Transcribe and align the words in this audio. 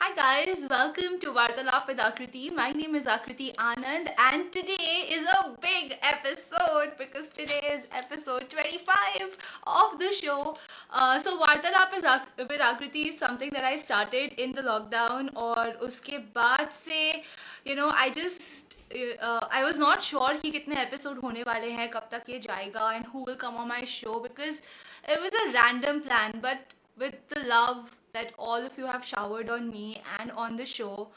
Hi 0.00 0.14
guys, 0.14 0.64
welcome 0.70 1.18
to 1.20 1.30
Vartalap 1.32 1.86
with 1.88 1.98
Akriti. 1.98 2.52
My 2.54 2.70
name 2.70 2.94
is 2.94 3.06
Akriti 3.06 3.54
Anand 3.56 4.10
and 4.18 4.52
today 4.52 5.06
is 5.10 5.24
a 5.36 5.56
big 5.62 5.96
episode 6.02 6.92
because 6.98 7.30
today 7.30 7.60
is 7.72 7.86
episode 7.92 8.48
25 8.50 9.36
of 9.66 9.98
the 9.98 10.12
show. 10.12 10.56
Uh, 10.90 11.18
so 11.18 11.38
Vartalap 11.40 11.96
is 11.96 12.04
Ak- 12.04 12.28
with 12.38 12.60
Akriti 12.60 13.08
is 13.08 13.18
something 13.18 13.50
that 13.50 13.64
I 13.64 13.76
started 13.76 14.34
in 14.34 14.52
the 14.52 14.62
lockdown 14.62 15.32
और 15.34 15.72
उसके 15.88 16.18
बाद 16.38 16.70
से 16.82 17.22
you 17.64 17.74
know 17.76 17.90
I 18.04 18.10
just 18.10 18.76
uh, 19.20 19.46
I 19.50 19.64
was 19.64 19.78
not 19.78 20.02
sure 20.02 20.38
कि 20.42 20.50
कितने 20.58 20.76
episode 20.86 21.22
होने 21.22 21.42
वाले 21.50 21.70
हैं 21.80 21.90
कब 21.92 22.08
तक 22.12 22.30
ये 22.30 22.38
जाएगा 22.46 22.92
and 22.94 23.06
who 23.12 23.24
will 23.24 23.36
come 23.36 23.56
on 23.56 23.68
my 23.74 23.84
show 23.84 24.20
because 24.28 24.62
it 25.08 25.20
was 25.26 25.42
a 25.42 25.52
random 25.52 26.00
plan 26.08 26.40
but 26.48 26.74
with 26.98 27.14
the 27.28 27.40
love 27.40 27.90
that 28.13 28.33
all 28.37 28.55
of 28.65 28.77
you 28.77 28.85
have 28.85 29.03
showered 29.05 29.49
on 29.49 29.69
me 29.69 30.01
and 30.19 30.31
on 30.31 30.55
the 30.55 30.65
show. 30.65 31.09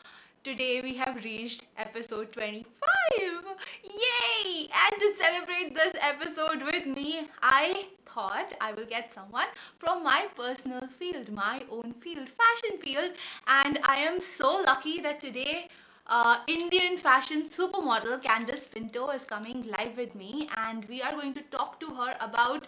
Today 0.45 0.81
we 0.83 0.95
have 0.97 1.25
reached 1.25 1.65
episode 1.77 2.33
25. 2.33 3.45
Yay! 3.85 4.69
And 4.85 5.01
to 5.01 5.13
celebrate 5.15 5.75
this 5.75 5.95
episode 6.01 6.63
with 6.63 6.87
me, 6.87 7.29
I 7.43 7.87
thought 8.07 8.53
I 8.61 8.73
will 8.73 8.87
get 8.87 9.11
someone 9.11 9.47
from 9.79 10.03
my 10.05 10.27
personal 10.37 10.87
field, 10.99 11.31
my 11.31 11.65
own 11.71 11.95
field, 12.01 12.29
fashion 12.29 12.79
field. 12.79 13.13
And 13.47 13.79
I 13.85 13.97
am 13.99 14.21
so 14.21 14.63
lucky 14.67 15.01
that 15.01 15.21
today 15.21 15.69
uh, 16.07 16.39
Indian 16.49 16.97
fashion 16.99 17.43
supermodel 17.45 18.23
Candice 18.23 18.71
Pinto 18.73 19.09
is 19.11 19.25
coming 19.25 19.63
live 19.63 19.97
with 19.97 20.15
me, 20.15 20.49
and 20.57 20.85
we 20.87 21.01
are 21.03 21.13
going 21.13 21.35
to 21.35 21.43
talk 21.57 21.79
to 21.81 21.87
her 21.95 22.17
about 22.21 22.67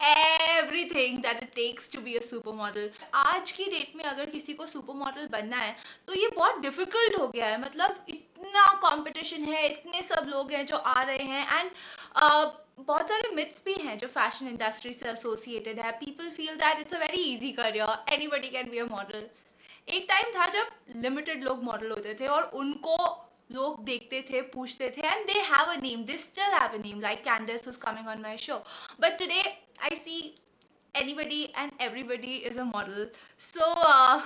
everything 0.00 1.20
that 1.22 1.42
it 1.42 1.52
takes 1.52 1.88
to 1.88 2.00
be 2.00 2.16
a 2.16 2.20
supermodel. 2.20 2.88
आज 3.14 3.50
की 3.52 3.64
date 3.64 3.96
में 3.96 4.04
अगर 4.04 4.30
किसी 4.30 4.52
को 4.54 4.66
super 4.66 4.94
model 4.94 5.26
बनना 5.32 5.56
है 5.56 5.74
तो 6.06 6.14
ये 6.14 6.28
बहुत 6.36 6.60
डिफ़िकल्ट 6.62 7.18
हो 7.20 7.26
गया 7.28 7.46
है। 7.46 7.60
मतलब 7.60 8.04
इतना 8.08 8.64
कंपटीशन 8.84 9.44
है, 9.44 9.66
इतने 9.68 10.02
सब 10.02 10.26
लोग 10.28 10.52
हैं 10.52 10.64
जो 10.66 10.76
आ 10.76 11.02
रहे 11.02 11.24
हैं 11.24 11.58
एंड 11.58 11.70
बहुत 12.80 13.08
सारे 13.08 13.34
मिथ्स 13.34 13.62
भी 13.64 13.74
हैं 13.74 13.98
जो 13.98 14.06
फ़ैशन 14.08 14.48
इंडस्ट्री 14.48 14.92
से 14.92 15.08
एसोसिएटेड 15.10 15.80
है। 15.80 15.92
People 16.00 16.30
feel 16.30 16.54
that 16.56 16.80
it's 16.80 16.94
a 16.94 16.98
very 16.98 17.22
easy 17.34 17.52
career 17.52 18.14
anybody 18.14 18.48
can 18.48 18.70
be 18.70 18.78
a 18.78 18.84
model 18.90 19.26
एक 19.88 20.06
टाइम 20.08 20.34
था 20.36 20.46
जब 20.52 21.00
लिमिटेड 21.02 21.44
लोग 21.44 21.62
मॉडल 21.64 21.90
होते 21.90 22.14
थे 22.20 22.26
और 22.28 22.50
उनको 22.54 22.96
लोग 23.51 23.83
देखते 23.85 24.21
थे 24.29 24.41
पूछते 24.53 24.89
थे 24.97 25.07
and 25.07 25.25
they 25.27 25.39
have 25.49 25.71
a 25.71 25.75
name 25.81 26.03
they 26.05 26.17
still 26.17 26.53
have 26.53 26.77
a 26.77 26.81
name 26.83 26.99
like 27.01 27.23
kinds 27.23 27.67
was 27.67 27.75
coming 27.77 28.07
on 28.07 28.21
my 28.21 28.37
show 28.37 28.57
but 29.01 29.17
today 29.19 29.41
I 29.81 29.95
see 29.95 30.19
anybody 30.94 31.52
and 31.56 31.72
everybody 31.80 32.36
is 32.50 32.56
a 32.56 32.64
model. 32.64 33.06
So 33.36 33.60
uh, 33.64 34.20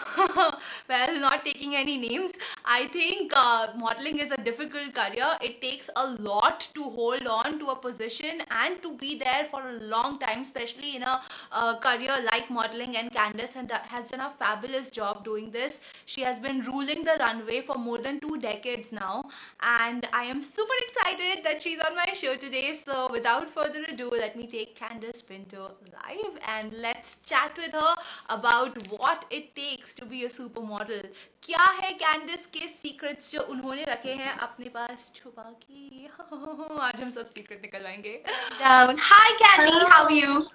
well 0.88 1.20
not 1.20 1.44
taking 1.44 1.74
any 1.76 1.98
names 1.98 2.32
i 2.64 2.88
think 2.88 3.32
uh, 3.34 3.72
modeling 3.76 4.18
is 4.18 4.30
a 4.30 4.36
difficult 4.36 4.94
career. 4.94 5.36
It 5.40 5.60
takes 5.60 5.90
a 5.96 6.06
lot 6.28 6.68
to 6.74 6.82
hold 6.82 7.26
on 7.26 7.58
to 7.58 7.66
a 7.70 7.76
position 7.76 8.42
and 8.50 8.80
to 8.82 8.92
be 8.96 9.18
there 9.18 9.46
for 9.50 9.60
a 9.68 9.72
long 9.94 10.18
time 10.18 10.40
especially 10.42 10.96
in 10.96 11.02
a 11.02 11.20
uh, 11.50 11.78
career 11.80 12.16
like 12.30 12.50
modeling. 12.50 12.96
And 12.96 13.10
Candice 13.10 13.54
has 13.70 14.10
done 14.10 14.20
a 14.20 14.32
fabulous 14.38 14.90
job 14.90 15.24
doing 15.24 15.50
this. 15.50 15.80
She 16.06 16.20
has 16.22 16.38
been 16.38 16.60
ruling 16.62 17.04
the 17.04 17.16
runway 17.18 17.60
for 17.62 17.76
more 17.76 17.98
than 17.98 18.20
two 18.20 18.38
decades 18.38 18.92
now. 18.92 19.24
And 19.60 20.08
i 20.12 20.24
am 20.24 20.40
super 20.42 20.78
excited 20.86 21.44
that 21.44 21.60
she's 21.62 21.80
on 21.80 21.96
my 21.96 22.12
show 22.14 22.36
today. 22.36 22.74
So 22.74 23.08
without 23.10 23.50
further 23.50 23.84
ado 23.88 24.10
let 24.10 24.36
me 24.36 24.46
take 24.46 24.76
Candice 24.76 25.24
Pinto 25.26 25.72
live 25.92 26.38
and 26.51 26.67
and 26.67 26.73
let's 26.73 27.17
chat 27.23 27.51
with 27.57 27.71
her 27.71 27.95
about 28.29 28.77
what 28.91 29.25
it 29.29 29.55
takes 29.55 29.93
to 29.93 30.05
be 30.05 30.25
a 30.25 30.29
supermodel. 30.29 31.03
क्या 31.43 31.65
है 31.81 31.91
कैंडिस 31.91 32.45
के 32.45 32.67
secrets 32.67 33.31
जो 33.31 33.41
उन्होंने 33.41 33.83
रखे 33.89 34.13
हैं 34.13 34.31
अपने 34.47 34.69
पास 34.69 35.11
छुपा 35.15 35.51
के 35.63 36.07
आज 36.87 36.99
हम 37.01 37.11
सब 37.11 37.25
सीक्रेट 37.25 37.61
निकलवाएंगे 37.61 38.23
Down. 38.59 38.97
Hi, 38.97 39.27
Candy. 39.43 39.71
Hello. 39.71 39.87
How 39.89 40.03
are 40.03 40.11
you? 40.11 40.47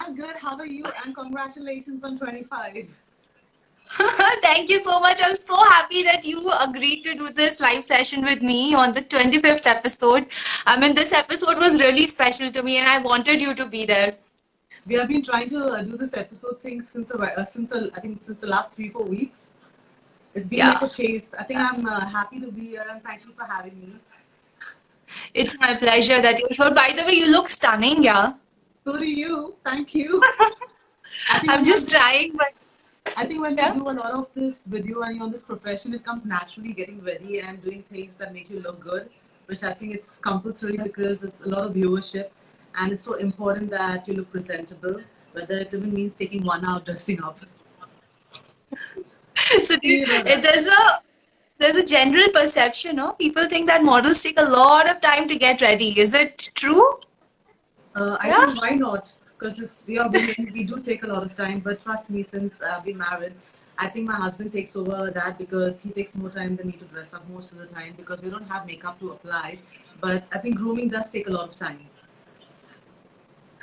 I'm 0.00 0.14
good. 0.14 0.36
How 0.36 0.56
are 0.56 0.66
you? 0.66 0.84
And 1.04 1.14
congratulations 1.14 2.04
on 2.04 2.18
25. 2.18 2.96
Thank 4.42 4.70
you 4.70 4.78
so 4.78 5.00
much. 5.00 5.20
I'm 5.22 5.34
so 5.34 5.56
happy 5.56 6.02
that 6.04 6.24
you 6.24 6.52
agreed 6.60 7.02
to 7.04 7.14
do 7.14 7.30
this 7.30 7.60
live 7.60 7.84
session 7.84 8.22
with 8.22 8.42
me 8.42 8.74
on 8.74 8.92
the 8.92 9.02
25th 9.02 9.66
episode. 9.66 10.26
I 10.66 10.78
mean, 10.78 10.94
this 10.94 11.12
episode 11.12 11.58
was 11.58 11.80
really 11.80 12.06
special 12.06 12.52
to 12.52 12.62
me, 12.62 12.78
and 12.78 12.88
I 12.88 12.98
wanted 12.98 13.40
you 13.40 13.54
to 13.54 13.66
be 13.66 13.84
there. 13.84 14.14
We 14.87 14.95
have 14.95 15.09
been 15.09 15.21
trying 15.21 15.49
to 15.49 15.59
uh, 15.65 15.81
do 15.81 15.97
this 15.97 16.13
episode 16.15 16.61
thing 16.61 16.85
since 16.87 17.11
a, 17.11 17.17
uh, 17.17 17.43
since 17.45 17.71
a, 17.73 17.89
I 17.95 17.99
think 17.99 18.17
since 18.19 18.39
the 18.39 18.47
last 18.47 18.73
three 18.73 18.89
four 18.89 19.03
weeks. 19.03 19.51
It's 20.33 20.47
been 20.47 20.59
Yeah. 20.59 20.73
like 20.73 20.83
a 20.83 20.89
chase. 20.89 21.31
I 21.37 21.43
think 21.43 21.59
I'm 21.59 21.85
uh, 21.85 22.05
happy 22.05 22.39
to 22.39 22.51
be 22.51 22.67
here 22.73 22.85
and 22.89 23.03
thank 23.03 23.25
you 23.25 23.31
for 23.37 23.43
having 23.45 23.77
me. 23.79 23.89
It's 25.33 25.57
my 25.59 25.75
pleasure 25.75 26.21
that 26.21 26.39
you're 26.39 26.53
here. 26.59 26.73
By 26.73 26.93
the 26.97 27.03
way, 27.05 27.13
you 27.13 27.31
look 27.31 27.49
stunning, 27.49 28.03
yeah. 28.03 28.33
So 28.85 28.97
do 28.97 29.05
you. 29.05 29.55
Thank 29.65 29.93
you. 29.95 30.21
I'm 31.31 31.47
when- 31.47 31.65
just 31.65 31.89
trying, 31.89 32.33
but 32.37 32.53
I 33.17 33.25
think 33.25 33.41
when 33.41 33.57
Yeah. 33.57 33.73
you 33.73 33.81
do 33.81 33.89
a 33.89 33.95
lot 34.03 34.11
of 34.21 34.31
this 34.33 34.65
video 34.67 35.01
and 35.01 35.15
you're 35.15 35.25
on 35.25 35.31
this 35.31 35.43
profession, 35.43 35.93
it 35.93 36.05
comes 36.05 36.25
naturally 36.25 36.71
getting 36.71 37.01
ready 37.03 37.39
and 37.41 37.61
doing 37.63 37.83
things 37.91 38.15
that 38.17 38.33
make 38.33 38.49
you 38.49 38.59
look 38.61 38.79
good, 38.79 39.09
which 39.47 39.63
I 39.63 39.73
think 39.73 39.93
it's 39.95 40.17
compulsory 40.19 40.77
because 40.77 41.21
there's 41.21 41.41
a 41.41 41.49
lot 41.49 41.63
of 41.65 41.73
viewership 41.73 42.29
and 42.77 42.91
it's 42.91 43.03
so 43.03 43.15
important 43.15 43.69
that 43.71 44.07
you 44.07 44.13
look 44.13 44.31
presentable, 44.31 45.01
whether 45.33 45.57
it 45.59 45.73
even 45.73 45.93
means 45.93 46.15
taking 46.15 46.43
one 46.43 46.63
hour 46.65 46.79
dressing 46.79 47.21
up. 47.23 47.39
so 49.63 49.75
do 49.77 49.87
you- 49.87 50.05
there's 50.05 50.67
a 50.67 50.99
there's 51.59 51.75
a 51.75 51.83
general 51.83 52.27
perception, 52.31 52.97
no? 52.97 53.13
People 53.13 53.47
think 53.49 53.65
that 53.67 53.83
models 53.83 54.21
take 54.21 54.39
a 54.39 54.43
lot 54.45 54.87
of 54.89 55.01
time 55.01 55.27
to 55.27 55.35
get 55.35 55.59
ready. 55.61 55.99
Is 55.99 56.13
it 56.13 56.51
true? 56.53 56.99
Uh, 57.95 58.15
I 58.21 58.27
Yeah. 58.27 58.45
think 58.45 58.61
why 58.61 58.69
not? 58.75 59.15
Because 59.39 59.83
we 59.87 59.97
are 59.97 60.07
women, 60.07 60.51
we 60.57 60.63
do 60.63 60.79
take 60.81 61.03
a 61.03 61.07
lot 61.07 61.23
of 61.23 61.33
time. 61.33 61.59
But 61.59 61.79
trust 61.79 62.11
me, 62.11 62.21
since 62.21 62.61
I've 62.61 62.83
been 62.85 62.99
married, 62.99 63.33
I 63.79 63.87
think 63.87 64.05
my 64.07 64.13
husband 64.15 64.51
takes 64.53 64.75
over 64.75 65.09
that 65.11 65.39
because 65.39 65.81
he 65.81 65.89
takes 65.89 66.15
more 66.15 66.29
time 66.29 66.55
than 66.55 66.67
me 66.67 66.73
to 66.73 66.85
dress 66.85 67.13
up 67.15 67.27
most 67.29 67.51
of 67.53 67.57
the 67.57 67.65
time 67.65 67.95
because 67.97 68.21
we 68.21 68.29
don't 68.29 68.47
have 68.51 68.67
makeup 68.67 68.99
to 68.99 69.11
apply. 69.13 69.57
But 69.99 70.25
I 70.31 70.37
think 70.37 70.57
grooming 70.57 70.89
does 70.89 71.09
take 71.09 71.27
a 71.27 71.31
lot 71.31 71.49
of 71.49 71.55
time. 71.55 71.79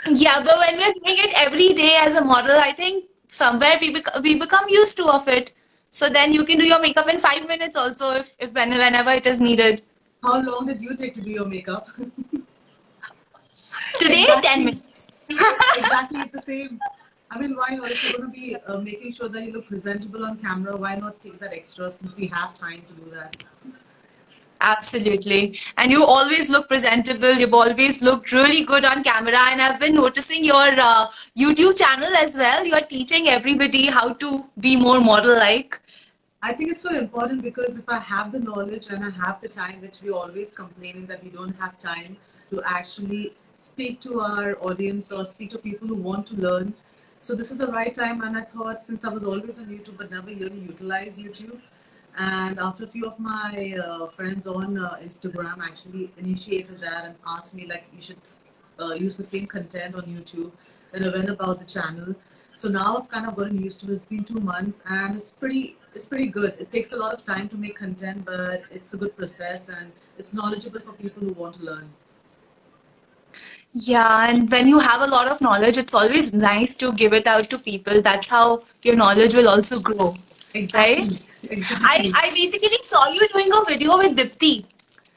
Yeah, 0.07 0.43
but 0.45 0.59
when 0.59 0.77
we're 0.77 0.93
doing 0.93 1.19
it 1.19 1.33
every 1.37 1.73
day 1.73 1.97
as 2.01 2.15
a 2.15 2.25
model, 2.25 2.57
I 2.59 2.73
think 2.73 3.07
somewhere 3.29 3.79
we 3.81 3.91
bec 3.91 4.09
we 4.23 4.35
become 4.35 4.69
used 4.69 4.97
to 4.99 5.07
of 5.07 5.29
it. 5.29 5.53
So 5.91 6.09
then 6.09 6.33
you 6.33 6.45
can 6.45 6.59
do 6.59 6.67
your 6.67 6.81
makeup 6.81 7.09
in 7.09 7.19
five 7.19 7.47
minutes 7.47 7.77
also 7.77 8.11
if, 8.13 8.35
if 8.41 8.53
when, 8.53 8.71
whenever 8.71 9.11
it 9.13 9.27
is 9.27 9.41
needed. 9.41 9.83
How 10.23 10.41
long 10.41 10.67
did 10.67 10.83
you 10.83 10.97
take 10.97 11.15
to 11.15 11.21
do 11.21 11.31
your 11.31 11.47
makeup? 11.47 11.89
Today, 13.99 14.23
Exactly. 14.23 14.43
10 14.43 14.65
minutes. 14.65 15.07
exactly, 15.31 16.21
it's 16.21 16.33
the 16.33 16.43
same. 16.43 16.81
I 17.31 17.39
mean, 17.39 17.55
why 17.55 17.77
not? 17.77 17.91
If 17.91 18.03
you're 18.03 18.19
going 18.19 18.33
to 18.33 18.41
be 18.41 18.57
uh, 18.57 18.79
making 18.79 19.13
sure 19.13 19.29
that 19.29 19.43
you 19.45 19.53
look 19.53 19.69
presentable 19.69 20.25
on 20.25 20.37
camera, 20.39 20.77
why 20.77 20.97
not 20.97 21.21
take 21.21 21.39
that 21.39 21.53
extra 21.53 21.93
since 21.93 22.17
we 22.17 22.27
have 22.29 22.59
time 22.59 22.83
to 22.89 22.95
do 22.95 23.11
that? 23.13 23.37
Absolutely. 24.65 25.59
And 25.77 25.91
you 25.91 26.05
always 26.05 26.49
look 26.49 26.69
presentable. 26.69 27.35
You've 27.35 27.53
always 27.53 28.01
looked 28.01 28.33
really 28.33 28.65
good 28.65 28.85
on 28.85 29.03
camera. 29.05 29.41
And 29.51 29.61
I've 29.61 29.79
been 29.79 29.95
noticing 29.95 30.43
your 30.43 30.71
uh, 30.91 31.11
YouTube 31.39 31.79
channel 31.79 32.17
as 32.17 32.37
well. 32.37 32.65
You're 32.65 32.81
teaching 32.81 33.29
everybody 33.29 33.87
how 33.87 34.15
to 34.15 34.45
be 34.59 34.77
more 34.77 35.01
model-like. 35.01 35.81
I 36.43 36.53
think 36.53 36.71
it's 36.71 36.81
so 36.81 36.95
important 36.95 37.43
because 37.43 37.79
if 37.79 37.89
I 37.89 37.99
have 37.99 38.33
the 38.33 38.41
knowledge 38.41 38.89
and 38.89 39.05
I 39.05 39.11
have 39.11 39.41
the 39.43 39.49
time, 39.49 39.81
which 39.83 40.03
we 40.03 40.11
always 40.11 40.51
complaining 40.51 41.07
that 41.07 41.23
we 41.23 41.31
don't 41.31 41.57
have 41.59 41.77
time 41.79 42.17
to 42.51 42.63
actually 42.65 43.35
speak 43.55 44.01
to 44.01 44.21
our 44.21 44.59
audience 44.61 45.13
or 45.13 45.25
speak 45.25 45.51
to 45.51 45.59
people 45.59 45.89
who 45.89 45.97
want 45.97 46.27
to 46.29 46.37
learn. 46.37 46.75
So 47.21 47.35
this 47.35 47.51
is 47.51 47.57
the 47.57 47.69
right 47.69 47.95
time, 47.95 48.21
and 48.21 48.37
I 48.37 48.43
thought 48.43 48.83
since 48.83 49.05
I 49.07 49.09
was 49.09 49.25
always 49.25 49.59
on 49.59 49.67
YouTube 49.67 49.97
but 49.97 50.11
never 50.11 50.27
really 50.27 50.61
utilize 50.61 51.19
YouTube, 51.19 51.59
and 52.17 52.59
after 52.61 52.85
a 52.85 52.87
few 52.87 53.07
of 53.07 53.19
my 53.19 53.77
uh, 53.85 54.07
friends 54.07 54.47
on 54.47 54.79
uh, 54.79 54.97
Instagram 55.03 55.59
actually 55.61 56.11
initiated 56.17 56.79
that 56.79 57.05
and 57.05 57.15
asked 57.27 57.55
me 57.55 57.67
like 57.67 57.85
you 57.93 58.01
should 58.01 58.19
uh, 58.81 58.93
use 58.93 59.17
the 59.17 59.25
same 59.25 59.47
content 59.47 59.95
on 59.95 60.03
YouTube, 60.03 60.53
then 60.93 61.05
I 61.05 61.09
went 61.09 61.29
about 61.29 61.59
the 61.59 61.65
channel. 61.65 62.15
So 62.55 62.69
now 62.69 62.99
I've 62.99 63.09
kind 63.09 63.27
of 63.27 63.35
gotten 63.35 63.61
used 63.63 63.81
to 63.81 63.87
it. 63.91 63.95
It's 63.95 64.05
been 64.05 64.23
two 64.23 64.39
months 64.39 64.83
and 64.87 65.17
it's 65.17 65.33
pretty 65.33 65.77
it's 65.93 66.07
pretty 66.07 66.27
good. 66.27 66.53
It 66.61 66.71
takes 66.71 66.93
a 66.93 66.97
lot 66.97 67.13
of 67.13 67.25
time 67.25 67.49
to 67.49 67.57
make 67.57 67.77
content, 67.77 68.25
but 68.25 68.63
it's 68.71 68.95
a 68.95 68.97
good 68.97 69.17
process 69.17 69.69
and 69.69 69.91
it's 70.17 70.33
knowledgeable 70.35 70.81
for 70.81 70.93
people 70.93 71.25
who 71.25 71.33
want 71.33 71.55
to 71.57 71.65
learn. 71.65 71.89
Yeah, 73.73 74.29
and 74.31 74.49
when 74.53 74.69
you 74.69 74.79
have 74.79 75.01
a 75.03 75.07
lot 75.07 75.27
of 75.27 75.41
knowledge, 75.41 75.79
it's 75.79 75.95
always 75.95 76.33
nice 76.33 76.77
to 76.77 76.93
give 76.93 77.13
it 77.13 77.27
out 77.27 77.51
to 77.51 77.59
people. 77.59 78.01
That's 78.03 78.31
how 78.31 78.63
your 78.85 78.95
knowledge 78.95 79.35
will 79.35 79.49
also 79.49 79.81
grow. 79.81 80.15
Exactly. 80.55 81.03
I, 81.03 81.09
Exactly. 81.51 82.13
I 82.15 82.31
basically 82.33 82.79
saw 82.83 83.09
you 83.09 83.27
doing 83.29 83.51
a 83.53 83.65
video 83.65 83.99
with 83.99 84.17
Dipti. 84.17 84.65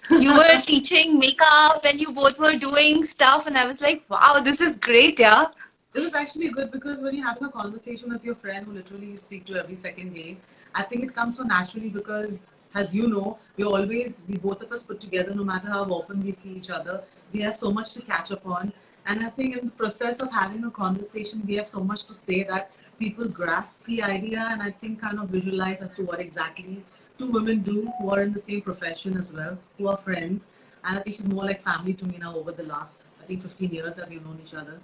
You 0.10 0.36
were 0.36 0.62
teaching 0.64 1.20
makeup 1.20 1.86
and 1.86 2.00
you 2.00 2.12
both 2.14 2.40
were 2.40 2.54
doing 2.54 3.06
stuff, 3.06 3.46
and 3.48 3.58
I 3.58 3.66
was 3.66 3.82
like, 3.82 4.04
wow, 4.10 4.40
this 4.44 4.62
is 4.62 4.76
great, 4.76 5.20
yeah. 5.20 5.46
This 5.94 6.06
is 6.06 6.14
actually 6.14 6.50
good 6.50 6.72
because 6.72 7.02
when 7.02 7.16
you're 7.16 7.26
having 7.26 7.46
a 7.46 7.52
conversation 7.52 8.10
with 8.10 8.24
your 8.24 8.36
friend 8.36 8.66
who 8.66 8.74
literally 8.74 9.08
you 9.08 9.18
speak 9.18 9.46
to 9.46 9.56
every 9.56 9.76
second 9.76 10.14
day, 10.14 10.38
I 10.76 10.84
think 10.84 11.04
it 11.04 11.16
comes 11.16 11.38
so 11.38 11.44
naturally 11.44 11.90
because, 11.90 12.54
as 12.76 12.94
you 12.94 13.08
know, 13.08 13.40
we 13.58 13.64
always, 13.64 14.24
we 14.28 14.38
both 14.38 14.62
of 14.62 14.72
us 14.72 14.84
put 14.84 15.00
together, 15.00 15.34
no 15.34 15.44
matter 15.44 15.70
how 15.70 15.84
often 15.86 16.24
we 16.24 16.32
see 16.32 16.52
each 16.52 16.70
other, 16.70 17.04
we 17.34 17.42
have 17.42 17.56
so 17.56 17.72
much 17.72 17.94
to 17.94 18.02
catch 18.02 18.32
up 18.32 18.46
on. 18.46 18.72
And 19.06 19.26
I 19.26 19.30
think 19.30 19.56
in 19.56 19.66
the 19.66 19.72
process 19.72 20.22
of 20.22 20.32
having 20.32 20.64
a 20.66 20.72
conversation, 20.72 21.42
we 21.48 21.56
have 21.56 21.68
so 21.68 21.80
much 21.80 22.04
to 22.06 22.14
say 22.14 22.44
that 22.44 22.72
people 23.00 23.28
grasp 23.28 23.84
the 23.86 24.02
idea 24.04 24.48
and 24.52 24.62
I 24.62 24.72
think 24.72 25.02
kind 25.02 25.20
of 25.20 25.30
visualize 25.30 25.82
as 25.82 25.94
to 25.96 26.04
what 26.04 26.20
exactly 26.20 26.84
two 27.18 27.32
women 27.32 27.60
do 27.62 27.92
who 28.00 28.10
are 28.10 28.22
in 28.22 28.34
the 28.34 28.40
same 28.40 28.62
profession 28.62 29.18
as 29.18 29.34
well, 29.34 29.58
who 29.78 29.88
are 29.88 29.98
friends. 29.98 30.48
And 30.84 31.00
I 31.00 31.02
think 31.02 31.16
she's 31.16 31.28
more 31.28 31.46
like 31.46 31.62
family 31.62 31.94
to 31.94 32.06
me 32.06 32.18
now 32.20 32.34
over 32.36 32.52
the 32.52 32.64
last, 32.64 33.06
I 33.22 33.26
think, 33.26 33.42
15 33.42 33.72
years 33.72 33.96
that 33.96 34.10
we've 34.10 34.24
known 34.24 34.40
each 34.42 34.54
other. 34.54 34.80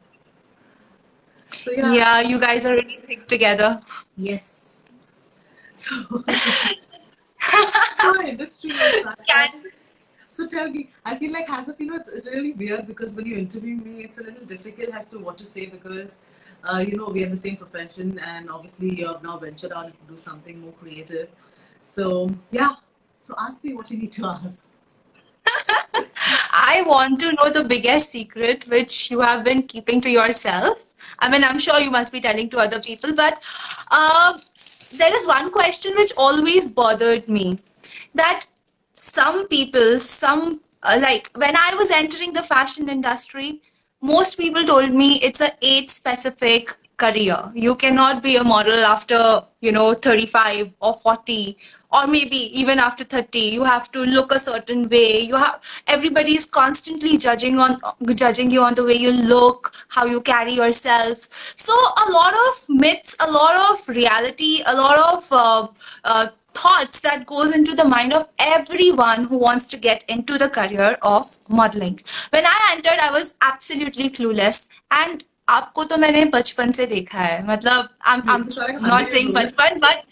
So 1.45 1.71
yeah. 1.71 1.94
Yeah, 1.94 2.19
you 2.21 2.39
guys 2.39 2.65
are 2.65 2.74
really 2.74 3.00
thick 3.06 3.27
together. 3.27 3.80
Yes. 4.18 4.69
So 5.75 6.24
industry 8.25 8.69
is 8.71 8.80
such 8.80 9.04
that- 9.04 9.18
Can 9.27 9.63
So 10.30 10.48
tell 10.48 10.69
me, 10.69 10.89
I 11.06 11.16
feel 11.16 11.31
like 11.31 11.50
as 11.50 11.68
of 11.69 11.80
you 11.80 11.88
know, 11.88 11.95
it's, 11.95 12.12
it's 12.12 12.25
really 12.27 12.54
weird 12.54 12.88
because 12.88 13.16
when 13.16 13.25
you 13.25 13.38
interview 13.38 13.75
me, 13.75 14.04
it's 14.04 14.18
a 14.19 14.24
little 14.24 14.45
difficult 14.45 14.89
as 14.89 15.07
to 15.09 15.19
what 15.19 15.38
to 15.39 15.45
say 15.45 15.66
because, 15.68 16.19
uh, 16.63 16.80
you 16.80 16.95
know, 16.95 17.10
we 17.10 17.24
are 17.24 17.25
in 17.25 17.31
the 17.31 17.38
same 17.38 17.57
profession 17.57 18.19
and 18.19 18.50
obviously 18.50 18.95
you 18.95 19.07
have 19.07 19.24
now 19.24 19.38
ventured 19.38 19.71
out 19.71 19.88
to 19.88 20.12
do 20.12 20.18
something 20.18 20.60
more 20.60 20.71
creative. 20.74 21.30
So 21.83 22.30
yeah, 22.51 22.74
so 23.19 23.33
ask 23.38 23.63
me 23.63 23.74
what 23.74 23.92
you 23.92 23.98
need 23.98 24.12
to 24.13 24.25
ask. 24.44 24.68
I 26.56 26.83
want 26.86 27.19
to 27.19 27.33
know 27.33 27.50
the 27.50 27.63
biggest 27.63 28.10
secret 28.10 28.68
which 28.68 29.12
you 29.12 29.19
have 29.19 29.44
been 29.44 29.63
keeping 29.63 30.00
to 30.01 30.10
yourself. 30.10 30.88
I 31.19 31.30
mean, 31.30 31.44
I'm 31.44 31.60
sure 31.60 31.80
you 31.80 31.92
must 31.92 32.13
be 32.13 32.21
telling 32.21 32.50
to 32.51 32.57
other 32.57 32.80
people, 32.80 33.13
but 33.13 33.44
uh, 33.92 34.38
there 34.98 35.16
is 35.16 35.27
one 35.27 35.51
question 35.51 35.94
which 35.95 36.13
always 36.18 36.69
bothered 36.69 37.27
me 37.27 37.59
that 38.16 38.45
some 38.94 39.48
people, 39.48 40.00
some 40.00 40.62
uh, 40.83 40.98
like 41.01 41.30
when 41.36 41.56
I 41.57 41.75
was 41.75 41.92
entering 41.92 42.33
the 42.33 42.44
fashion 42.44 42.89
industry, 42.89 43.62
most 44.04 44.38
people 44.38 44.66
told 44.66 44.92
me 44.92 45.16
it's 45.22 45.40
a 45.40 45.52
age 45.62 45.88
specific 45.88 46.76
career. 46.98 47.52
You 47.56 47.76
cannot 47.76 48.22
be 48.22 48.36
a 48.36 48.44
model 48.44 48.86
after, 48.86 49.44
you 49.62 49.72
know, 49.72 49.94
35 49.94 50.74
or 50.82 50.94
40 50.94 51.58
or 51.94 52.08
maybe 52.08 52.38
even 52.60 52.80
after 52.80 53.04
30 53.04 53.40
you 53.40 53.64
have 53.64 53.92
to 53.94 54.04
look 54.04 54.34
a 54.34 54.40
certain 54.40 54.90
way. 54.90 55.22
You 55.22 55.36
have 55.36 55.62
everybody 55.88 56.36
is 56.36 56.48
constantly 56.50 57.18
judging 57.18 57.60
on 57.60 57.78
judging 58.14 58.52
you 58.52 58.62
on 58.62 58.74
the 58.74 58.84
way 58.84 58.96
you 58.96 59.12
look 59.12 59.74
how 59.88 60.06
you 60.06 60.22
carry 60.22 60.54
yourself. 60.54 61.28
So 61.56 61.74
a 61.74 62.12
lot 62.12 62.34
of 62.48 62.66
myths 62.70 63.16
a 63.20 63.32
lot 63.32 63.56
of 63.72 63.88
reality 63.88 64.64
a 64.66 64.76
lot 64.76 64.98
of 65.14 65.28
uh, 65.32 65.68
uh, 66.04 66.28
thoughts 66.55 67.00
that 67.00 67.25
goes 67.26 67.53
into 67.53 67.75
the 67.75 67.85
mind 67.85 68.12
of 68.12 68.26
everyone 68.38 69.25
who 69.25 69.38
wants 69.38 69.67
to 69.67 69.76
get 69.76 70.05
into 70.09 70.38
the 70.38 70.49
career 70.49 70.97
of 71.03 71.26
modeling 71.49 71.99
when 72.31 72.47
i 72.47 72.56
entered 72.73 72.99
i 73.09 73.11
was 73.19 73.35
absolutely 73.53 74.09
clueless 74.11 74.69
and 74.91 75.25
आपको 75.49 75.85
तो 75.91 75.97
मैंने 75.97 76.25
बचपन 76.32 76.70
से 76.79 76.87
देखा 76.87 77.19
है 77.19 77.47
मतलब 77.49 77.88
I'm, 78.06 78.23
I'm 78.29 78.49
not 78.88 79.11
saying 79.11 79.32
बचपन 79.35 79.81
but 79.81 80.03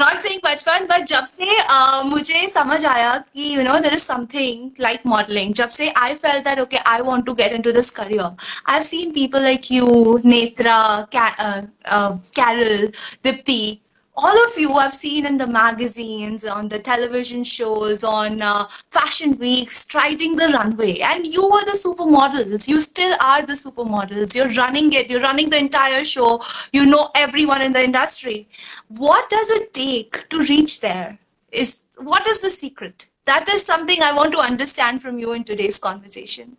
not 0.00 0.22
saying 0.24 0.40
बचपन 0.44 0.86
but 0.88 1.04
जब 1.06 1.24
से 1.24 1.58
uh, 1.60 2.02
मुझे 2.04 2.48
समझ 2.48 2.84
आया 2.84 3.16
कि 3.34 3.54
you 3.56 3.64
know 3.68 3.78
there 3.80 3.94
is 3.98 4.02
something 4.02 4.64
like 4.86 5.06
modeling 5.12 5.52
जब 5.60 5.68
से 5.68 5.92
I 5.96 6.14
felt 6.24 6.44
that 6.48 6.58
okay 6.64 6.80
I 6.94 7.00
want 7.02 7.26
to 7.26 7.34
get 7.42 7.52
into 7.52 7.72
this 7.78 7.90
career 7.90 8.30
I've 8.66 8.86
seen 8.86 9.12
people 9.12 9.40
like 9.40 9.70
you 9.70 9.86
Netra 10.24 11.08
Ka- 11.12 11.36
uh, 11.38 11.62
uh, 11.84 12.16
Carol 12.34 12.88
Dipti 13.22 13.80
all 14.17 14.45
of 14.45 14.57
you 14.57 14.73
I've 14.73 14.95
seen 14.95 15.27
in 15.27 15.37
the 15.37 15.45
magazines, 15.45 16.43
on 16.43 16.67
the 16.67 16.79
television 16.79 17.43
shows, 17.43 18.03
on 18.03 18.41
uh, 18.41 18.67
fashion 18.89 19.37
weeks, 19.37 19.77
striding 19.77 20.35
the 20.35 20.47
runway, 20.47 20.99
and 20.99 21.25
you 21.25 21.47
were 21.47 21.63
the 21.65 21.77
supermodels. 21.85 22.67
You 22.67 22.81
still 22.81 23.15
are 23.21 23.43
the 23.43 23.53
supermodels. 23.53 24.33
You're 24.33 24.53
running 24.53 24.91
it. 24.93 25.09
You're 25.09 25.21
running 25.21 25.51
the 25.51 25.59
entire 25.59 26.03
show. 26.03 26.41
You 26.73 26.87
know 26.87 27.11
everyone 27.13 27.61
in 27.61 27.73
the 27.73 27.83
industry. 27.83 28.49
What 28.87 29.29
does 29.29 29.51
it 29.51 29.73
take 29.73 30.27
to 30.29 30.39
reach 30.39 30.81
there? 30.81 31.19
Is 31.51 31.85
what 31.97 32.25
is 32.25 32.41
the 32.41 32.49
secret? 32.49 33.11
That 33.25 33.47
is 33.49 33.63
something 33.63 34.01
I 34.01 34.13
want 34.13 34.31
to 34.31 34.39
understand 34.39 35.01
from 35.03 35.19
you 35.19 35.33
in 35.33 35.43
today's 35.43 35.79
conversation. 35.79 36.57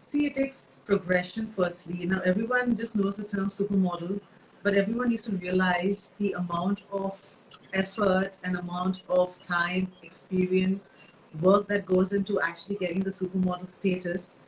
See, 0.00 0.26
it 0.26 0.34
takes 0.34 0.78
progression 0.84 1.46
firstly. 1.46 2.06
Know, 2.06 2.20
everyone 2.24 2.74
just 2.74 2.96
knows 2.96 3.18
the 3.18 3.24
term 3.24 3.48
supermodel, 3.48 4.20
but 4.62 4.74
everyone 4.74 5.08
needs 5.10 5.24
to 5.24 5.36
realize 5.36 6.14
the 6.18 6.32
amount 6.32 6.82
of 6.92 7.36
effort 7.72 8.38
and 8.44 8.56
amount 8.56 9.02
of 9.08 9.38
time, 9.40 9.90
experience, 10.02 10.92
work 11.40 11.68
that 11.68 11.86
goes 11.86 12.12
into 12.12 12.40
actually 12.40 12.76
getting 12.76 13.00
the 13.00 13.10
supermodel 13.10 13.68
status. 13.68 14.38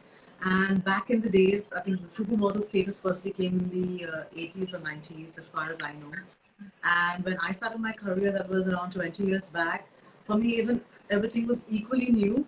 And 0.43 0.83
back 0.85 1.11
in 1.11 1.21
the 1.21 1.29
days, 1.29 1.73
I 1.73 1.81
think 1.81 2.01
the 2.01 2.09
supermodel 2.09 2.65
status 2.65 3.01
firstly 3.01 3.33
came 3.33 3.59
in 3.59 3.69
the 3.69 4.07
uh, 4.07 4.25
80s 4.37 4.75
or 4.75 4.81
90s, 4.81 5.39
as 5.39 5.49
far 5.51 5.69
as 5.71 5.81
I 5.83 5.93
know. 5.93 6.12
And 6.85 7.25
when 7.25 7.37
I 7.43 7.53
started 7.53 7.81
my 7.81 7.93
career, 7.93 8.33
that 8.33 8.49
was 8.49 8.69
around 8.69 8.93
20 8.93 9.25
years 9.27 9.51
back. 9.51 9.87
For 10.27 10.37
me, 10.37 10.49
even 10.59 10.81
everything 11.11 11.47
was 11.47 11.62
equally 11.69 12.11
new. 12.11 12.47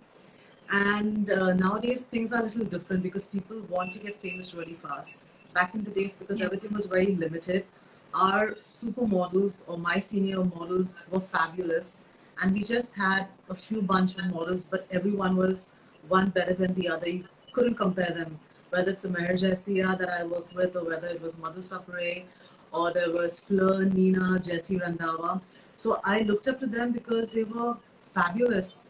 And 0.71 1.29
uh, 1.29 1.53
nowadays, 1.53 2.03
things 2.03 2.31
are 2.31 2.39
a 2.39 2.43
little 2.43 2.65
different 2.65 3.03
because 3.03 3.27
people 3.27 3.59
want 3.69 3.91
to 3.93 3.99
get 3.99 4.15
famous 4.15 4.53
really 4.55 4.73
fast. 4.73 5.25
Back 5.53 5.75
in 5.75 5.83
the 5.83 5.91
days, 5.91 6.15
because 6.15 6.41
everything 6.41 6.73
was 6.73 6.85
very 6.87 7.15
limited, 7.15 7.65
our 8.13 8.51
supermodels 8.55 9.63
or 9.67 9.77
my 9.77 9.99
senior 9.99 10.43
models 10.43 11.03
were 11.11 11.19
fabulous. 11.19 12.07
And 12.41 12.53
we 12.53 12.63
just 12.63 12.95
had 12.95 13.27
a 13.49 13.55
few 13.55 13.81
bunch 13.81 14.17
of 14.17 14.25
models, 14.31 14.63
but 14.63 14.87
everyone 14.91 15.35
was 15.35 15.69
one 16.07 16.29
better 16.29 16.53
than 16.53 16.73
the 16.73 16.89
other. 16.89 17.07
You 17.09 17.25
couldn't 17.53 17.75
compare 17.75 18.11
them. 18.11 18.39
Whether 18.71 18.91
it's 18.91 19.05
Mehr 19.05 19.33
Jesia 19.33 19.97
that 19.99 20.09
I 20.09 20.23
worked 20.23 20.55
with, 20.55 20.75
or 20.75 20.83
whether 20.85 21.07
it 21.07 21.21
was 21.21 21.37
Madhu 21.39 21.61
Sapre, 21.61 22.23
or 22.71 22.91
there 22.91 23.11
was 23.11 23.39
Fleur, 23.39 23.85
Nina, 23.85 24.39
Jesse 24.39 24.79
Randhawa. 24.79 25.39
So 25.77 26.01
I 26.03 26.21
looked 26.21 26.47
up 26.47 26.59
to 26.61 26.65
them 26.65 26.91
because 26.91 27.31
they 27.31 27.43
were 27.43 27.77
fabulous. 28.13 28.87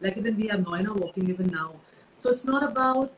Like 0.00 0.16
even 0.16 0.36
we 0.36 0.46
have 0.48 0.60
Noina 0.60 0.94
walking 0.94 1.28
even 1.28 1.48
now. 1.48 1.72
So 2.18 2.30
it's 2.30 2.44
not 2.44 2.62
about 2.62 3.12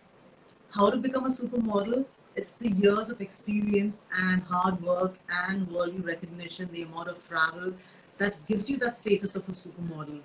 how 0.75 0.91
to 0.91 0.97
become 0.97 1.27
a 1.27 1.29
supermodel. 1.29 2.07
It's 2.37 2.53
the 2.53 2.71
years 2.71 3.09
of 3.09 3.23
experience 3.23 4.05
and 4.15 4.45
hard 4.45 4.83
work 4.83 5.15
and 5.47 5.67
worldly 5.69 6.03
recognition, 6.03 6.69
the 6.71 6.83
amount 6.83 7.09
of 7.09 7.27
travel 7.27 7.73
that 8.19 8.37
gives 8.47 8.69
you 8.69 8.77
that 8.79 8.95
status 8.95 9.37
of 9.37 9.49
a 9.49 9.53
supermodel. 9.53 10.21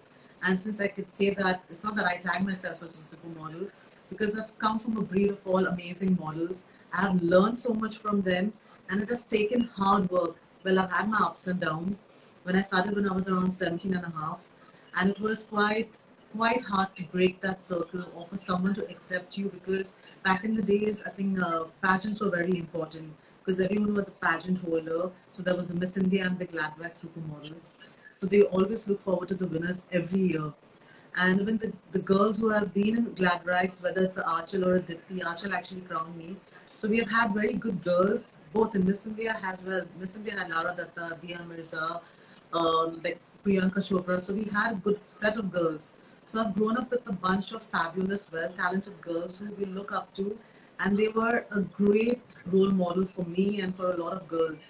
And 0.46 0.60
since 0.60 0.82
I 0.82 0.88
could 0.88 1.10
say 1.10 1.30
that, 1.36 1.64
it's 1.70 1.86
not 1.86 1.96
that 1.96 2.06
I 2.06 2.18
tag 2.18 2.46
myself 2.46 2.84
as 2.84 3.00
a 3.00 3.16
supermodel, 3.16 3.72
because 4.10 4.38
I've 4.38 4.58
come 4.60 4.78
from 4.78 4.98
a 4.98 5.02
breed 5.02 5.30
of 5.30 5.40
all 5.46 5.68
amazing 5.68 6.18
models. 6.20 6.66
I 6.94 7.02
have 7.02 7.24
learned 7.24 7.58
so 7.58 7.74
much 7.74 7.98
from 7.98 8.22
them, 8.22 8.52
and 8.90 9.02
it 9.02 9.08
has 9.08 9.24
taken 9.24 9.70
hard 9.74 10.10
work. 10.12 10.36
Well, 10.66 10.80
I've 10.80 10.92
had 10.92 11.10
my 11.10 11.20
ups 11.20 11.48
and 11.48 11.62
downs. 11.62 12.04
When 12.44 12.58
I 12.58 12.62
started 12.62 12.96
when 12.96 13.08
I 13.08 13.14
was 13.14 13.30
around 13.30 13.52
17 13.52 13.94
and 13.94 14.04
a 14.04 14.10
half, 14.18 14.48
and 15.00 15.12
it 15.12 15.20
was 15.22 15.46
quite 15.46 15.98
quite 16.36 16.62
hard 16.62 16.96
to 16.96 17.04
break 17.04 17.40
that 17.42 17.62
circle 17.62 18.06
or 18.16 18.26
for 18.26 18.38
someone 18.38 18.74
to 18.74 18.88
accept 18.90 19.38
you 19.38 19.50
because 19.50 19.96
back 20.24 20.44
in 20.44 20.56
the 20.56 20.62
days, 20.62 21.04
I 21.06 21.10
think 21.10 21.40
uh, 21.42 21.66
pageants 21.84 22.22
were 22.22 22.30
very 22.30 22.58
important 22.58 23.14
because 23.40 23.60
everyone 23.60 23.94
was 23.94 24.10
a 24.10 24.14
pageant 24.14 24.60
holder. 24.60 25.10
So 25.28 25.44
there 25.44 25.56
was 25.56 25.72
a 25.72 25.76
Miss 25.76 25.98
India 25.98 26.26
and 26.26 26.38
the 26.38 26.46
Gladrags 26.46 27.06
supermodel. 27.06 27.56
So 28.18 28.28
they 28.28 28.44
always 28.44 28.88
look 28.88 29.02
forward 29.02 29.30
to 29.30 29.36
the 29.36 29.48
winners 29.48 29.86
every 29.92 30.22
year. 30.22 30.54
And 31.16 31.42
even 31.42 31.58
the, 31.58 31.74
the 31.92 32.00
girls 32.00 32.40
who 32.40 32.50
have 32.50 32.74
been 32.74 32.98
in 32.98 33.14
Glad 33.14 33.46
whether 33.46 34.02
it's 34.02 34.18
a 34.18 34.26
Archel 34.26 34.66
or 34.66 34.76
a 34.76 34.80
Dipti, 34.80 35.26
Archel 35.26 35.54
actually 35.54 35.82
crowned 35.82 36.16
me. 36.16 36.38
So 36.74 36.88
we 36.88 37.00
have 37.00 37.12
had 37.12 37.34
very 37.34 37.54
good 37.54 37.84
girls, 37.84 38.38
both 38.54 38.76
in 38.76 38.86
Miss 38.86 39.06
India 39.06 39.38
as 39.44 39.66
well. 39.66 39.82
Miss 40.00 40.16
India 40.16 40.38
had 40.38 40.50
Lara 40.50 40.74
Dutta, 40.74 41.20
Dia 41.22 41.44
Mirza, 41.48 42.02
um, 42.54 43.02
like 43.04 43.20
Priyanka 43.46 43.80
Chopra. 43.80 44.22
So 44.22 44.34
we 44.34 44.46
had 44.46 44.74
a 44.74 44.76
good 44.76 45.00
set 45.10 45.38
of 45.38 45.52
girls. 45.52 45.92
So 46.26 46.42
I've 46.42 46.56
grown 46.56 46.78
up 46.78 46.90
with 46.90 47.08
a 47.08 47.12
bunch 47.12 47.52
of 47.52 47.64
fabulous, 47.64 48.32
well-talented 48.32 49.02
girls 49.02 49.40
who 49.40 49.52
we 49.56 49.66
look 49.66 49.92
up 49.92 50.14
to, 50.14 50.38
and 50.80 50.98
they 50.98 51.10
were 51.10 51.46
a 51.52 51.62
great 51.62 52.36
role 52.46 52.72
model 52.72 53.06
for 53.06 53.24
me 53.26 53.62
and 53.62 53.76
for 53.76 53.92
a 53.92 53.98
lot 53.98 54.14
of 54.14 54.28
girls. 54.28 54.70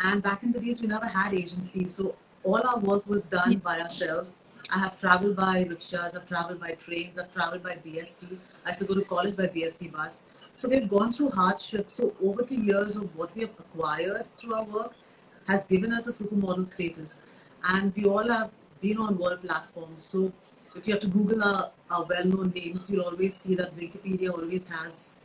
And 0.00 0.22
back 0.22 0.42
in 0.42 0.52
the 0.52 0.60
days, 0.60 0.80
we 0.80 0.88
never 0.88 1.06
had 1.06 1.34
agencies, 1.34 1.94
so 1.94 2.16
all 2.44 2.66
our 2.66 2.78
work 2.78 3.06
was 3.06 3.26
done 3.26 3.58
by 3.58 3.80
ourselves. 3.80 4.38
I 4.70 4.78
have 4.78 4.98
traveled 4.98 5.36
by 5.36 5.66
rickshaws, 5.68 6.16
I've 6.16 6.26
traveled 6.26 6.60
by 6.60 6.72
trains, 6.72 7.18
I've 7.18 7.30
traveled 7.30 7.62
by 7.62 7.74
BST. 7.74 8.38
I 8.64 8.70
used 8.70 8.78
to 8.80 8.86
go 8.86 8.94
to 8.94 9.02
college 9.02 9.36
by 9.36 9.48
BST 9.48 9.92
bus. 9.92 10.22
So 10.54 10.68
we've 10.68 10.88
gone 10.88 11.12
through 11.12 11.30
hardship. 11.30 11.90
So 11.90 12.14
over 12.22 12.42
the 12.42 12.56
years 12.56 12.96
of 12.96 13.14
what 13.16 13.34
we 13.34 13.42
have 13.42 13.50
acquired 13.58 14.26
through 14.36 14.54
our 14.54 14.64
work 14.64 14.94
has 15.46 15.66
given 15.66 15.92
us 15.92 16.06
a 16.06 16.24
supermodel 16.24 16.66
status. 16.66 17.22
And 17.68 17.94
we 17.94 18.06
all 18.06 18.28
have 18.28 18.54
been 18.80 18.98
on 18.98 19.18
world 19.18 19.42
platforms. 19.42 20.02
So 20.02 20.32
if 20.74 20.86
you 20.86 20.92
have 20.94 21.00
to 21.00 21.08
Google 21.08 21.42
our, 21.42 21.70
our 21.90 22.04
well-known 22.04 22.52
names, 22.54 22.90
you'll 22.90 23.04
always 23.04 23.34
see 23.36 23.54
that 23.56 23.76
Wikipedia 23.76 24.30
always 24.32 24.66
has 24.66 25.16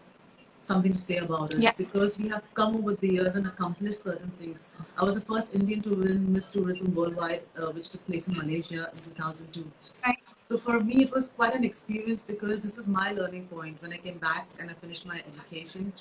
something 0.59 0.91
to 0.91 0.99
say 0.99 1.17
about 1.17 1.53
us 1.53 1.61
Yeah. 1.61 1.71
because 1.77 2.19
we 2.19 2.29
have 2.29 2.43
come 2.53 2.75
over 2.75 2.95
the 2.95 3.07
years 3.07 3.35
and 3.35 3.47
accomplished 3.47 4.03
certain 4.03 4.31
things. 4.31 4.67
I 4.97 5.03
was 5.03 5.15
the 5.15 5.21
first 5.21 5.53
Indian 5.53 5.81
to 5.83 5.95
win 5.95 6.33
Miss 6.33 6.49
Tourism 6.51 6.93
Worldwide, 6.95 7.43
uh, 7.57 7.71
which 7.71 7.89
took 7.89 8.05
place 8.07 8.27
in 8.27 8.33
Malaysia 8.35 8.89
in 8.93 9.11
2002. 9.11 9.65
Right. 10.05 10.17
So 10.49 10.57
for 10.57 10.79
me, 10.79 11.03
it 11.03 11.11
was 11.11 11.29
quite 11.29 11.53
an 11.53 11.63
experience 11.63 12.25
because 12.25 12.63
this 12.63 12.77
is 12.77 12.87
my 12.87 13.11
learning 13.11 13.47
point 13.47 13.81
when 13.81 13.93
I 13.93 13.97
came 13.97 14.17
back 14.17 14.47
and 14.59 14.69
I 14.69 14.73
finished 14.73 15.05
my 15.05 15.21
education. 15.31 15.93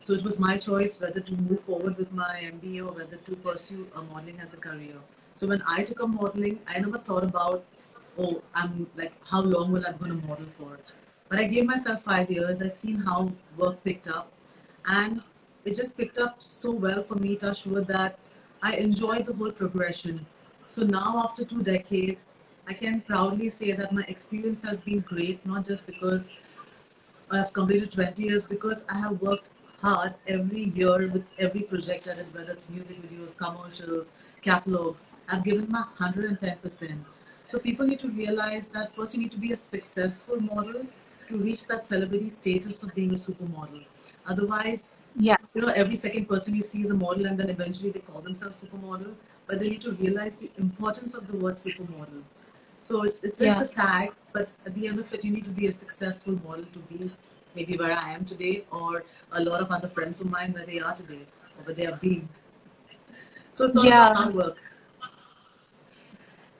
So 0.00 0.14
it 0.14 0.22
was 0.22 0.38
my 0.38 0.56
choice 0.56 0.98
whether 1.00 1.20
to 1.20 1.34
move 1.36 1.60
forward 1.60 1.98
with 1.98 2.10
my 2.12 2.40
MBA 2.54 2.86
or 2.86 2.92
whether 2.92 3.16
to 3.16 3.36
pursue 3.36 3.86
a 3.94 4.02
modeling 4.02 4.40
as 4.40 4.54
a 4.54 4.56
career. 4.56 4.96
So 5.34 5.46
when 5.46 5.62
I 5.66 5.84
took 5.84 6.00
up 6.02 6.08
modeling, 6.08 6.58
I 6.68 6.78
never 6.78 6.98
thought 6.98 7.24
about, 7.24 7.64
oh, 8.20 8.42
I'm 8.54 8.86
like, 8.94 9.12
how 9.26 9.40
long 9.40 9.72
will 9.72 9.86
I 9.86 9.92
going 9.92 10.20
to 10.20 10.26
model 10.26 10.46
for? 10.46 10.78
But 11.28 11.38
I 11.38 11.44
gave 11.44 11.64
myself 11.64 12.02
five 12.02 12.30
years. 12.30 12.60
I 12.60 12.68
seen 12.68 12.96
how 12.96 13.32
work 13.56 13.82
picked 13.84 14.08
up, 14.08 14.32
and 14.86 15.22
it 15.64 15.74
just 15.74 15.96
picked 15.96 16.18
up 16.18 16.36
so 16.38 16.70
well 16.70 17.02
for 17.02 17.14
me, 17.14 17.36
touch 17.36 17.64
that 17.64 18.18
I 18.62 18.76
enjoyed 18.76 19.26
the 19.26 19.32
whole 19.32 19.52
progression. 19.52 20.26
So 20.66 20.84
now, 20.84 21.22
after 21.24 21.44
two 21.44 21.62
decades, 21.62 22.32
I 22.68 22.74
can 22.74 23.00
proudly 23.00 23.48
say 23.48 23.72
that 23.72 23.92
my 23.92 24.04
experience 24.08 24.62
has 24.62 24.82
been 24.82 25.00
great, 25.00 25.44
not 25.46 25.64
just 25.64 25.86
because 25.86 26.30
I've 27.32 27.52
completed 27.52 27.90
20 27.92 28.22
years, 28.22 28.46
because 28.46 28.84
I 28.88 28.98
have 28.98 29.20
worked 29.20 29.50
hard 29.80 30.14
every 30.28 30.64
year 30.64 31.08
with 31.08 31.24
every 31.38 31.62
project 31.62 32.08
I 32.08 32.14
did, 32.14 32.34
whether 32.34 32.52
it's 32.52 32.68
music 32.68 32.98
videos, 33.02 33.36
commercials, 33.36 34.12
catalogs. 34.42 35.12
I've 35.28 35.44
given 35.44 35.70
my 35.70 35.84
110%. 35.98 36.98
So 37.50 37.58
people 37.58 37.84
need 37.84 37.98
to 37.98 38.08
realize 38.08 38.68
that 38.68 38.92
first 38.92 39.12
you 39.16 39.20
need 39.20 39.32
to 39.32 39.38
be 39.38 39.50
a 39.50 39.56
successful 39.56 40.40
model 40.40 40.82
to 41.26 41.36
reach 41.36 41.66
that 41.66 41.84
celebrity 41.84 42.28
status 42.28 42.84
of 42.84 42.94
being 42.94 43.10
a 43.10 43.18
supermodel. 43.22 43.82
Otherwise, 44.24 45.06
Yeah. 45.16 45.34
you 45.54 45.62
know, 45.62 45.72
every 45.82 45.96
second 45.96 46.28
person 46.28 46.54
you 46.54 46.62
see 46.62 46.82
is 46.82 46.90
a 46.90 46.94
model, 46.94 47.26
and 47.26 47.40
then 47.40 47.50
eventually 47.50 47.90
they 47.90 48.04
call 48.10 48.20
themselves 48.20 48.62
supermodel. 48.62 49.16
But 49.48 49.58
they 49.58 49.68
need 49.70 49.80
to 49.88 49.90
realize 50.04 50.36
the 50.36 50.52
importance 50.58 51.12
of 51.14 51.26
the 51.26 51.36
word 51.44 51.56
supermodel. 51.56 52.22
So 52.78 53.02
it's 53.02 53.18
it's 53.24 53.38
just 53.40 53.58
Yeah. 53.58 53.66
a 53.68 53.70
tag, 53.82 54.12
but 54.32 54.48
at 54.64 54.72
the 54.76 54.86
end 54.86 55.00
of 55.00 55.12
it, 55.12 55.24
you 55.24 55.32
need 55.36 55.46
to 55.52 55.56
be 55.60 55.66
a 55.66 55.76
successful 55.82 56.38
model 56.46 56.66
to 56.76 56.80
be 56.92 57.10
maybe 57.56 57.76
where 57.76 57.96
I 58.06 58.08
am 58.16 58.24
today, 58.24 58.54
or 58.70 59.02
a 59.32 59.42
lot 59.50 59.60
of 59.60 59.72
other 59.78 59.88
friends 59.96 60.20
of 60.20 60.30
mine 60.38 60.52
where 60.52 60.66
they 60.72 60.78
are 60.88 60.94
today, 61.04 61.24
or 61.56 61.64
where 61.64 61.74
they 61.74 61.86
have 61.92 62.00
been. 62.00 62.28
So 63.52 63.64
it's 63.66 63.76
all 63.76 63.90
Yeah. 63.94 64.14
hard 64.14 64.34
work. 64.42 64.58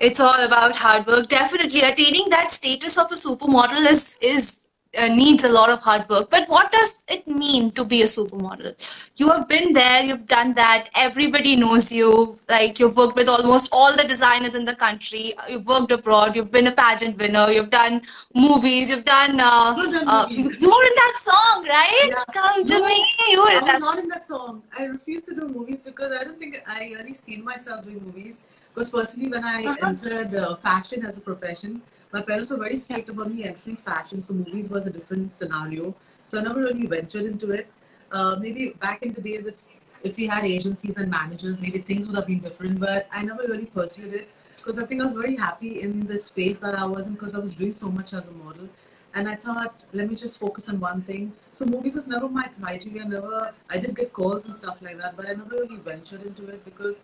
It's 0.00 0.18
all 0.20 0.40
about 0.44 0.74
hard 0.76 1.06
work. 1.06 1.28
Definitely, 1.28 1.80
attaining 1.82 2.30
that 2.30 2.50
status 2.50 2.96
of 2.98 3.12
a 3.12 3.16
supermodel 3.16 3.86
is 3.90 4.18
is 4.22 4.60
uh, 4.98 5.08
needs 5.08 5.44
a 5.44 5.48
lot 5.48 5.70
of 5.70 5.80
hard 5.82 6.08
work. 6.08 6.30
But 6.30 6.48
what 6.48 6.72
does 6.72 7.04
it 7.08 7.28
mean 7.28 7.70
to 7.72 7.84
be 7.84 8.02
a 8.02 8.06
supermodel? 8.06 8.72
You 9.16 9.28
have 9.30 9.46
been 9.46 9.72
there, 9.74 10.02
you've 10.02 10.24
done 10.26 10.54
that. 10.54 10.88
Everybody 10.96 11.54
knows 11.54 11.92
you. 11.92 12.38
Like 12.48 12.80
you've 12.80 12.96
worked 12.96 13.14
with 13.14 13.28
almost 13.28 13.68
all 13.72 13.94
the 13.96 14.04
designers 14.04 14.54
in 14.54 14.64
the 14.64 14.74
country. 14.74 15.34
You've 15.48 15.66
worked 15.66 15.92
abroad. 15.92 16.34
You've 16.34 16.50
been 16.50 16.66
a 16.66 16.72
pageant 16.72 17.18
winner. 17.18 17.46
You've 17.52 17.70
done 17.70 18.00
movies. 18.34 18.90
You've 18.90 19.04
done. 19.04 19.38
Uh, 19.38 19.74
done 19.74 20.08
uh, 20.08 20.26
you, 20.30 20.50
you 20.58 20.70
were 20.76 20.84
in 20.92 20.96
that 21.02 21.14
song, 21.18 21.66
right? 21.68 22.06
Yeah. 22.08 22.24
Come 22.32 22.64
to 22.64 22.78
No, 22.78 22.86
me. 22.86 23.04
You 23.28 23.42
were 23.42 23.48
I 23.50 23.54
was 23.60 23.70
that. 23.72 23.80
not 23.80 23.98
in 23.98 24.08
that 24.08 24.26
song. 24.26 24.62
I 24.78 24.84
refuse 24.84 25.22
to 25.26 25.34
do 25.34 25.46
movies 25.48 25.82
because 25.82 26.10
I 26.18 26.24
don't 26.24 26.38
think 26.38 26.62
I 26.66 26.94
really 26.98 27.14
seen 27.14 27.44
myself 27.44 27.84
doing 27.84 28.02
movies. 28.04 28.40
Because 28.74 28.90
personally, 28.90 29.28
when 29.30 29.44
I 29.44 29.62
Uh-huh. 29.66 29.86
entered 29.88 30.34
uh, 30.34 30.56
fashion 30.56 31.04
as 31.04 31.18
a 31.18 31.20
profession, 31.20 31.82
my 32.12 32.22
parents 32.22 32.50
were 32.50 32.56
very 32.58 32.76
strict 32.76 33.08
about 33.08 33.32
me 33.32 33.44
entering 33.44 33.76
fashion. 33.76 34.20
So 34.20 34.34
movies 34.34 34.70
was 34.70 34.86
a 34.86 34.90
different 34.90 35.32
scenario. 35.32 35.94
So 36.24 36.38
I 36.38 36.42
never 36.42 36.60
really 36.60 36.86
ventured 36.86 37.24
into 37.24 37.50
it. 37.50 37.68
Uh, 38.12 38.36
maybe 38.40 38.70
back 38.80 39.02
in 39.02 39.12
the 39.14 39.20
days, 39.20 39.46
if 39.46 39.64
if 40.02 40.16
we 40.16 40.26
had 40.26 40.44
agencies 40.44 40.94
and 40.96 41.10
managers, 41.10 41.60
maybe 41.60 41.78
things 41.78 42.06
would 42.08 42.16
have 42.16 42.26
been 42.26 42.40
different. 42.40 42.80
But 42.80 43.06
I 43.12 43.22
never 43.22 43.42
really 43.42 43.66
pursued 43.66 44.14
it 44.14 44.28
because 44.56 44.78
I 44.78 44.84
think 44.86 45.00
I 45.00 45.04
was 45.04 45.14
very 45.14 45.36
happy 45.36 45.80
in 45.82 46.06
the 46.06 46.18
space 46.18 46.58
that 46.60 46.74
I 46.74 46.84
was 46.84 47.06
in 47.08 47.14
because 47.14 47.34
I 47.34 47.38
was 47.40 47.54
doing 47.54 47.72
so 47.72 47.90
much 47.90 48.14
as 48.14 48.28
a 48.28 48.32
model. 48.32 48.68
And 49.14 49.28
I 49.28 49.34
thought, 49.34 49.84
let 49.92 50.08
me 50.08 50.14
just 50.14 50.38
focus 50.38 50.68
on 50.68 50.78
one 50.80 51.02
thing. 51.02 51.32
So 51.52 51.64
movies 51.66 51.96
was 51.96 52.06
never 52.06 52.28
my 52.28 52.46
criteria. 52.60 53.04
Never, 53.04 53.52
I 53.68 53.78
did 53.78 53.94
get 53.96 54.12
calls 54.12 54.44
and 54.46 54.54
stuff 54.54 54.80
like 54.80 54.98
that, 54.98 55.16
but 55.16 55.26
I 55.26 55.32
never 55.34 55.56
really 55.56 55.76
ventured 55.76 56.22
into 56.22 56.46
it 56.48 56.64
because 56.64 57.02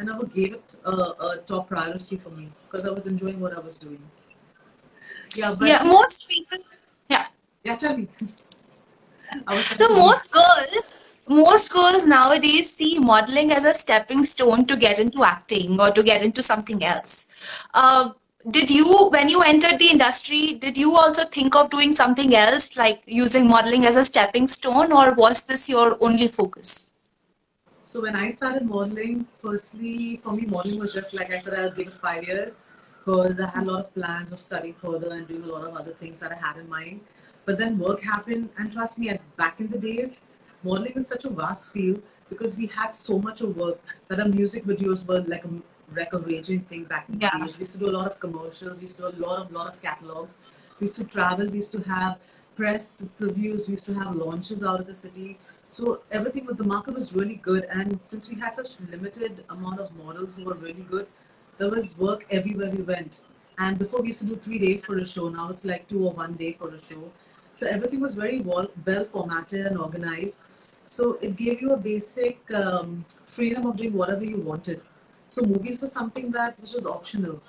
I 0.00 0.02
never 0.02 0.24
gave 0.24 0.54
it 0.54 0.74
a, 0.86 0.90
a 0.90 1.36
top 1.46 1.68
priority 1.68 2.16
for 2.16 2.30
me 2.30 2.48
because 2.64 2.86
I 2.86 2.90
was 2.90 3.06
enjoying 3.06 3.38
what 3.38 3.54
I 3.54 3.60
was 3.60 3.78
doing. 3.78 4.00
Yeah, 5.36 5.54
but 5.54 5.68
Yeah, 5.68 5.82
most 5.82 6.26
people. 6.28 6.58
Yeah. 7.10 7.26
yeah, 7.64 7.76
tell 7.76 7.96
me. 7.96 8.08
So 9.78 9.88
most 9.94 10.32
girls, 10.32 11.14
most 11.28 11.72
girls 11.72 12.04
nowadays 12.04 12.74
see 12.74 12.98
modeling 12.98 13.52
as 13.52 13.62
a 13.62 13.72
stepping 13.72 14.24
stone 14.24 14.66
to 14.66 14.76
get 14.76 14.98
into 14.98 15.22
acting 15.22 15.80
or 15.80 15.92
to 15.92 16.02
get 16.02 16.22
into 16.22 16.42
something 16.42 16.82
else. 16.82 17.28
Uh, 17.72 18.10
did 18.50 18.70
you, 18.70 19.08
when 19.12 19.28
you 19.28 19.42
entered 19.42 19.78
the 19.78 19.88
industry, 19.88 20.54
did 20.54 20.76
you 20.76 20.96
also 20.96 21.24
think 21.26 21.54
of 21.54 21.70
doing 21.70 21.92
something 21.92 22.34
else, 22.34 22.76
like 22.76 23.04
using 23.06 23.46
modeling 23.46 23.86
as 23.86 23.94
a 23.94 24.04
stepping 24.04 24.48
stone, 24.48 24.92
or 24.92 25.12
was 25.14 25.44
this 25.44 25.68
your 25.68 25.96
only 26.00 26.26
focus? 26.26 26.94
So 27.90 28.00
when 28.02 28.14
I 28.14 28.30
started 28.30 28.66
modeling, 28.66 29.26
firstly, 29.34 30.16
for 30.18 30.30
me, 30.32 30.46
modeling 30.46 30.78
was 30.78 30.94
just 30.94 31.12
like 31.12 31.32
I 31.32 31.38
said, 31.38 31.54
I'll 31.58 31.72
give 31.72 31.88
it 31.88 31.92
five 31.92 32.22
years 32.24 32.60
because 33.04 33.40
I 33.40 33.48
had 33.50 33.66
a 33.66 33.70
lot 33.72 33.80
of 33.86 33.92
plans 33.94 34.30
of 34.30 34.38
studying 34.38 34.74
further 34.74 35.10
and 35.10 35.26
doing 35.26 35.42
a 35.42 35.46
lot 35.46 35.66
of 35.66 35.74
other 35.74 35.90
things 35.90 36.20
that 36.20 36.30
I 36.30 36.36
had 36.36 36.56
in 36.56 36.68
mind. 36.68 37.00
But 37.46 37.58
then 37.58 37.80
work 37.80 38.00
happened, 38.00 38.48
and 38.58 38.70
trust 38.70 39.00
me, 39.00 39.08
at- 39.08 39.36
back 39.36 39.58
in 39.58 39.68
the 39.70 39.76
days, 39.86 40.22
modeling 40.62 40.92
is 41.02 41.08
such 41.08 41.24
a 41.24 41.30
vast 41.30 41.72
field 41.72 42.00
because 42.28 42.56
we 42.56 42.68
had 42.68 42.94
so 42.94 43.18
much 43.18 43.40
of 43.40 43.56
work 43.56 43.80
that 44.06 44.20
our 44.20 44.28
music 44.28 44.64
videos 44.64 45.04
were 45.04 45.22
like 45.34 45.44
a 45.44 45.50
like 46.00 46.12
a 46.12 46.20
raging 46.30 46.60
thing 46.72 46.84
back 46.84 47.08
in 47.08 47.18
Yeah. 47.20 47.30
the 47.32 47.46
days. 47.46 47.58
We 47.58 47.62
used 47.62 47.72
to 47.72 47.78
do 47.84 47.90
a 47.90 47.96
lot 47.98 48.06
of 48.06 48.20
commercials, 48.20 48.78
we 48.78 48.82
used 48.90 48.98
to 49.02 49.10
do 49.10 49.16
a 49.18 49.18
lot 49.26 49.38
of 49.44 49.50
lot 49.60 49.66
of 49.66 49.82
catalogs. 49.82 50.38
We 50.78 50.84
used 50.84 50.98
to 51.02 51.06
travel, 51.16 51.48
we 51.48 51.56
used 51.64 51.72
to 51.78 51.82
have 51.94 52.18
press 52.54 53.04
previews, 53.20 53.66
we 53.66 53.72
used 53.78 53.86
to 53.86 53.94
have 53.94 54.14
launches 54.14 54.62
out 54.62 54.78
of 54.78 54.86
the 54.86 54.94
city. 54.94 55.38
So 55.70 56.02
everything 56.10 56.46
with 56.46 56.56
the 56.56 56.64
market 56.64 56.94
was 56.94 57.12
really 57.12 57.36
good, 57.36 57.64
and 57.70 58.00
since 58.02 58.28
we 58.28 58.38
had 58.38 58.56
such 58.56 58.80
limited 58.90 59.44
amount 59.50 59.78
of 59.78 59.96
models 59.96 60.36
who 60.36 60.44
were 60.44 60.54
really 60.54 60.82
good, 60.82 61.06
there 61.58 61.70
was 61.70 61.96
work 61.96 62.26
everywhere 62.30 62.70
we 62.70 62.82
went. 62.82 63.20
And 63.58 63.78
before 63.78 64.00
we 64.00 64.08
used 64.08 64.20
to 64.20 64.26
do 64.26 64.36
three 64.36 64.58
days 64.58 64.84
for 64.84 64.98
a 64.98 65.06
show, 65.06 65.28
now 65.28 65.48
it's 65.48 65.64
like 65.64 65.86
two 65.86 66.04
or 66.06 66.12
one 66.12 66.34
day 66.34 66.54
for 66.58 66.70
a 66.70 66.82
show. 66.82 67.12
So 67.52 67.68
everything 67.68 68.00
was 68.00 68.14
very 68.14 68.40
well, 68.40 68.68
well 68.84 69.04
formatted 69.04 69.66
and 69.66 69.78
organized. 69.78 70.40
So 70.86 71.18
it 71.20 71.36
gave 71.36 71.60
you 71.60 71.72
a 71.72 71.76
basic 71.76 72.38
um, 72.52 73.04
freedom 73.26 73.66
of 73.66 73.76
doing 73.76 73.92
whatever 73.92 74.24
you 74.24 74.38
wanted. 74.38 74.82
So 75.28 75.42
movies 75.42 75.80
were 75.80 75.86
something 75.86 76.32
that 76.32 76.58
which 76.60 76.72
was 76.72 76.84
optional. 76.84 77.40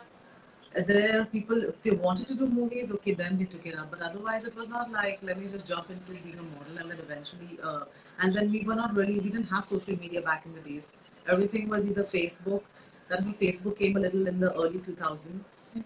There 0.74 1.20
are 1.20 1.26
people, 1.26 1.62
if 1.64 1.82
they 1.82 1.92
wanted 1.92 2.28
to 2.28 2.36
do 2.36 2.48
movies, 2.48 2.94
okay, 2.94 3.14
then 3.14 3.38
they 3.38 3.44
took 3.44 3.66
it 3.66 3.78
up. 3.78 3.92
But 3.92 4.02
otherwise, 4.02 4.46
it 4.46 4.56
was 4.56 4.70
not 4.70 4.90
like, 4.92 5.20
let 5.22 5.38
me 5.38 5.48
just 5.48 5.68
jump 5.68 5.90
into 5.90 6.14
being 6.14 6.40
a 6.40 6.44
model 6.44 6.78
and 6.78 6.92
then 6.92 7.00
eventually, 7.00 7.60
uh, 7.62 7.84
and 8.22 8.34
then 8.34 8.52
we 8.52 8.64
were 8.64 8.76
not 8.76 8.96
really, 8.96 9.20
we 9.20 9.30
didn't 9.30 9.50
have 9.50 9.66
social 9.66 9.98
media 9.98 10.22
back 10.22 10.46
in 10.46 10.54
the 10.54 10.62
days. 10.62 10.94
Everything 11.28 11.68
was 11.68 11.88
either 11.88 12.04
Facebook. 12.04 12.62
Was 13.10 13.20
Facebook 13.42 13.78
came 13.78 13.98
a 13.98 14.00
little 14.00 14.28
in 14.28 14.40
the 14.40 14.54
early 14.54 14.80
2000s. 14.80 15.28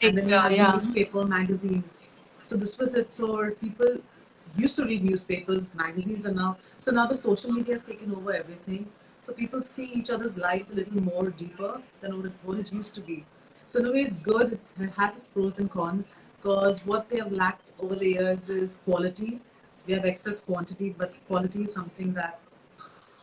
And 0.01 0.17
then 0.17 0.29
you 0.29 0.35
had 0.35 0.51
yeah. 0.51 0.71
newspaper, 0.71 1.25
magazines. 1.25 1.99
So 2.43 2.55
this 2.55 2.77
was 2.77 2.93
it. 2.93 3.11
So 3.11 3.49
people 3.61 3.97
used 4.55 4.75
to 4.75 4.85
read 4.85 5.03
newspapers, 5.03 5.73
magazines, 5.73 6.25
and 6.25 6.35
now, 6.35 6.57
so 6.77 6.91
now 6.91 7.07
the 7.07 7.15
social 7.15 7.51
media 7.51 7.73
has 7.73 7.83
taken 7.83 8.13
over 8.13 8.33
everything. 8.33 8.87
So 9.21 9.33
people 9.33 9.61
see 9.61 9.85
each 9.85 10.11
other's 10.11 10.37
lives 10.37 10.69
a 10.69 10.75
little 10.75 11.01
more 11.01 11.31
deeper 11.31 11.81
than 12.01 12.17
what 12.17 12.25
it, 12.27 12.31
what 12.43 12.59
it 12.59 12.71
used 12.71 12.93
to 12.95 13.01
be. 13.01 13.25
So 13.65 13.79
in 13.79 13.85
a 13.87 13.91
way, 13.91 14.01
it's 14.01 14.19
good. 14.19 14.53
It 14.53 14.71
has 14.97 15.17
its 15.17 15.27
pros 15.27 15.59
and 15.59 15.69
cons 15.69 16.11
because 16.37 16.85
what 16.85 17.09
they 17.09 17.17
have 17.17 17.31
lacked 17.31 17.73
over 17.79 17.95
the 17.95 18.09
years 18.09 18.49
is 18.49 18.81
quality. 18.85 19.41
We 19.87 19.93
have 19.93 20.05
excess 20.05 20.41
quantity, 20.41 20.95
but 20.97 21.13
quality 21.27 21.63
is 21.63 21.73
something 21.73 22.13
that 22.13 22.39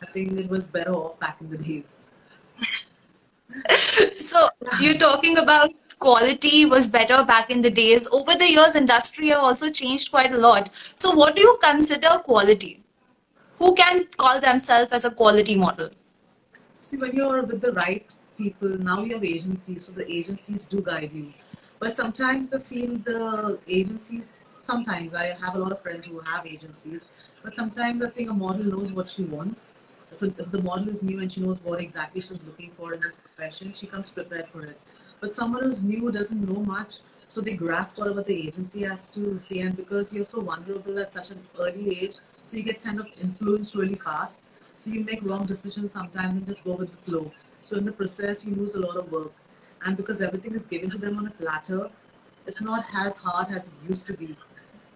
I 0.03 0.07
think 0.07 0.39
it 0.39 0.51
was 0.51 0.67
better 0.67 0.93
off 0.93 1.19
back 1.21 1.39
in 1.41 1.51
the 1.51 1.59
days. 1.59 2.11
So 4.17 4.49
you're 4.81 4.99
talking 4.99 5.39
about 5.39 5.71
quality 5.99 6.65
was 6.65 6.89
better 6.91 7.23
back 7.23 7.51
in 7.51 7.61
the 7.61 7.71
days. 7.71 8.09
Over 8.11 8.35
the 8.35 8.51
years, 8.51 8.75
industry 8.75 9.29
have 9.29 9.41
also 9.41 9.71
changed 9.71 10.11
quite 10.11 10.33
a 10.33 10.39
lot. 10.39 10.71
So 10.97 11.13
what 11.13 11.37
do 11.37 11.43
you 11.43 11.59
consider 11.63 12.09
quality? 12.25 12.83
Who 13.59 13.75
can 13.75 14.07
call 14.17 14.41
themselves 14.41 14.91
as 14.93 15.05
a 15.05 15.11
quality 15.11 15.57
model? 15.57 15.91
See, 16.81 16.97
when 17.01 17.15
you're 17.15 17.43
with 17.43 17.61
the 17.61 17.73
right 17.73 18.13
people, 18.43 18.77
now 18.79 19.03
you 19.05 19.15
have 19.15 19.25
agencies, 19.25 19.87
so 19.87 19.93
the 19.93 20.07
agencies 20.21 20.65
do 20.65 20.81
guide 20.81 21.13
you. 21.13 21.33
But 21.79 21.93
sometimes 22.01 22.53
I 22.53 22.59
feel 22.59 22.97
the 23.11 23.59
agencies, 23.69 24.45
sometimes 24.61 25.15
I 25.15 25.27
have 25.45 25.55
a 25.55 25.59
lot 25.59 25.73
of 25.73 25.81
friends 25.81 26.07
who 26.07 26.21
have 26.21 26.47
agencies, 26.47 27.07
but 27.45 27.55
sometimes 27.61 28.03
I 28.03 28.11
think 28.11 28.31
a 28.31 28.35
model 28.35 28.67
knows 28.75 28.93
what 28.93 29.09
she 29.09 29.25
wants. 29.25 29.75
If, 30.13 30.23
if 30.23 30.51
the 30.51 30.63
model 30.63 30.89
is 30.89 31.03
new 31.03 31.21
and 31.21 31.33
she 31.33 31.41
knows 31.41 31.59
what 31.63 31.81
exactly 31.81 32.21
she's 32.21 32.45
looking 32.45 32.71
for 32.71 32.93
in 32.95 33.01
this 33.01 33.17
profession, 33.17 33.73
she 33.73 33.87
comes 33.87 34.11
prepared 34.11 34.49
for 34.49 34.63
it. 34.63 34.79
But 35.21 35.35
someone 35.35 35.63
who's 35.63 35.83
new 35.85 36.11
doesn't 36.11 36.43
know 36.49 36.63
much, 36.77 36.95
So 37.33 37.41
they 37.41 37.55
grasp 37.55 37.99
whatever 37.99 38.23
the 38.23 38.35
agency 38.47 38.81
has 38.83 39.11
to 39.13 39.39
say, 39.39 39.61
and 39.61 39.75
because 39.75 40.13
you're 40.15 40.31
so 40.33 40.43
vulnerable 40.43 40.99
at 40.99 41.15
such 41.15 41.31
an 41.31 41.41
early 41.59 41.85
age, 42.03 42.17
so 42.43 42.59
you 42.59 42.63
get 42.63 42.85
kind 42.85 43.01
of 43.01 43.07
influenced 43.23 43.75
really 43.75 43.95
fast. 43.95 44.43
So 44.77 44.91
you 44.91 45.03
make 45.03 45.21
wrong 45.23 45.47
decisions 45.53 45.93
sometimes 45.93 46.35
and 46.35 46.47
just 46.47 46.63
go 46.69 46.75
with 46.75 46.91
the 46.91 47.01
flow. 47.07 47.25
So 47.63 47.77
in 47.77 47.85
the 47.85 47.93
process, 47.93 48.45
you 48.45 48.55
lose 48.55 48.75
a 48.75 48.81
lot 48.81 48.97
of 48.97 49.11
work, 49.11 49.33
and 49.85 49.97
because 49.97 50.21
everything 50.21 50.55
is 50.55 50.67
given 50.67 50.91
to 50.91 50.99
them 50.99 51.17
on 51.19 51.29
a 51.29 51.31
platter, 51.31 51.89
it's 52.47 52.61
not 52.61 52.85
as 52.93 53.17
hard 53.17 53.49
as 53.55 53.69
it 53.69 53.75
used 53.89 54.07
to 54.09 54.15
be. 54.15 54.37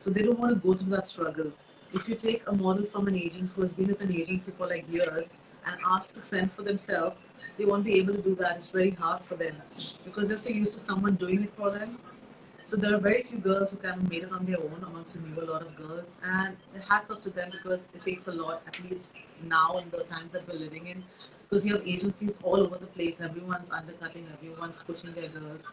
So 0.00 0.10
they 0.10 0.22
don't 0.22 0.38
want 0.38 0.52
to 0.52 0.58
go 0.58 0.74
through 0.74 0.90
that 0.90 1.06
struggle. 1.06 1.52
If 1.92 2.08
you 2.08 2.16
take 2.16 2.42
a 2.48 2.52
model 2.52 2.84
from 2.84 3.06
an 3.06 3.14
agent 3.14 3.50
who 3.50 3.62
has 3.62 3.72
been 3.72 3.86
with 3.86 4.02
an 4.02 4.12
agency 4.12 4.50
for 4.50 4.66
like 4.66 4.84
years 4.90 5.36
and 5.64 5.80
ask 5.86 6.14
to 6.14 6.20
fend 6.20 6.50
for 6.50 6.62
themselves, 6.62 7.16
they 7.56 7.64
won't 7.64 7.84
be 7.84 7.94
able 8.00 8.14
to 8.14 8.22
do 8.22 8.34
that. 8.34 8.56
It's 8.56 8.72
very 8.72 8.90
hard 8.90 9.20
for 9.22 9.36
them 9.36 9.54
because 10.04 10.28
they're 10.28 10.36
so 10.36 10.50
used 10.50 10.74
to 10.74 10.80
someone 10.80 11.14
doing 11.14 11.42
it 11.44 11.50
for 11.50 11.70
them. 11.70 11.96
So 12.64 12.76
there 12.76 12.92
are 12.96 12.98
very 12.98 13.22
few 13.22 13.38
girls 13.38 13.70
who 13.70 13.76
kind 13.76 14.02
of 14.02 14.10
made 14.10 14.24
it 14.24 14.32
on 14.32 14.44
their 14.44 14.58
own 14.58 14.84
amongst 14.84 15.14
a 15.14 15.20
lot 15.44 15.62
of 15.62 15.76
girls, 15.76 16.16
and 16.24 16.56
hats 16.88 17.12
off 17.12 17.22
to 17.22 17.30
them 17.30 17.50
because 17.52 17.90
it 17.94 18.04
takes 18.04 18.26
a 18.26 18.32
lot, 18.32 18.62
at 18.66 18.82
least 18.82 19.12
now 19.44 19.78
in 19.78 19.88
the 19.90 20.02
times 20.02 20.32
that 20.32 20.48
we're 20.48 20.58
living 20.58 20.88
in, 20.88 21.04
because 21.48 21.64
you 21.64 21.76
have 21.76 21.86
agencies 21.86 22.40
all 22.42 22.60
over 22.60 22.76
the 22.76 22.86
place. 22.86 23.20
Everyone's 23.20 23.70
undercutting, 23.70 24.26
everyone's 24.32 24.78
pushing 24.78 25.12
their 25.12 25.28
girls. 25.28 25.66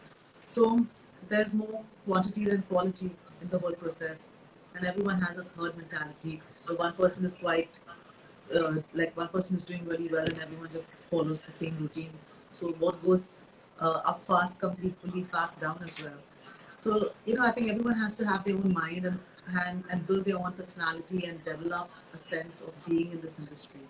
So 0.46 0.86
there's 1.28 1.54
more 1.54 1.82
quantity 2.06 2.44
than 2.44 2.62
quality 2.62 3.10
in 3.40 3.48
the 3.48 3.58
whole 3.58 3.72
process, 3.72 4.34
and 4.74 4.86
everyone 4.86 5.20
has 5.20 5.36
this 5.36 5.52
herd 5.52 5.76
mentality. 5.76 6.40
The 6.66 6.76
one 6.76 6.92
person 6.92 7.24
is 7.24 7.36
quite 7.36 7.78
uh, 8.54 8.74
like 8.92 9.16
one 9.16 9.28
person 9.28 9.56
is 9.56 9.64
doing 9.64 9.84
really 9.86 10.08
well, 10.08 10.24
and 10.24 10.38
everyone 10.40 10.70
just 10.70 10.90
follows 11.10 11.42
the 11.42 11.52
same 11.52 11.76
routine. 11.80 12.12
So 12.50 12.68
what 12.78 13.02
goes 13.02 13.46
uh, 13.80 14.02
up 14.04 14.20
fast 14.20 14.60
comes 14.60 14.84
equally 14.84 15.24
fast 15.24 15.60
down 15.60 15.80
as 15.84 16.00
well. 16.00 16.18
So, 16.76 17.12
you 17.24 17.34
know, 17.34 17.46
I 17.46 17.50
think 17.50 17.70
everyone 17.70 17.94
has 17.94 18.14
to 18.16 18.26
have 18.26 18.44
their 18.44 18.56
own 18.56 18.72
mind 18.72 19.06
and, 19.06 19.18
and, 19.64 19.84
and 19.90 20.06
build 20.06 20.24
their 20.24 20.38
own 20.38 20.52
personality 20.52 21.26
and 21.26 21.42
develop 21.44 21.88
a 22.12 22.18
sense 22.18 22.62
of 22.62 22.72
being 22.86 23.12
in 23.12 23.20
this 23.20 23.38
industry. 23.38 23.80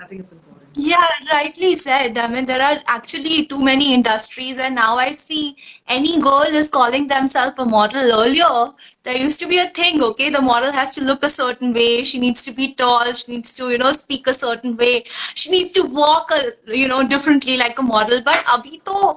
I 0.00 0.06
think 0.06 0.20
it's 0.20 0.32
important. 0.32 0.70
Yeah, 0.74 1.06
rightly 1.30 1.74
said. 1.74 2.16
I 2.18 2.26
mean, 2.28 2.46
there 2.46 2.62
are 2.62 2.80
actually 2.86 3.46
too 3.46 3.62
many 3.62 3.92
industries, 3.94 4.58
and 4.58 4.74
now 4.74 4.96
I 4.96 5.12
see 5.12 5.56
any 5.86 6.20
girl 6.20 6.42
is 6.60 6.68
calling 6.68 7.06
themselves 7.06 7.58
a 7.58 7.64
model. 7.64 8.10
Earlier, 8.20 8.72
there 9.02 9.16
used 9.16 9.38
to 9.40 9.46
be 9.46 9.58
a 9.58 9.68
thing, 9.68 10.02
okay, 10.02 10.30
the 10.30 10.40
model 10.40 10.72
has 10.72 10.94
to 10.94 11.04
look 11.04 11.22
a 11.24 11.28
certain 11.28 11.72
way, 11.72 12.04
she 12.04 12.18
needs 12.18 12.44
to 12.46 12.52
be 12.52 12.74
tall, 12.74 13.12
she 13.12 13.32
needs 13.32 13.54
to, 13.56 13.70
you 13.70 13.78
know, 13.78 13.92
speak 13.92 14.26
a 14.26 14.34
certain 14.34 14.76
way, 14.76 15.04
she 15.34 15.50
needs 15.50 15.72
to 15.72 15.82
walk, 15.82 16.30
a, 16.30 16.52
you 16.66 16.88
know, 16.88 17.06
differently 17.06 17.56
like 17.56 17.78
a 17.78 17.82
model. 17.82 18.22
But 18.22 18.44
abhi 18.46 18.82
to 18.84 19.16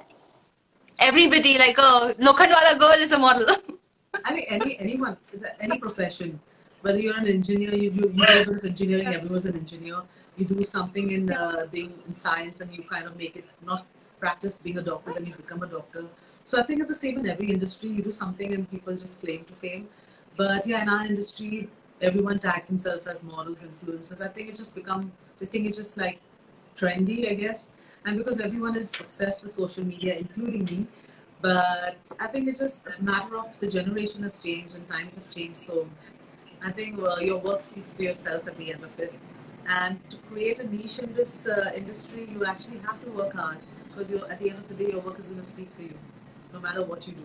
everybody, 1.00 1.58
like 1.58 1.77
a 1.77 2.13
Lokhandwala 2.20 2.77
girl 2.77 3.00
is 3.08 3.12
a 3.13 3.17
model. 3.17 3.46
I 4.24 4.34
mean, 4.34 4.46
any 4.50 4.77
anyone, 4.79 5.17
any 5.60 5.77
profession, 5.79 6.39
whether 6.82 7.00
you're 7.00 7.17
an 7.17 7.27
engineer, 7.27 7.74
you 7.74 7.91
do 7.91 8.12
you 8.13 8.25
do 8.25 8.41
a 8.41 8.46
bit 8.46 8.48
of 8.50 8.65
engineering. 8.65 9.08
Everyone's 9.08 9.46
an 9.46 9.55
engineer. 9.55 10.01
You 10.38 10.46
do 10.46 10.63
something 10.63 11.12
in 11.12 11.32
uh, 11.32 11.68
being 11.72 11.94
in 12.08 12.15
science, 12.15 12.62
and 12.62 12.74
you 12.75 12.84
kind 12.84 13.06
of 13.06 13.18
make 13.18 13.36
it 13.36 13.46
not 13.65 13.86
practice 14.20 14.60
being 14.60 14.77
a 14.77 14.82
doctor, 14.82 15.13
then 15.13 15.25
you 15.25 15.34
become 15.34 15.62
a 15.63 15.68
doctor. 15.68 16.06
So 16.44 16.60
I 16.60 16.63
think 16.63 16.80
it's 16.80 16.89
the 16.89 16.96
same 16.96 17.18
in 17.20 17.27
every 17.27 17.51
industry. 17.51 17.89
You 17.89 18.04
do 18.04 18.12
something, 18.12 18.54
and 18.54 18.70
people 18.70 18.96
just 18.96 19.22
claim 19.22 19.46
to 19.46 19.54
fame. 19.54 19.88
But 20.38 20.68
yeah, 20.68 20.82
in 20.82 20.89
our 20.89 21.06
industry, 21.06 21.70
everyone 22.01 22.39
tags 22.39 22.68
themselves 22.68 23.08
as 23.08 23.24
models, 23.24 23.68
influencers. 23.68 24.22
I 24.22 24.27
think 24.27 24.50
it's 24.50 24.60
just 24.60 24.75
become 24.75 25.12
the 25.39 25.46
thing 25.46 25.65
is 25.65 25.75
just 25.77 25.98
like 25.98 26.20
trendy, 26.75 27.30
I 27.32 27.34
guess. 27.36 27.70
And 28.06 28.18
because 28.18 28.39
everyone 28.39 28.77
is 28.77 28.94
obsessed 29.00 29.44
with 29.44 29.54
social 29.54 29.84
media, 29.84 30.15
including 30.18 30.65
me, 30.65 30.88
but 31.42 32.12
I 32.20 32.27
think 32.27 32.48
it's 32.48 32.60
just 32.60 32.88
a 32.88 33.01
matter 33.01 33.38
of 33.38 33.60
the 33.60 33.68
generation 33.68 34.24
has 34.24 34.39
changed 34.39 34.75
and 34.75 34.88
times 34.88 35.15
have 35.15 35.30
changed. 35.30 35.58
So 35.58 35.88
I 36.63 36.72
think 36.72 37.00
uh, 37.01 37.18
your 37.22 37.39
work 37.39 37.62
speaks 37.62 37.94
for 37.94 38.04
yourself 38.04 38.48
at 38.48 38.58
the 38.58 38.74
end 38.74 38.84
of 38.84 39.00
it. 39.00 39.13
And 39.67 40.00
to 40.10 40.17
create 40.17 40.60
a 40.60 40.67
niche 40.67 41.00
in 41.00 41.13
this 41.13 41.48
uh, 41.48 41.72
industry, 41.75 42.27
you 42.29 42.45
actually 42.45 42.79
have 42.79 43.03
to 43.03 43.12
work 43.12 43.34
hard 43.34 43.57
because 43.88 44.13
at 44.13 44.39
the 44.39 44.50
end 44.50 44.60
of 44.60 44.67
the 44.67 44.75
day, 44.75 44.91
your 44.91 45.01
work 45.01 45.17
is 45.17 45.29
going 45.29 45.41
to 45.41 45.48
speak 45.48 45.69
for 45.75 45.84
you, 45.84 45.93
no 46.53 46.60
matter 46.60 46.84
what 46.84 47.07
you 47.07 47.13
do. 47.13 47.24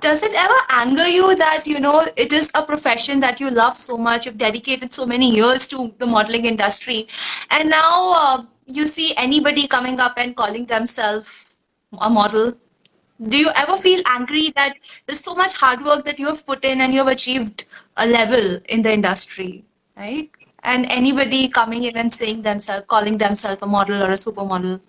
Does 0.00 0.22
it 0.22 0.34
ever 0.34 0.54
anger 0.68 1.06
you 1.06 1.34
that, 1.36 1.66
you 1.66 1.80
know, 1.80 2.06
it 2.16 2.32
is 2.32 2.50
a 2.54 2.62
profession 2.62 3.20
that 3.20 3.40
you 3.40 3.50
love 3.50 3.78
so 3.78 3.96
much, 3.96 4.26
you've 4.26 4.36
dedicated 4.36 4.92
so 4.92 5.06
many 5.06 5.34
years 5.34 5.66
to 5.68 5.94
the 5.98 6.06
modeling 6.06 6.44
industry, 6.44 7.08
and 7.50 7.70
now 7.70 8.12
uh, 8.16 8.42
you 8.66 8.84
see 8.84 9.14
anybody 9.16 9.66
coming 9.66 9.98
up 9.98 10.14
and 10.18 10.36
calling 10.36 10.66
themselves 10.66 11.50
a 12.00 12.10
model? 12.10 12.52
Do 13.26 13.38
you 13.38 13.50
ever 13.56 13.76
feel 13.76 14.02
angry 14.06 14.52
that 14.56 14.74
there's 15.06 15.20
so 15.20 15.34
much 15.34 15.54
hard 15.54 15.82
work 15.82 16.04
that 16.04 16.18
you 16.18 16.26
have 16.26 16.46
put 16.46 16.64
in 16.64 16.82
and 16.82 16.92
you 16.92 17.00
have 17.00 17.08
achieved 17.08 17.64
a 17.96 18.06
level 18.06 18.60
in 18.68 18.82
the 18.82 18.92
industry, 18.92 19.64
right? 19.96 20.30
And 20.62 20.86
anybody 20.90 21.48
coming 21.48 21.84
in 21.84 21.96
and 21.96 22.12
saying 22.12 22.42
themselves, 22.42 22.86
calling 22.86 23.18
themselves 23.18 23.62
a 23.62 23.66
model 23.66 24.02
or 24.02 24.10
a 24.10 24.20
supermodel? 24.24 24.80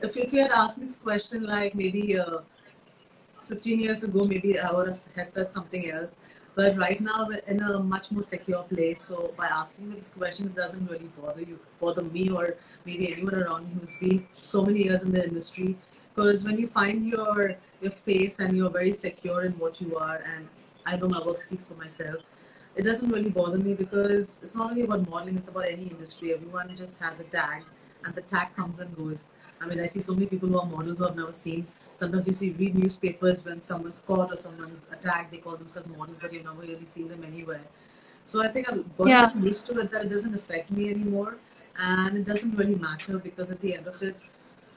If, 0.00 0.16
you 0.16 0.42
had 0.42 0.50
asked 0.50 0.78
me 0.78 0.86
this 0.86 0.98
question 0.98 1.44
like 1.44 1.74
maybe 1.74 2.18
uh, 2.18 2.38
15 3.44 3.80
years 3.80 4.02
ago, 4.02 4.24
maybe 4.24 4.58
I 4.58 4.72
would 4.72 4.88
have 4.88 5.28
said 5.28 5.50
something 5.50 5.90
else. 5.90 6.16
But 6.54 6.76
right 6.76 7.00
now, 7.00 7.26
we're 7.26 7.38
in 7.46 7.62
a 7.62 7.78
much 7.78 8.10
more 8.10 8.22
secure 8.22 8.62
place. 8.64 9.00
So 9.00 9.32
by 9.36 9.46
asking 9.46 9.88
me 9.88 9.94
this 9.96 10.10
question, 10.10 10.46
it 10.46 10.54
doesn't 10.54 10.86
really 10.90 11.08
bother 11.20 11.40
you, 11.40 11.58
bother 11.80 12.02
me, 12.02 12.30
or 12.30 12.56
maybe 12.84 13.12
anyone 13.12 13.34
around 13.34 13.68
me 13.68 13.74
who's 13.74 13.96
been 14.00 14.26
so 14.34 14.62
many 14.62 14.84
years 14.84 15.02
in 15.02 15.12
the 15.12 15.24
industry. 15.24 15.76
Because 16.14 16.44
when 16.44 16.58
you 16.58 16.66
find 16.66 17.06
your 17.06 17.56
your 17.80 17.90
space 17.90 18.38
and 18.38 18.56
you're 18.56 18.70
very 18.70 18.92
secure 18.92 19.44
in 19.44 19.52
what 19.52 19.80
you 19.80 19.96
are, 19.96 20.22
and 20.36 20.46
I 20.84 20.96
know 20.96 21.08
my 21.08 21.24
work 21.24 21.38
speaks 21.38 21.68
for 21.68 21.74
myself, 21.74 22.16
it 22.76 22.82
doesn't 22.82 23.08
really 23.08 23.30
bother 23.30 23.58
me 23.58 23.74
because 23.74 24.40
it's 24.42 24.56
not 24.56 24.70
only 24.70 24.82
about 24.82 25.08
modeling; 25.08 25.36
it's 25.36 25.48
about 25.48 25.66
any 25.66 25.86
industry. 25.88 26.32
Everyone 26.32 26.74
just 26.76 26.98
has 27.00 27.20
a 27.20 27.24
tag, 27.24 27.62
and 28.04 28.14
the 28.14 28.22
tag 28.22 28.54
comes 28.54 28.80
and 28.80 28.94
goes. 28.96 29.28
I 29.60 29.66
mean, 29.66 29.80
I 29.80 29.86
see 29.86 30.00
so 30.00 30.14
many 30.14 30.26
people 30.26 30.48
who 30.48 30.58
are 30.58 30.66
models 30.66 30.98
who 30.98 31.06
I've 31.06 31.16
never 31.16 31.32
seen 31.32 31.66
Sometimes 31.92 32.26
you 32.26 32.32
see 32.32 32.50
read 32.52 32.74
newspapers 32.74 33.44
when 33.44 33.60
someone's 33.60 34.02
caught 34.02 34.32
or 34.32 34.36
someone's 34.36 34.88
attacked, 34.90 35.30
they 35.30 35.38
call 35.38 35.56
themselves 35.56 35.88
models, 35.96 36.18
but 36.18 36.32
you've 36.32 36.44
never 36.44 36.60
really 36.60 36.84
seen 36.84 37.06
them 37.08 37.22
anywhere. 37.24 37.60
So 38.24 38.42
I 38.42 38.48
think 38.48 38.68
I've 38.70 38.96
got 38.96 39.08
Yeah. 39.08 39.30
used 39.40 39.66
to 39.66 39.78
it 39.80 39.90
that 39.90 40.06
it 40.06 40.08
doesn't 40.08 40.34
affect 40.34 40.70
me 40.70 40.88
anymore, 40.90 41.36
and 41.78 42.16
it 42.16 42.24
doesn't 42.24 42.56
really 42.56 42.74
matter 42.76 43.18
because 43.18 43.50
at 43.50 43.60
the 43.60 43.74
end 43.76 43.86
of 43.86 44.02
it, 44.02 44.16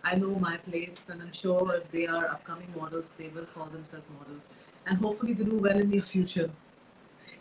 I 0.04 0.16
know 0.16 0.36
my 0.36 0.58
place, 0.58 1.06
and 1.10 1.22
I'm 1.22 1.32
sure 1.32 1.74
if 1.76 1.90
they 1.92 2.06
are 2.08 2.26
upcoming 2.28 2.72
models, 2.78 3.14
they 3.14 3.30
will 3.30 3.46
call 3.56 3.66
themselves 3.78 4.06
models, 4.20 4.50
and 4.86 4.98
hopefully 4.98 5.34
they 5.34 5.46
do 5.46 5.58
well 5.58 5.78
in 5.80 5.90
the 5.90 6.00
future 6.00 6.50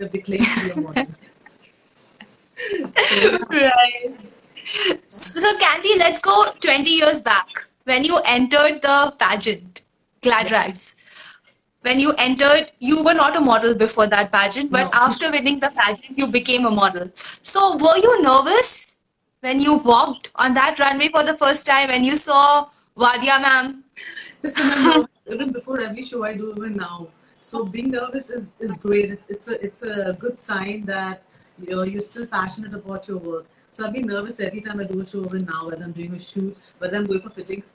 if 0.01 0.13
they 0.13 0.19
claim 0.19 0.41
to 0.41 0.61
be 0.61 0.71
a 0.71 0.77
model. 0.77 1.07
So 3.11 3.17
yeah, 3.51 3.71
Right. 3.71 4.17
So, 5.09 5.57
Candy, 5.59 5.99
let's 5.99 6.21
go 6.21 6.53
20 6.61 6.91
years 6.91 7.23
back 7.23 7.67
when 7.85 8.05
you 8.05 8.19
entered 8.25 8.81
the 8.83 9.15
pageant, 9.19 9.85
Gladrags. 10.23 10.97
When 11.83 12.01
you 12.01 12.15
entered, 12.17 12.73
you 12.79 13.05
were 13.05 13.13
not 13.13 13.37
a 13.37 13.41
model 13.41 13.75
before 13.75 14.07
that 14.07 14.33
pageant, 14.33 14.71
but 14.71 14.85
no. 14.85 14.91
after 14.95 15.31
winning 15.31 15.59
the 15.61 15.71
pageant, 15.71 16.17
you 16.17 16.27
became 16.27 16.65
a 16.65 16.71
model. 16.71 17.11
So, 17.43 17.77
were 17.77 17.99
you 17.99 18.23
nervous 18.23 18.97
when 19.41 19.61
you 19.61 19.75
walked 19.75 20.33
on 20.37 20.55
that 20.55 20.79
runway 20.79 21.11
for 21.11 21.23
the 21.23 21.37
first 21.37 21.67
time 21.67 21.89
when 21.89 22.03
you 22.03 22.17
saw 22.17 22.69
Wadia 22.97 23.41
ma'am? 23.43 23.85
Listen, 24.43 24.65
I'm 24.93 25.07
even 25.31 25.53
before 25.53 25.81
every 25.81 26.03
show 26.03 26.25
I 26.25 26.35
do, 26.35 26.55
even 26.57 26.77
now. 26.77 27.09
So 27.45 27.63
being 27.63 27.91
nervous 27.91 28.31
is, 28.31 28.55
is 28.59 28.79
great. 28.79 29.11
It's 29.11 29.29
it's 29.29 29.49
a 29.49 29.63
it's 29.63 29.83
a 29.83 30.15
good 30.15 30.39
sign 30.39 30.87
that 30.87 31.23
you're 31.63 31.87
you're 31.87 32.01
still 32.01 32.27
passionate 32.27 32.73
about 32.73 33.07
your 33.07 33.19
work. 33.19 33.45
So 33.69 33.85
I've 33.85 33.93
been 33.93 34.07
nervous 34.07 34.41
every 34.41 34.63
time 34.63 34.81
I 34.81 34.85
do 34.85 34.99
a 35.01 35.05
show, 35.05 35.27
even 35.27 35.45
now, 35.45 35.67
whether 35.67 35.85
I'm 35.85 35.93
doing 35.93 36.15
a 36.15 36.19
shoot, 36.19 36.57
whether 36.79 36.97
I'm 36.97 37.05
going 37.05 37.21
for 37.21 37.29
fittings. 37.29 37.75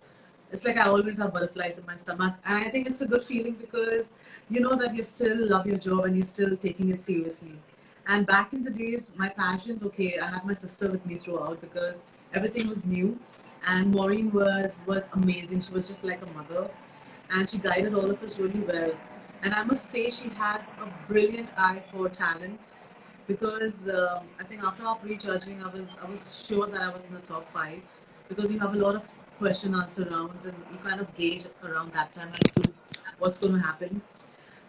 It's 0.51 0.65
like 0.65 0.77
I 0.77 0.87
always 0.87 1.19
have 1.19 1.33
butterflies 1.33 1.77
in 1.77 1.85
my 1.85 1.95
stomach, 1.97 2.33
and 2.45 2.63
I 2.65 2.69
think 2.69 2.87
it's 2.87 3.01
a 3.01 3.05
good 3.05 3.21
feeling 3.21 3.53
because 3.65 4.11
you 4.49 4.59
know 4.61 4.75
that 4.75 4.95
you 4.95 5.03
still 5.03 5.37
love 5.51 5.67
your 5.67 5.77
job 5.77 6.05
and 6.05 6.15
you're 6.15 6.31
still 6.31 6.57
taking 6.57 6.89
it 6.89 7.03
seriously. 7.03 7.53
And 8.07 8.25
back 8.25 8.53
in 8.53 8.63
the 8.63 8.71
days, 8.71 9.13
my 9.17 9.29
passion, 9.29 9.79
okay, 9.91 10.17
I 10.17 10.31
had 10.31 10.47
my 10.47 10.55
sister 10.55 10.89
with 10.89 11.05
me 11.05 11.17
throughout 11.17 11.61
because 11.61 12.01
everything 12.33 12.69
was 12.69 12.87
new, 12.87 13.19
and 13.67 13.93
Maureen 13.93 14.31
was 14.31 14.81
was 14.87 15.09
amazing. 15.21 15.61
She 15.67 15.71
was 15.79 15.87
just 15.87 16.03
like 16.11 16.27
a 16.27 16.31
mother, 16.39 16.67
and 17.29 17.47
she 17.47 17.59
guided 17.69 17.93
all 17.93 18.09
of 18.17 18.27
us 18.29 18.39
really 18.39 18.65
well. 18.73 18.91
And 19.41 19.53
I 19.53 19.63
must 19.63 19.89
say, 19.89 20.09
she 20.09 20.29
has 20.29 20.71
a 20.81 21.07
brilliant 21.07 21.53
eye 21.57 21.81
for 21.91 22.09
talent 22.09 22.67
because 23.27 23.87
um, 23.87 24.27
I 24.39 24.43
think 24.43 24.63
after 24.63 24.83
our 24.85 24.95
pre-judging, 24.95 25.63
I 25.63 25.67
was 25.67 25.97
I 26.03 26.09
was 26.09 26.45
sure 26.45 26.67
that 26.67 26.81
I 26.81 26.91
was 26.91 27.07
in 27.07 27.13
the 27.13 27.21
top 27.21 27.45
five 27.45 27.79
because 28.27 28.51
you 28.51 28.59
have 28.59 28.75
a 28.75 28.77
lot 28.77 28.95
of 28.95 29.07
question 29.37 29.75
answer 29.75 30.05
rounds 30.11 30.45
and 30.45 30.57
you 30.71 30.77
kind 30.79 30.99
of 30.99 31.13
gauge 31.15 31.45
around 31.63 31.93
that 31.93 32.11
time 32.11 32.31
as 32.33 32.53
to 32.53 32.63
what's 33.19 33.39
going 33.39 33.53
to 33.53 33.59
happen. 33.59 34.01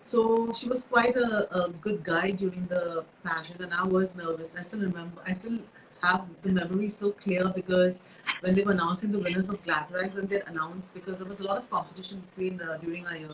So 0.01 0.53
she 0.53 0.69
was 0.69 0.85
quite 0.85 1.17
a, 1.17 1.31
a 1.55 1.71
good 1.71 2.03
guide 2.05 2.39
during 2.39 2.67
the 2.67 3.05
pageant, 3.25 3.61
and 3.61 3.75
I 3.75 3.85
was 3.85 4.17
nervous. 4.17 4.57
I 4.57 4.63
still 4.63 4.81
remember. 4.81 5.21
I 5.27 5.33
still 5.33 5.59
have 6.03 6.25
the 6.43 6.51
memory 6.51 6.89
so 6.89 7.11
clear 7.11 7.49
because 7.55 8.01
when 8.41 8.55
they 8.55 8.63
were 8.63 8.73
announcing 8.73 9.13
the 9.13 9.19
winners 9.19 9.51
of 9.51 9.63
Gladrags 9.63 10.17
and 10.17 10.29
they 10.29 10.41
announced 10.47 10.95
because 10.95 11.19
there 11.19 11.29
was 11.29 11.41
a 11.41 11.45
lot 11.45 11.59
of 11.59 11.69
competition 11.69 12.23
between 12.31 12.61
uh, 12.63 12.79
during 12.79 13.07
our 13.07 13.17
year. 13.17 13.29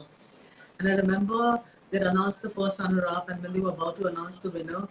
And 0.78 0.88
I 0.88 0.94
remember 0.94 1.60
they 1.90 1.98
announced 1.98 2.42
the 2.42 2.50
first 2.50 2.80
runner-up 2.80 3.28
and 3.28 3.42
when 3.42 3.52
they 3.52 3.60
were 3.60 3.70
about 3.70 3.96
to 3.96 4.06
announce 4.06 4.38
the 4.38 4.50
winner, 4.50 4.88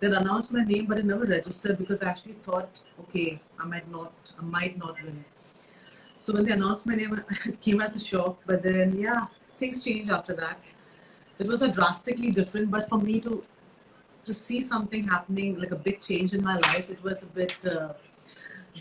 they 0.00 0.06
announced 0.08 0.52
my 0.52 0.64
name 0.64 0.86
but 0.86 0.98
it 0.98 1.04
never 1.04 1.24
registered 1.24 1.78
because 1.78 2.02
I 2.02 2.08
actually 2.10 2.34
thought, 2.34 2.80
okay, 3.00 3.40
I 3.58 3.64
might 3.64 3.90
not, 3.90 4.12
I 4.38 4.42
might 4.42 4.78
not 4.78 5.02
win. 5.02 5.24
So 6.18 6.32
when 6.32 6.44
they 6.44 6.52
announced 6.52 6.86
my 6.86 6.94
name, 6.94 7.22
it 7.46 7.60
came 7.60 7.80
as 7.80 7.96
a 7.96 8.00
shock. 8.00 8.38
But 8.46 8.62
then, 8.62 8.98
yeah, 8.98 9.26
things 9.58 9.84
changed 9.84 10.10
after 10.10 10.34
that. 10.34 10.58
It 11.38 11.48
was 11.48 11.62
a 11.62 11.68
drastically 11.68 12.30
different, 12.30 12.70
but 12.70 12.88
for 12.88 12.98
me 12.98 13.20
to 13.20 13.44
to 14.24 14.32
see 14.32 14.62
something 14.62 15.06
happening, 15.06 15.58
like 15.60 15.70
a 15.70 15.76
big 15.76 16.00
change 16.00 16.32
in 16.32 16.42
my 16.42 16.56
life, 16.56 16.88
it 16.88 17.02
was 17.02 17.22
a 17.22 17.26
bit 17.26 17.54
uh, 17.66 17.92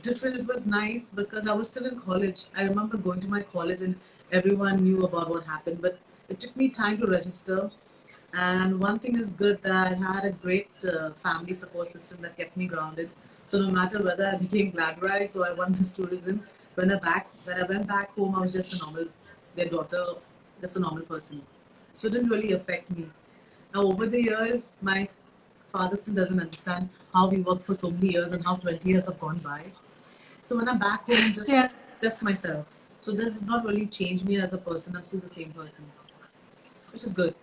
different. 0.01 0.37
It 0.37 0.47
was 0.47 0.65
nice 0.65 1.09
because 1.09 1.47
I 1.47 1.53
was 1.53 1.67
still 1.67 1.85
in 1.85 1.99
college. 1.99 2.45
I 2.55 2.63
remember 2.63 2.95
going 2.97 3.19
to 3.21 3.27
my 3.27 3.41
college 3.41 3.81
and 3.81 3.95
everyone 4.31 4.77
knew 4.83 5.03
about 5.03 5.29
what 5.29 5.43
happened, 5.43 5.81
but 5.81 5.99
it 6.29 6.39
took 6.39 6.55
me 6.55 6.69
time 6.69 6.97
to 6.99 7.07
register. 7.07 7.69
And 8.33 8.79
one 8.79 8.97
thing 8.99 9.17
is 9.17 9.33
good 9.33 9.62
that 9.63 9.91
I 9.91 9.93
had 9.93 10.25
a 10.25 10.31
great 10.31 10.69
uh, 10.86 11.12
family 11.12 11.53
support 11.53 11.88
system 11.88 12.21
that 12.23 12.36
kept 12.38 12.57
me 12.57 12.65
grounded. 12.65 13.09
So 13.43 13.59
no 13.59 13.69
matter 13.69 14.01
whether 14.01 14.27
I 14.27 14.36
became 14.45 14.71
Gladrags, 14.71 15.36
or 15.36 15.45
I 15.47 15.53
won 15.53 15.73
this 15.73 15.91
tourism, 15.91 16.43
when 16.75 16.91
I 16.91 16.95
back 16.95 17.27
when 17.45 17.57
I 17.63 17.63
went 17.67 17.88
back 17.88 18.15
home, 18.15 18.36
I 18.36 18.41
was 18.41 18.53
just 18.53 18.73
a 18.73 18.77
normal, 18.79 19.05
their 19.55 19.67
daughter, 19.67 20.03
just 20.62 20.77
a 20.77 20.79
normal 20.79 21.03
person. 21.03 21.41
So 21.93 22.07
it 22.07 22.13
didn't 22.13 22.29
really 22.29 22.53
affect 22.53 22.89
me. 22.89 23.07
Now 23.73 23.81
over 23.83 24.07
the 24.07 24.21
years, 24.23 24.77
my 24.81 25.07
father 25.71 25.95
still 25.97 26.15
doesn't 26.15 26.39
understand 26.39 26.89
how 27.13 27.27
we 27.27 27.38
worked 27.39 27.63
for 27.63 27.73
so 27.75 27.91
many 27.91 28.13
years 28.13 28.31
and 28.31 28.43
how 28.43 28.55
20 28.55 28.89
years 28.89 29.05
have 29.07 29.19
gone 29.19 29.39
by. 29.39 29.62
So 30.41 30.57
when 30.57 30.67
I'm 30.69 30.79
back 30.79 31.05
home, 31.05 31.31
just 31.33 31.49
Yeah. 31.49 31.69
just 32.01 32.21
myself. 32.23 32.65
So 32.99 33.12
this 33.12 33.33
has 33.33 33.43
not 33.43 33.65
really 33.65 33.86
changed 33.88 34.25
me 34.25 34.38
as 34.39 34.53
a 34.53 34.57
person. 34.57 34.95
I'm 34.95 35.03
still 35.03 35.19
the 35.19 35.29
same 35.29 35.51
person, 35.51 35.86
which 36.93 37.03
is 37.03 37.13
good. 37.13 37.34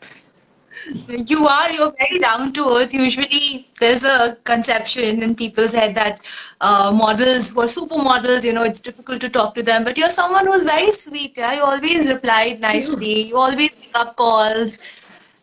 You 1.09 1.47
are, 1.47 1.71
you're 1.73 1.93
very 1.99 2.21
down 2.21 2.53
to 2.55 2.77
earth. 2.77 2.95
Usually, 2.95 3.69
there's 3.81 4.05
a 4.05 4.39
conception 4.45 5.23
in 5.23 5.35
people's 5.35 5.75
head 5.75 5.95
that 5.97 6.21
uh, 6.61 6.93
models 6.95 7.51
who 7.51 7.61
are 7.61 7.67
supermodels, 7.67 8.45
you 8.45 8.53
know, 8.53 8.63
it's 8.63 8.81
difficult 8.81 9.21
to 9.21 9.29
talk 9.29 9.55
to 9.57 9.63
them. 9.63 9.85
But 9.85 9.99
you're 9.99 10.09
someone 10.09 10.47
who's 10.47 10.63
very 10.63 10.93
sweet. 10.93 11.37
Yeah? 11.37 11.53
You 11.55 11.63
always 11.65 12.09
replied 12.09 12.61
nicely. 12.61 13.23
You 13.25 13.37
always 13.37 13.75
pick 13.75 13.91
up 13.95 14.17
calls. 14.17 14.79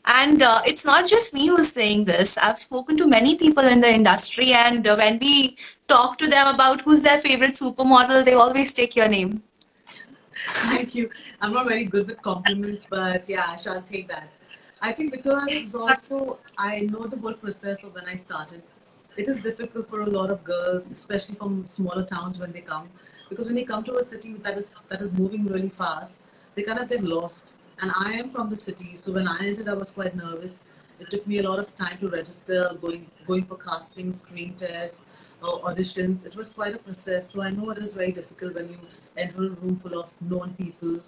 And 0.06 0.42
uh, 0.42 0.62
it's 0.66 0.86
not 0.86 1.06
just 1.06 1.34
me 1.34 1.48
who's 1.48 1.70
saying 1.70 2.06
this. 2.06 2.38
I've 2.38 2.58
spoken 2.58 2.96
to 2.98 3.08
many 3.08 3.36
people 3.36 3.66
in 3.66 3.82
the 3.82 3.94
industry, 3.94 4.54
and 4.54 4.88
uh, 4.88 4.96
when 4.96 5.20
we 5.20 5.58
talk 5.90 6.18
to 6.20 6.28
them 6.28 6.48
about 6.48 6.80
who's 6.82 7.04
their 7.04 7.20
favorite 7.20 7.56
supermodel, 7.56 8.24
they 8.24 8.34
always 8.34 8.74
take 8.74 8.96
your 8.96 9.10
name. 9.10 9.44
Thank 10.70 10.96
you. 10.96 11.10
I'm 11.42 11.54
not 11.54 11.68
very 11.68 11.86
good 11.86 12.08
with 12.08 12.22
compliments, 12.22 12.84
but 12.90 13.28
yeah, 13.28 13.46
I 13.48 13.56
shall 13.56 13.82
take 13.82 14.08
that. 14.08 14.30
I 14.82 14.92
think 14.92 15.12
because 15.12 15.48
it's 15.50 15.74
also 15.74 16.40
I 16.58 16.82
know 16.82 17.08
the 17.08 17.18
whole 17.18 17.34
process 17.34 17.84
of 17.84 17.96
when 17.96 18.06
I 18.06 18.16
started. 18.16 18.62
It 19.18 19.28
is 19.28 19.42
difficult 19.42 19.90
for 19.90 20.02
a 20.02 20.06
lot 20.06 20.30
of 20.30 20.44
girls, 20.44 20.92
especially 20.92 21.34
from 21.34 21.64
smaller 21.66 22.06
towns, 22.06 22.38
when 22.38 22.52
they 22.52 22.62
come, 22.62 22.88
because 23.30 23.48
when 23.48 23.56
they 23.56 23.64
come 23.64 23.84
to 23.86 23.96
a 23.98 24.04
city 24.04 24.34
that 24.44 24.56
is 24.56 24.82
that 24.90 25.02
is 25.02 25.16
moving 25.16 25.46
really 25.46 25.70
fast, 25.70 26.22
they 26.54 26.62
kind 26.62 26.80
of 26.80 26.88
get 26.88 27.04
lost. 27.04 27.58
And 27.80 27.92
I 27.96 28.14
am 28.14 28.30
from 28.30 28.50
the 28.50 28.56
city, 28.56 28.96
so 28.96 29.12
when 29.12 29.28
I 29.28 29.40
entered, 29.40 29.68
I 29.68 29.74
was 29.74 29.92
quite 29.92 30.16
nervous. 30.16 30.66
It 31.00 31.10
took 31.10 31.26
me 31.28 31.40
a 31.40 31.44
lot 31.50 31.60
of 31.60 31.74
time 31.76 31.98
to 32.00 32.10
register, 32.10 32.72
going 32.82 33.10
going 33.28 33.46
for 33.46 33.58
casting, 33.58 34.12
screen 34.12 34.54
tests, 34.56 35.06
or 35.42 35.60
auditions. 35.70 36.26
It 36.26 36.36
was 36.36 36.54
quite 36.54 36.76
a 36.76 36.80
process. 36.80 37.30
So 37.32 37.42
I 37.44 37.50
know 37.52 37.70
it 37.72 37.78
is 37.78 37.94
very 37.94 38.12
difficult 38.12 38.56
when 38.56 38.70
you 38.70 38.78
enter 39.18 39.46
a 39.46 39.50
room 39.50 39.76
full 39.76 40.00
of 40.00 40.20
known 40.22 40.54
people, 40.56 41.00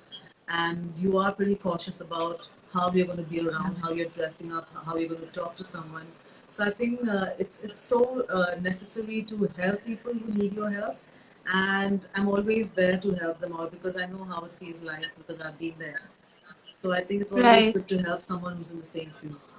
and 0.48 0.94
you 0.98 1.18
are 1.18 1.32
pretty 1.32 1.56
cautious 1.56 2.02
about 2.02 2.48
how 2.74 2.92
you're 2.94 3.06
going 3.08 3.24
to 3.26 3.30
be 3.36 3.40
around, 3.48 3.78
how 3.78 3.92
you're 3.92 4.10
dressing 4.20 4.52
up, 4.54 4.70
how 4.86 4.96
you're 4.96 5.10
going 5.10 5.22
to 5.28 5.34
talk 5.40 5.56
to 5.56 5.64
someone. 5.64 6.08
So 6.50 6.64
I 6.66 6.72
think 6.72 7.08
uh, 7.08 7.28
it's 7.40 7.62
it's 7.64 7.80
so 7.80 8.04
uh, 8.40 8.56
necessary 8.62 9.22
to 9.24 9.50
help 9.58 9.84
people 9.86 10.14
who 10.14 10.34
need 10.34 10.54
your 10.54 10.70
help, 10.70 10.98
and 11.54 12.02
I'm 12.16 12.28
always 12.28 12.74
there 12.74 12.98
to 12.98 13.14
help 13.24 13.40
them 13.40 13.54
out 13.54 13.72
because 13.72 13.98
I 13.98 14.06
know 14.06 14.24
how 14.24 14.44
it 14.46 14.54
feels 14.54 14.82
like 14.84 15.06
because 15.18 15.40
I've 15.40 15.58
been 15.60 15.76
there. 15.80 16.02
So 16.82 16.92
I 16.94 17.02
think 17.04 17.22
it's 17.22 17.32
always 17.32 17.68
Right. 17.68 17.74
good 17.74 17.88
to 17.90 18.02
help 18.04 18.22
someone 18.22 18.56
who's 18.58 18.72
in 18.72 18.80
the 18.80 18.86
same 18.86 19.12
shoes. 19.22 19.54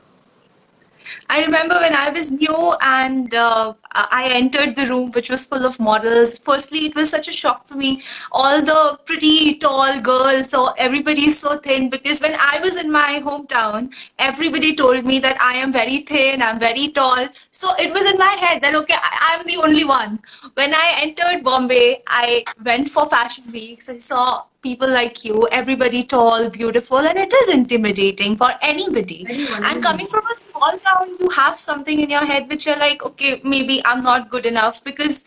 I 1.28 1.42
remember 1.42 1.74
when 1.76 1.94
I 1.94 2.10
was 2.10 2.30
new 2.30 2.74
and 2.80 3.34
uh, 3.34 3.74
I 3.92 4.28
entered 4.32 4.76
the 4.76 4.86
room, 4.86 5.10
which 5.12 5.30
was 5.30 5.46
full 5.46 5.64
of 5.64 5.78
models. 5.80 6.38
Firstly, 6.38 6.86
it 6.86 6.94
was 6.94 7.10
such 7.10 7.28
a 7.28 7.32
shock 7.32 7.66
for 7.66 7.74
me. 7.74 8.02
All 8.32 8.62
the 8.62 8.98
pretty 9.04 9.54
tall 9.56 10.00
girls, 10.00 10.50
so 10.50 10.66
everybody 10.78 11.26
is 11.26 11.38
so 11.38 11.58
thin. 11.58 11.90
Because 11.90 12.20
when 12.20 12.36
I 12.38 12.60
was 12.60 12.76
in 12.76 12.90
my 12.90 13.20
hometown, 13.24 13.94
everybody 14.18 14.74
told 14.74 15.04
me 15.04 15.18
that 15.20 15.40
I 15.40 15.54
am 15.56 15.72
very 15.72 15.98
thin, 15.98 16.42
I'm 16.42 16.58
very 16.58 16.88
tall. 16.88 17.28
So 17.50 17.74
it 17.78 17.90
was 17.90 18.04
in 18.04 18.18
my 18.18 18.36
head 18.40 18.60
that, 18.62 18.74
okay, 18.74 18.94
I, 18.94 19.36
I'm 19.38 19.46
the 19.46 19.56
only 19.56 19.84
one. 19.84 20.20
When 20.54 20.74
I 20.74 20.96
entered 21.00 21.42
Bombay, 21.42 22.02
I 22.06 22.46
went 22.64 22.88
for 22.88 23.08
fashion 23.08 23.50
weeks. 23.52 23.88
I 23.88 23.98
saw 23.98 24.44
people 24.62 24.88
like 24.88 25.24
you, 25.24 25.48
everybody 25.50 26.02
tall, 26.02 26.48
beautiful, 26.50 26.98
and 26.98 27.18
it 27.18 27.32
is 27.32 27.48
intimidating 27.48 28.36
for 28.36 28.50
anybody. 28.62 29.26
Anyone, 29.28 29.64
And 29.64 29.82
coming 29.82 30.06
from 30.06 30.26
a 30.26 30.34
small 30.34 30.72
town, 30.78 31.16
you 31.18 31.28
have 31.30 31.56
something 31.58 32.00
in 32.00 32.10
your 32.10 32.24
head 32.24 32.48
which 32.48 32.66
you're 32.66 32.76
like, 32.76 33.04
okay, 33.04 33.40
maybe 33.44 33.80
I'm 33.84 34.00
not 34.00 34.30
good 34.30 34.46
enough 34.46 34.82
because 34.84 35.24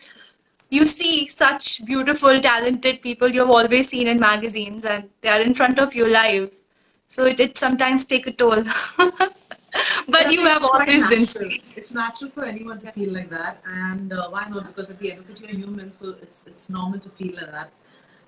you 0.70 0.86
see 0.86 1.26
such 1.26 1.84
beautiful, 1.84 2.40
talented 2.40 3.02
people 3.02 3.28
you've 3.28 3.50
always 3.50 3.88
seen 3.88 4.08
in 4.08 4.18
magazines 4.18 4.84
and 4.84 5.08
they 5.20 5.28
are 5.28 5.40
in 5.40 5.54
front 5.54 5.78
of 5.78 5.94
you 5.94 6.06
live. 6.06 6.54
So 7.06 7.26
it 7.26 7.36
did 7.36 7.58
sometimes 7.58 8.04
take 8.04 8.26
a 8.26 8.32
toll. 8.32 8.64
But 10.08 10.32
you 10.32 10.46
have 10.46 10.62
always 10.64 11.06
been 11.08 11.26
sweet. 11.26 11.74
It's 11.76 11.92
natural 11.92 12.30
for 12.30 12.44
anyone 12.44 12.80
to 12.80 12.92
feel 12.92 13.12
like 13.12 13.28
that, 13.30 13.60
and 13.66 14.12
uh, 14.12 14.28
why 14.28 14.48
not? 14.48 14.68
Because 14.68 14.90
at 14.90 14.98
the 14.98 15.12
end 15.12 15.20
of 15.20 15.30
it, 15.30 15.40
you're 15.40 15.50
human, 15.50 15.90
so 15.90 16.14
it's 16.22 16.42
it's 16.46 16.70
normal 16.70 17.00
to 17.00 17.08
feel 17.08 17.34
like 17.34 17.50
that. 17.50 17.72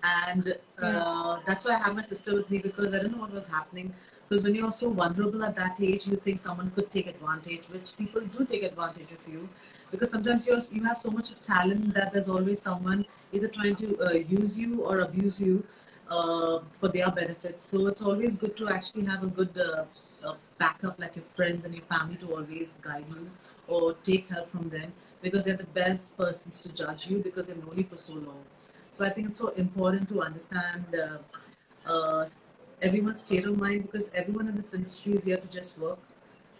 And 0.06 0.54
uh, 0.80 1.38
that's 1.46 1.64
why 1.64 1.76
I 1.76 1.78
had 1.84 1.96
my 1.96 2.02
sister 2.02 2.34
with 2.34 2.50
me 2.50 2.58
because 2.58 2.94
I 2.94 2.98
didn't 2.98 3.12
know 3.12 3.22
what 3.22 3.32
was 3.32 3.48
happening. 3.48 3.94
Because 4.28 4.42
when 4.44 4.54
you're 4.54 4.72
so 4.72 4.90
vulnerable 4.90 5.44
at 5.44 5.56
that 5.56 5.76
age, 5.80 6.06
you 6.06 6.16
think 6.16 6.38
someone 6.38 6.70
could 6.72 6.90
take 6.90 7.06
advantage, 7.06 7.66
which 7.66 7.96
people 7.96 8.20
do 8.22 8.44
take 8.44 8.64
advantage 8.64 9.12
of 9.12 9.32
you. 9.32 9.48
Because 9.90 10.10
sometimes 10.10 10.46
you're 10.46 10.58
you 10.72 10.82
have 10.84 10.98
so 10.98 11.10
much 11.10 11.30
of 11.30 11.40
talent 11.42 11.94
that 11.94 12.12
there's 12.12 12.28
always 12.28 12.60
someone 12.60 13.04
either 13.32 13.48
trying 13.48 13.76
to 13.76 13.88
uh, 14.00 14.12
use 14.14 14.58
you 14.58 14.82
or 14.82 15.00
abuse 15.00 15.40
you 15.40 15.64
uh, 16.10 16.58
for 16.72 16.88
their 16.88 17.10
benefits. 17.10 17.62
So 17.62 17.86
it's 17.86 18.02
always 18.02 18.36
good 18.36 18.56
to 18.56 18.68
actually 18.68 19.04
have 19.06 19.22
a 19.22 19.28
good 19.28 19.56
uh, 19.58 19.84
uh, 20.26 20.34
backup, 20.58 20.98
like 20.98 21.16
your 21.16 21.24
friends 21.24 21.64
and 21.64 21.74
your 21.74 21.84
family, 21.84 22.16
to 22.16 22.34
always 22.34 22.78
guide 22.82 23.04
you 23.08 23.30
or 23.68 23.94
take 24.02 24.28
help 24.28 24.48
from 24.48 24.68
them 24.68 24.92
because 25.22 25.44
they're 25.44 25.56
the 25.56 25.72
best 25.82 26.16
persons 26.18 26.62
to 26.62 26.72
judge 26.72 27.08
you 27.08 27.22
because 27.22 27.46
they've 27.46 27.64
known 27.64 27.76
you 27.76 27.84
for 27.84 27.96
so 27.96 28.14
long. 28.14 28.44
So 28.96 29.04
I 29.04 29.10
think 29.10 29.28
it's 29.28 29.38
so 29.38 29.48
important 29.48 30.08
to 30.08 30.22
understand 30.22 30.86
uh, 30.96 31.18
uh, 31.86 32.26
everyone's 32.80 33.20
state 33.20 33.44
of 33.44 33.58
mind 33.58 33.82
because 33.82 34.10
everyone 34.14 34.48
in 34.48 34.56
this 34.56 34.72
industry 34.72 35.12
is 35.12 35.24
here 35.26 35.36
to 35.36 35.48
just 35.48 35.78
work. 35.78 35.98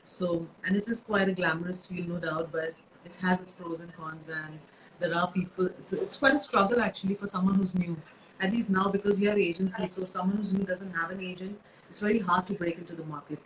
So, 0.02 0.46
and 0.66 0.76
it 0.76 0.86
is 0.86 1.00
quite 1.00 1.30
a 1.30 1.32
glamorous 1.32 1.86
field, 1.86 2.08
no 2.08 2.18
doubt, 2.18 2.52
but 2.52 2.74
it 3.06 3.16
has 3.22 3.40
its 3.40 3.52
pros 3.52 3.80
and 3.80 3.90
cons. 3.96 4.28
And 4.28 4.58
there 5.00 5.14
are 5.16 5.32
people, 5.32 5.64
it's, 5.64 5.94
it's 5.94 6.18
quite 6.18 6.34
a 6.34 6.38
struggle 6.38 6.82
actually 6.82 7.14
for 7.14 7.26
someone 7.26 7.54
who's 7.54 7.74
new. 7.74 7.96
At 8.38 8.52
least 8.52 8.68
now, 8.68 8.90
because 8.90 9.18
you 9.18 9.30
have 9.30 9.38
agencies, 9.38 9.92
so 9.92 10.02
if 10.02 10.10
someone 10.10 10.36
who's 10.36 10.52
new 10.52 10.64
doesn't 10.64 10.92
have 10.92 11.10
an 11.10 11.22
agent, 11.22 11.58
it's 11.88 12.00
very 12.00 12.18
hard 12.18 12.46
to 12.48 12.52
break 12.52 12.76
into 12.76 12.94
the 12.94 13.04
market. 13.04 13.38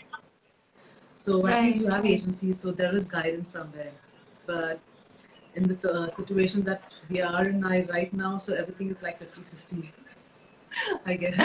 So, 1.15 1.47
at 1.47 1.63
least 1.63 1.79
you 1.79 1.87
have 1.91 2.05
agencies, 2.05 2.59
so 2.59 2.73
there 2.73 2.93
is 2.93 3.05
guidance 3.05 3.51
somewhere. 3.51 3.93
But 4.47 4.81
in 5.61 5.69
this 5.69 5.85
uh, 5.85 6.09
situation 6.09 6.63
that 6.65 6.95
we 7.11 7.21
are 7.21 7.47
in 7.47 7.63
I- 7.65 7.87
right 7.93 8.13
now, 8.13 8.39
so 8.39 8.55
everything 8.55 8.89
is 8.91 9.03
like 9.03 9.19
50 9.19 9.43
50, 9.43 9.93
I 11.07 11.15
guess. 11.15 11.39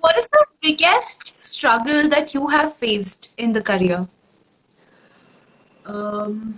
What 0.00 0.18
is 0.18 0.28
the 0.28 0.44
biggest 0.60 1.44
struggle 1.44 2.08
that 2.08 2.34
you 2.34 2.48
have 2.48 2.74
faced 2.74 3.34
in 3.38 3.52
the 3.52 3.62
career? 3.62 4.08
Um, 5.86 6.54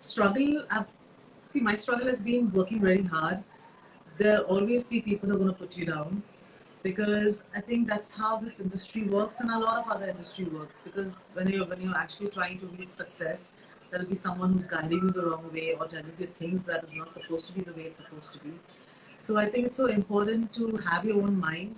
struggle, 0.00 0.64
i 0.70 0.84
see, 1.46 1.60
my 1.60 1.74
struggle 1.74 2.06
has 2.06 2.22
been 2.22 2.50
working 2.52 2.80
very 2.80 3.02
hard. 3.02 3.42
There'll 4.16 4.44
always 4.44 4.88
be 4.88 5.00
people 5.00 5.28
who 5.28 5.34
are 5.36 5.38
going 5.38 5.52
to 5.52 5.58
put 5.58 5.76
you 5.76 5.86
down 5.86 6.22
because 6.82 7.44
I 7.56 7.60
think 7.60 7.88
that's 7.88 8.14
how 8.14 8.36
this 8.36 8.60
industry 8.60 9.04
works 9.04 9.40
and 9.40 9.50
a 9.50 9.58
lot 9.58 9.78
of 9.78 9.90
other 9.90 10.06
industry 10.06 10.44
works. 10.44 10.82
Because 10.84 11.30
when 11.32 11.48
you're 11.48 11.66
when 11.66 11.80
you're 11.80 11.96
actually 11.96 12.28
trying 12.28 12.58
to 12.60 12.66
reach 12.78 12.88
success, 12.88 13.50
there'll 13.94 14.08
be 14.08 14.16
someone 14.16 14.52
who's 14.52 14.66
guiding 14.66 15.02
you 15.02 15.10
the 15.10 15.24
wrong 15.24 15.48
way 15.52 15.74
or 15.78 15.86
telling 15.86 16.12
you 16.18 16.26
things 16.26 16.64
that 16.64 16.82
is 16.82 16.96
not 16.96 17.12
supposed 17.12 17.46
to 17.46 17.52
be 17.52 17.60
the 17.60 17.72
way 17.74 17.82
it's 17.82 17.98
supposed 17.98 18.32
to 18.32 18.40
be. 18.44 18.54
So 19.18 19.36
I 19.38 19.46
think 19.48 19.66
it's 19.66 19.76
so 19.76 19.86
important 19.86 20.52
to 20.54 20.76
have 20.78 21.04
your 21.04 21.22
own 21.22 21.38
mind 21.38 21.76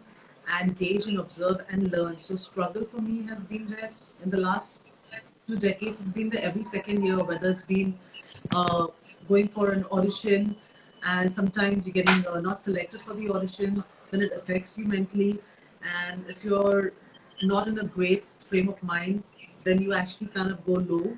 and 0.58 0.74
gauge 0.78 1.06
and 1.06 1.18
observe 1.18 1.58
and 1.70 1.92
learn. 1.92 2.16
So 2.16 2.36
struggle 2.36 2.84
for 2.86 3.02
me 3.02 3.26
has 3.26 3.44
been 3.44 3.66
there 3.66 3.90
in 4.24 4.30
the 4.30 4.38
last 4.38 4.80
two 5.46 5.58
decades. 5.58 6.00
It's 6.00 6.10
been 6.10 6.30
there 6.30 6.42
every 6.42 6.62
second 6.62 7.04
year, 7.04 7.22
whether 7.22 7.50
it's 7.50 7.62
been 7.62 7.94
uh, 8.54 8.86
going 9.28 9.48
for 9.48 9.72
an 9.72 9.84
audition 9.92 10.56
and 11.04 11.30
sometimes 11.30 11.86
you're 11.86 11.92
getting 12.02 12.26
uh, 12.26 12.40
not 12.40 12.62
selected 12.62 13.00
for 13.00 13.12
the 13.12 13.28
audition 13.28 13.84
then 14.10 14.22
it 14.22 14.32
affects 14.32 14.78
you 14.78 14.84
mentally 14.86 15.38
and 16.08 16.24
if 16.28 16.44
you're 16.44 16.92
not 17.42 17.68
in 17.68 17.78
a 17.78 17.84
great 17.84 18.24
frame 18.38 18.68
of 18.68 18.82
mind 18.82 19.22
then 19.64 19.80
you 19.82 19.92
actually 19.92 20.26
kind 20.28 20.50
of 20.50 20.64
go 20.64 20.74
low 20.74 21.16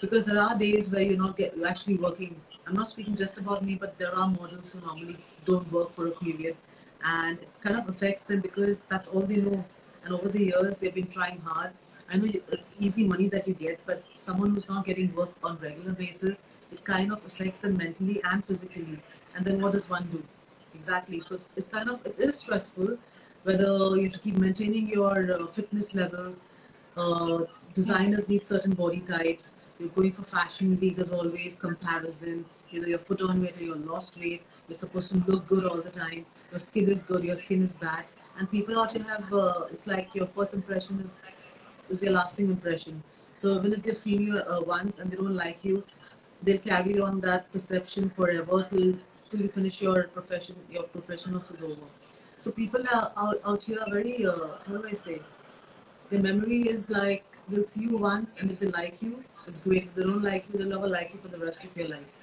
because 0.00 0.26
there 0.26 0.40
are 0.40 0.56
days 0.56 0.90
where 0.90 1.02
you're 1.02 1.18
not 1.18 1.36
get 1.36 1.56
you're 1.56 1.66
actually 1.66 1.96
working. 1.96 2.34
I'm 2.66 2.74
not 2.74 2.88
speaking 2.88 3.14
just 3.14 3.38
about 3.38 3.64
me 3.64 3.74
but 3.74 3.98
there 3.98 4.14
are 4.16 4.28
models 4.28 4.72
who 4.72 4.80
normally 4.86 5.16
don't 5.44 5.70
work 5.72 5.92
for 5.92 6.08
a 6.08 6.10
period 6.12 6.56
and 7.04 7.40
it 7.40 7.48
kind 7.60 7.76
of 7.76 7.88
affects 7.88 8.24
them 8.24 8.40
because 8.40 8.80
that's 8.80 9.08
all 9.08 9.22
they 9.22 9.36
know. 9.36 9.64
And 10.04 10.14
over 10.14 10.28
the 10.28 10.44
years 10.46 10.78
they've 10.78 10.94
been 10.94 11.08
trying 11.08 11.40
hard. 11.40 11.72
I 12.12 12.16
know 12.16 12.28
it's 12.50 12.74
easy 12.78 13.04
money 13.04 13.28
that 13.28 13.46
you 13.46 13.54
get 13.54 13.80
but 13.86 14.02
someone 14.14 14.50
who's 14.50 14.68
not 14.68 14.84
getting 14.84 15.14
work 15.14 15.32
on 15.42 15.58
regular 15.58 15.92
basis 15.92 16.42
it 16.72 16.84
kind 16.84 17.12
of 17.12 17.24
affects 17.24 17.60
them 17.60 17.76
mentally 17.76 18.20
and 18.24 18.44
physically. 18.44 18.98
And 19.34 19.44
then 19.44 19.60
what 19.60 19.72
does 19.72 19.90
one 19.90 20.08
do? 20.12 20.22
Exactly. 20.74 21.20
So 21.20 21.38
it 21.56 21.70
kind 21.70 21.90
of 21.90 22.04
it 22.06 22.18
is 22.18 22.38
stressful 22.38 22.96
whether 23.44 23.96
you 23.96 24.04
have 24.04 24.12
to 24.12 24.18
keep 24.20 24.36
maintaining 24.36 24.88
your 24.88 25.32
uh, 25.32 25.46
fitness 25.46 25.94
levels 25.94 26.42
uh, 27.00 27.44
designers 27.72 28.28
need 28.28 28.44
certain 28.44 28.72
body 28.72 29.00
types. 29.00 29.56
You're 29.78 29.88
going 29.90 30.12
for 30.12 30.22
fashion 30.22 30.68
week 30.80 30.96
there's 30.96 31.12
always 31.12 31.56
comparison. 31.56 32.44
You 32.70 32.80
know 32.80 32.88
you're 32.88 33.06
put 33.10 33.22
on 33.22 33.42
weight 33.42 33.56
or 33.58 33.62
you're 33.62 33.76
lost 33.92 34.18
weight. 34.18 34.42
You're 34.68 34.80
supposed 34.84 35.10
to 35.12 35.22
look 35.26 35.46
good 35.46 35.64
all 35.64 35.80
the 35.80 35.90
time. 35.90 36.24
Your 36.50 36.60
skin 36.60 36.88
is 36.88 37.02
good 37.02 37.24
your 37.24 37.36
skin 37.36 37.62
is 37.62 37.74
bad. 37.74 38.04
And 38.38 38.50
people 38.50 38.78
out 38.78 38.92
here 38.92 39.04
have 39.04 39.32
uh, 39.32 39.64
it's 39.70 39.86
like 39.86 40.14
your 40.14 40.26
first 40.26 40.54
impression 40.54 41.00
is 41.00 41.24
is 41.88 42.02
your 42.02 42.12
lasting 42.12 42.50
impression. 42.50 43.02
So 43.34 43.56
even 43.58 43.72
if 43.72 43.82
they've 43.82 43.96
seen 43.96 44.20
you 44.20 44.38
uh, 44.38 44.60
once 44.66 44.98
and 44.98 45.10
they 45.10 45.16
don't 45.16 45.34
like 45.34 45.64
you 45.64 45.82
they'll 46.42 46.58
carry 46.58 47.00
on 47.00 47.20
that 47.20 47.50
perception 47.52 48.08
forever 48.08 48.66
till 48.70 48.94
till 49.28 49.40
you 49.40 49.48
finish 49.48 49.80
your 49.82 50.04
profession 50.16 50.56
your 50.76 50.84
profession 50.94 51.36
is 51.36 51.50
over 51.62 51.86
so 52.38 52.50
people 52.50 52.82
are 52.94 53.12
out, 53.16 53.40
out 53.44 53.62
here 53.62 53.78
are 53.86 53.92
very 53.92 54.26
uh, 54.26 54.48
how 54.66 54.76
do 54.76 54.88
i 54.88 54.92
say 54.92 55.20
their 56.10 56.20
memory 56.20 56.62
is 56.62 56.90
like 56.90 57.24
they'll 57.48 57.62
see 57.62 57.82
you 57.82 57.96
once 57.96 58.40
and 58.40 58.50
if 58.50 58.58
they 58.58 58.66
like 58.66 59.00
you 59.00 59.24
it's 59.46 59.60
great. 59.60 59.84
If 59.86 59.94
they 59.94 60.02
don't 60.02 60.22
like 60.22 60.44
you 60.52 60.58
they'll 60.58 60.68
never 60.68 60.88
like 60.88 61.12
you 61.12 61.20
for 61.20 61.28
the 61.28 61.38
rest 61.38 61.64
of 61.64 61.76
your 61.76 61.88
life. 61.88 62.14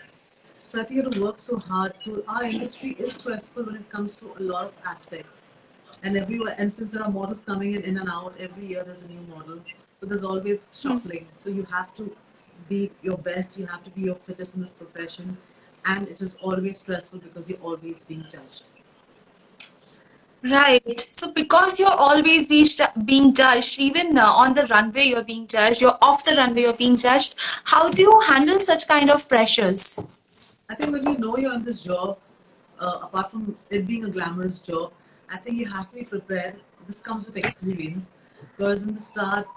So 0.60 0.80
i 0.80 0.84
think 0.84 0.98
you 0.98 1.04
have 1.04 1.14
to 1.14 1.22
work 1.22 1.40
so 1.40 1.58
hard. 1.58 1.98
So 1.98 2.24
our 2.28 2.44
industry 2.44 2.92
is 3.00 3.14
stressful 3.14 3.64
when 3.66 3.76
it 3.76 3.90
comes 3.90 4.16
to 4.18 4.26
a 4.40 4.44
lot 4.44 4.66
of 4.66 4.76
aspects. 4.86 5.48
And 6.04 6.18
everywhere 6.18 6.56
and 6.58 6.72
since 6.72 6.92
there 6.92 7.04
are 7.04 7.10
models 7.12 7.44
coming 7.44 7.74
in 7.74 7.82
in 7.82 7.98
and 7.98 8.10
out 8.10 8.36
every 8.40 8.66
year 8.68 8.84
there's 8.84 9.04
a 9.04 9.08
new 9.10 9.22
model. 9.36 9.60
So 10.00 10.06
there's 10.06 10.24
always 10.24 10.70
shuffling. 10.80 11.28
So 11.34 11.50
you 11.50 11.64
have 11.64 11.94
to 11.96 12.16
be 12.70 12.92
your 13.02 13.18
best. 13.18 13.58
You 13.58 13.66
have 13.68 13.84
to 13.84 13.90
be 13.90 14.02
your 14.02 14.16
fittest 14.16 14.56
in 14.56 14.62
this 14.62 14.74
profession. 14.74 15.38
And 15.86 16.08
it 16.08 16.22
is 16.22 16.36
always 16.36 16.80
stressful 16.80 17.20
because 17.20 17.50
you're 17.50 17.66
always 17.72 18.06
being 18.06 18.26
judged 18.30 18.72
Right. 20.44 21.00
So 21.00 21.32
because 21.32 21.80
you're 21.80 21.90
always 21.90 22.46
be 22.46 22.64
sh- 22.66 22.82
being 23.06 23.34
judged, 23.34 23.80
even 23.80 24.18
uh, 24.18 24.26
on 24.26 24.54
the 24.54 24.68
runway 24.68 25.06
you're 25.06 25.24
being 25.24 25.48
judged, 25.48 25.82
you're 25.82 25.98
off 26.02 26.24
the 26.24 26.36
runway 26.36 26.62
you're 26.62 26.74
being 26.74 26.96
judged. 26.96 27.36
How 27.66 27.90
do 27.90 28.02
you 28.02 28.20
handle 28.28 28.60
such 28.60 28.88
kind 28.88 29.10
of 29.10 29.28
pressures? 29.28 30.06
I 30.70 30.76
think 30.76 30.92
when 30.92 31.06
you 31.08 31.18
know 31.18 31.38
you're 31.38 31.56
in 31.56 31.64
this 31.64 31.82
job, 31.82 32.20
uh, 32.80 33.00
apart 33.02 33.32
from 33.32 33.56
it 33.70 33.88
being 33.88 34.06
a 34.06 34.10
glamorous 34.10 34.60
job, 34.60 34.94
I 35.30 35.38
think 35.38 35.58
you 35.58 35.66
have 35.66 35.90
to 35.90 35.96
be 35.96 36.04
prepared. 36.04 36.56
This 36.86 37.02
comes 37.02 37.26
with 37.26 37.38
experience. 37.38 38.12
Because 38.56 38.84
in 38.84 38.94
the 38.94 39.02
start, 39.02 39.48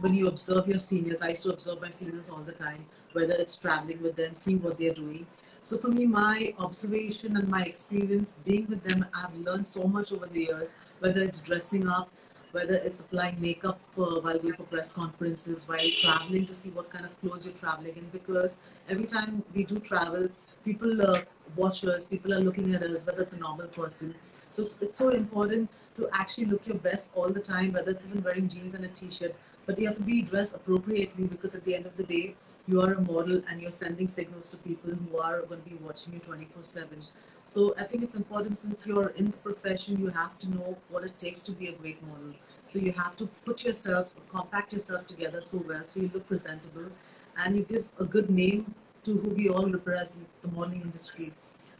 when 0.00 0.14
you 0.14 0.28
observe 0.28 0.68
your 0.68 0.78
seniors, 0.78 1.22
I 1.22 1.30
used 1.30 1.42
to 1.42 1.52
observe 1.52 1.80
my 1.80 1.90
seniors 1.90 2.30
all 2.30 2.40
the 2.40 2.52
time, 2.52 2.84
whether 3.12 3.34
it's 3.34 3.56
traveling 3.56 4.00
with 4.00 4.16
them, 4.16 4.34
seeing 4.34 4.62
what 4.62 4.78
they're 4.78 4.94
doing. 4.94 5.26
So 5.62 5.76
for 5.76 5.88
me, 5.88 6.06
my 6.06 6.54
observation 6.58 7.36
and 7.36 7.46
my 7.48 7.62
experience 7.62 8.38
being 8.44 8.66
with 8.68 8.82
them, 8.82 9.04
I've 9.14 9.34
learned 9.34 9.66
so 9.66 9.84
much 9.84 10.10
over 10.10 10.26
the 10.26 10.40
years, 10.40 10.74
whether 11.00 11.20
it's 11.20 11.40
dressing 11.40 11.86
up, 11.86 12.10
whether 12.52 12.74
it's 12.74 13.00
applying 13.00 13.40
makeup 13.40 13.78
for 13.82 14.20
while 14.22 14.38
going 14.38 14.54
for 14.54 14.64
press 14.64 14.92
conferences, 14.92 15.68
while 15.68 15.90
traveling 16.00 16.46
to 16.46 16.54
see 16.54 16.70
what 16.70 16.90
kind 16.90 17.04
of 17.04 17.18
clothes 17.20 17.44
you're 17.44 17.54
traveling 17.54 17.96
in. 17.96 18.08
Because 18.10 18.58
every 18.88 19.04
time 19.04 19.44
we 19.54 19.64
do 19.64 19.78
travel, 19.78 20.28
people 20.64 21.02
uh, 21.02 21.20
watch 21.56 21.84
us, 21.84 22.06
people 22.06 22.32
are 22.32 22.40
looking 22.40 22.74
at 22.74 22.82
us, 22.82 23.04
whether 23.04 23.20
it's 23.20 23.34
a 23.34 23.38
normal 23.38 23.66
person. 23.66 24.14
So 24.50 24.62
it's, 24.80 24.96
so 24.96 25.10
important 25.10 25.70
to 25.96 26.08
actually 26.12 26.46
look 26.46 26.66
your 26.66 26.78
best 26.78 27.10
all 27.14 27.28
the 27.28 27.40
time, 27.40 27.74
whether 27.74 27.90
it's 27.90 28.06
even 28.06 28.22
wearing 28.22 28.48
jeans 28.48 28.74
and 28.74 28.84
a 28.84 28.88
t-shirt. 28.88 29.34
But 29.66 29.78
you 29.78 29.86
have 29.86 29.96
to 29.96 30.02
be 30.02 30.22
dressed 30.22 30.54
appropriately 30.54 31.26
because 31.26 31.54
at 31.54 31.64
the 31.64 31.74
end 31.74 31.86
of 31.86 31.96
the 31.96 32.04
day, 32.04 32.34
you 32.70 32.80
are 32.80 32.92
a 32.92 33.00
model 33.00 33.42
and 33.48 33.60
you're 33.60 33.76
sending 33.76 34.08
signals 34.08 34.48
to 34.48 34.56
people 34.58 34.92
who 34.92 35.18
are 35.18 35.42
going 35.42 35.62
to 35.62 35.70
be 35.70 35.76
watching 35.86 36.12
you 36.14 36.20
24 36.20 36.62
7 36.62 37.02
so 37.44 37.74
i 37.78 37.84
think 37.90 38.04
it's 38.06 38.18
important 38.20 38.56
since 38.56 38.86
you're 38.86 39.08
in 39.22 39.30
the 39.30 39.36
profession 39.48 39.98
you 40.04 40.10
have 40.18 40.38
to 40.42 40.50
know 40.50 40.76
what 40.88 41.04
it 41.08 41.18
takes 41.18 41.42
to 41.42 41.52
be 41.52 41.68
a 41.68 41.72
great 41.72 42.00
model. 42.06 42.32
So 42.64 42.78
you 42.78 42.92
have 42.92 43.16
to 43.20 43.26
put 43.44 43.64
yourself 43.64 44.12
compact 44.28 44.72
yourself 44.72 45.06
together 45.12 45.40
so 45.40 45.62
well 45.70 45.82
so 45.82 46.00
you 46.00 46.10
look 46.14 46.26
presentable 46.28 46.90
and 47.38 47.56
you 47.56 47.62
give 47.62 47.84
a 47.98 48.04
good 48.04 48.30
name 48.30 48.74
to 49.04 49.16
who 49.18 49.30
we 49.30 49.48
all 49.48 49.68
represent 49.68 50.26
the 50.42 50.48
modeling 50.48 50.82
industry. 50.82 51.32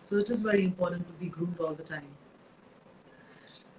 So 0.02 0.16
it 0.16 0.30
is 0.30 0.42
very 0.42 0.64
important 0.64 1.06
to 1.06 1.12
be 1.24 1.26
groomed 1.26 1.60
all 1.60 1.74
the 1.74 1.88
time 1.94 2.08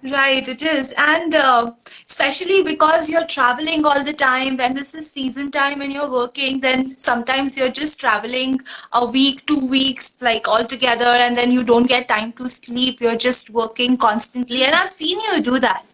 Right, 0.04 0.46
it 0.48 0.62
is. 0.62 0.92
And 0.98 1.32
uh, 1.32 1.72
especially 2.04 2.64
because 2.64 3.08
you're 3.08 3.26
traveling 3.26 3.86
all 3.86 4.02
the 4.02 4.12
time, 4.12 4.56
when 4.56 4.74
this 4.74 4.96
is 4.96 5.08
season 5.08 5.52
time 5.52 5.80
and 5.80 5.92
you're 5.92 6.10
working, 6.10 6.58
then 6.58 6.90
sometimes 6.90 7.56
you're 7.56 7.70
just 7.70 8.00
traveling 8.00 8.60
a 8.92 9.06
week, 9.06 9.46
two 9.46 9.64
weeks, 9.64 10.16
like 10.20 10.48
all 10.48 10.64
together, 10.64 11.04
and 11.04 11.36
then 11.36 11.52
you 11.52 11.62
don't 11.62 11.86
get 11.86 12.08
time 12.08 12.32
to 12.32 12.48
sleep. 12.48 13.00
You're 13.00 13.16
just 13.16 13.50
working 13.50 13.96
constantly. 13.96 14.64
And 14.64 14.74
I've 14.74 14.88
seen 14.90 15.20
you 15.20 15.40
do 15.40 15.60
that. 15.60 15.84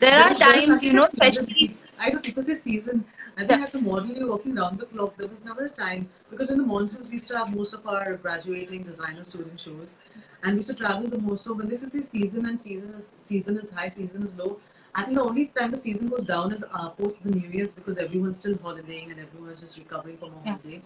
There 0.00 0.10
There 0.10 0.22
are 0.22 0.34
times, 0.34 0.82
you 0.82 0.94
know, 0.94 1.04
especially. 1.04 1.76
I 1.98 2.08
know 2.08 2.20
people 2.20 2.42
say 2.42 2.54
season. 2.54 3.04
I 3.36 3.42
Yeah. 3.42 3.48
think 3.48 3.68
as 3.68 3.74
a 3.74 3.80
model, 3.80 4.08
you're 4.16 4.30
working 4.30 4.54
round 4.54 4.78
the 4.78 4.86
clock. 4.86 5.18
There 5.18 5.28
was 5.28 5.44
never 5.44 5.66
a 5.66 5.68
time 5.68 6.08
because 6.30 6.50
in 6.50 6.58
the 6.58 6.64
monsoons 6.64 7.08
we 7.10 7.12
used 7.18 7.28
to 7.28 7.36
have 7.36 7.54
most 7.54 7.74
of 7.74 7.86
our 7.86 8.16
graduating 8.16 8.82
designer 8.84 9.22
student 9.22 9.60
shows, 9.60 9.98
and 10.42 10.52
we 10.52 10.56
used 10.56 10.68
to 10.68 10.74
travel 10.74 11.08
the 11.08 11.18
most. 11.18 11.44
So 11.44 11.52
when 11.54 11.66
they 11.66 11.72
used 11.72 11.82
to 11.84 11.88
say 11.90 12.00
season 12.00 12.46
and 12.46 12.60
season 12.60 12.90
is 12.94 13.12
season 13.16 13.56
is 13.58 13.70
high, 13.70 13.88
season 13.88 14.22
is 14.22 14.36
low. 14.38 14.58
I 14.94 15.02
think 15.04 15.16
the 15.16 15.22
only 15.22 15.46
time 15.46 15.70
the 15.70 15.76
season 15.76 16.08
goes 16.08 16.24
down 16.24 16.52
is 16.52 16.64
uh, 16.72 16.88
post 16.90 17.22
the 17.22 17.30
New 17.30 17.48
Year's 17.48 17.72
because 17.72 17.98
everyone's 17.98 18.38
still 18.38 18.56
holidaying 18.58 19.10
and 19.10 19.20
everyone's 19.20 19.60
just 19.60 19.78
recovering 19.78 20.16
from 20.16 20.30
a 20.30 20.40
Yeah. 20.44 20.52
holiday. 20.52 20.82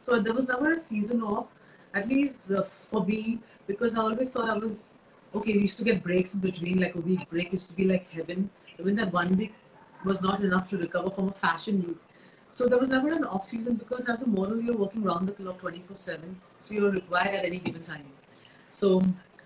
So 0.00 0.18
there 0.20 0.34
was 0.34 0.46
never 0.48 0.72
a 0.72 0.76
season 0.76 1.22
off, 1.22 1.46
at 1.94 2.08
least 2.08 2.50
uh, 2.52 2.62
for 2.62 3.04
me, 3.04 3.40
because 3.66 3.96
I 3.96 4.00
always 4.02 4.30
thought 4.30 4.48
I 4.48 4.56
was 4.58 4.90
okay. 5.34 5.54
We 5.54 5.62
used 5.62 5.78
to 5.78 5.84
get 5.84 6.02
breaks 6.02 6.34
in 6.34 6.40
between, 6.40 6.80
like 6.80 6.94
a 6.94 7.00
week 7.00 7.28
break 7.30 7.50
used 7.52 7.68
to 7.70 7.76
be 7.76 7.84
like 7.84 8.08
heaven. 8.10 8.48
Even 8.78 8.96
that 8.96 9.12
one 9.12 9.36
week 9.36 9.54
was 10.04 10.22
not 10.22 10.40
enough 10.40 10.68
to 10.70 10.78
recover 10.78 11.10
from 11.10 11.28
a 11.28 11.32
fashion 11.32 11.82
week. 11.86 11.96
So 12.48 12.66
there 12.68 12.78
was 12.78 12.88
never 12.88 13.12
an 13.12 13.24
off 13.24 13.44
season 13.44 13.74
because 13.76 14.08
as 14.08 14.22
a 14.22 14.26
model, 14.28 14.60
you're 14.62 14.76
working 14.76 15.02
round 15.02 15.28
the 15.28 15.32
clock 15.32 15.58
24 15.60 15.96
7. 15.96 16.36
So 16.60 16.74
you're 16.74 16.90
required 16.92 17.34
at 17.34 17.44
any 17.44 17.58
given 17.58 17.82
time. 17.82 18.06
So 18.70 19.02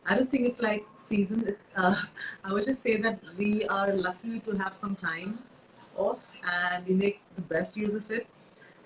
I 0.07 0.15
don't 0.15 0.31
think 0.31 0.47
it's 0.47 0.61
like 0.61 0.85
season. 0.97 1.45
It's, 1.47 1.65
uh, 1.77 1.95
I 2.45 2.53
would 2.53 2.65
just 2.65 2.83
say 2.83 2.97
that 2.99 3.21
we 3.37 3.65
are 3.67 3.93
lucky 3.93 4.41
to 4.41 4.53
have 4.59 4.75
some 4.75 4.95
time 4.95 5.39
off 5.97 6.33
and 6.45 6.85
we 6.87 6.95
make 6.95 7.21
the 7.35 7.43
best 7.43 7.77
use 7.77 7.95
of 7.95 8.11
it. 8.11 8.27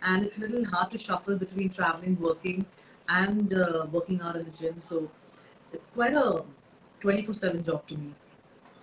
And 0.03 0.25
it's 0.25 0.38
a 0.38 0.42
little 0.42 0.64
hard 0.64 0.90
to 0.90 0.99
shuffle 0.99 1.37
between 1.37 1.70
traveling, 1.70 2.18
working, 2.20 2.66
and 3.09 3.53
uh, 3.55 3.87
working 3.90 4.20
out 4.20 4.37
in 4.37 4.44
the 4.44 4.51
gym. 4.51 4.79
So 4.79 5.11
it's 5.72 5.90
quite 5.90 6.14
a 6.14 6.44
24 7.01 7.35
7 7.35 7.64
job 7.64 7.87
to 7.87 7.96
me. 7.96 8.14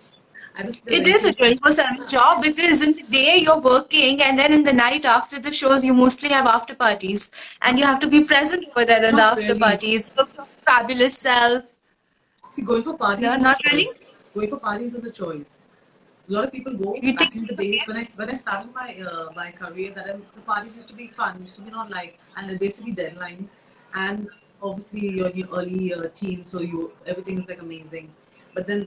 don't 0.00 0.02
think 0.02 0.32
there's 0.34 0.43
It 0.56 1.06
is 1.08 1.24
a 1.24 1.32
24/7 1.32 2.06
job 2.06 2.42
because 2.42 2.82
in 2.82 2.92
the 2.94 3.02
day 3.14 3.38
you're 3.38 3.60
working, 3.60 4.22
and 4.22 4.38
then 4.38 4.52
in 4.52 4.62
the 4.62 4.72
night 4.72 5.04
after 5.04 5.40
the 5.40 5.50
shows, 5.50 5.84
you 5.84 5.94
mostly 5.94 6.28
have 6.28 6.46
after 6.46 6.74
parties, 6.74 7.32
and 7.62 7.78
you 7.78 7.84
have 7.84 7.98
to 8.04 8.06
be 8.06 8.20
present 8.22 8.66
over 8.68 8.84
there 8.84 9.04
in 9.04 9.16
the 9.16 9.22
not 9.22 9.32
after 9.38 9.48
really. 9.48 9.58
parties. 9.64 10.10
Look 10.16 10.30
your 10.36 10.46
fabulous 10.70 11.18
self. 11.18 11.64
See, 12.50 12.62
going 12.62 12.84
for 12.84 12.96
parties 12.96 13.24
Yeah, 13.24 13.36
is 13.36 13.40
a 13.40 13.44
not 13.48 13.58
really. 13.64 13.84
choice. 13.86 13.98
Going 14.34 14.50
for 14.50 14.58
parties 14.58 14.94
is 14.94 15.04
a 15.04 15.10
choice. 15.10 15.58
A 16.28 16.32
lot 16.32 16.44
of 16.44 16.52
people 16.52 16.74
go 16.74 16.94
You 17.02 17.12
back 17.14 17.34
think? 17.34 17.34
in 17.34 17.46
the 17.46 17.56
days 17.56 17.82
when 17.88 17.96
I 17.96 18.04
when 18.22 18.30
I 18.30 18.34
started 18.34 18.72
my 18.74 18.88
uh, 19.10 19.26
my 19.40 19.50
career. 19.50 19.90
That 19.98 20.10
um, 20.14 20.22
the 20.36 20.42
parties 20.52 20.76
used 20.76 20.88
to 20.90 20.94
be 21.02 21.08
fun. 21.08 21.40
Used 21.40 21.56
to 21.56 21.62
be 21.62 21.72
not 21.78 21.90
like 21.90 22.18
and 22.36 22.48
there 22.48 22.56
used 22.68 22.78
to 22.78 22.84
be 22.90 22.94
deadlines. 23.02 23.50
And 23.94 24.28
obviously 24.62 25.08
you're 25.16 25.28
in 25.28 25.36
your 25.42 25.48
early 25.62 25.92
uh, 25.94 26.04
teens, 26.20 26.46
so 26.46 26.60
you 26.60 26.92
everything 27.06 27.38
is 27.42 27.48
like 27.48 27.60
amazing. 27.60 28.08
But 28.54 28.66
then 28.68 28.86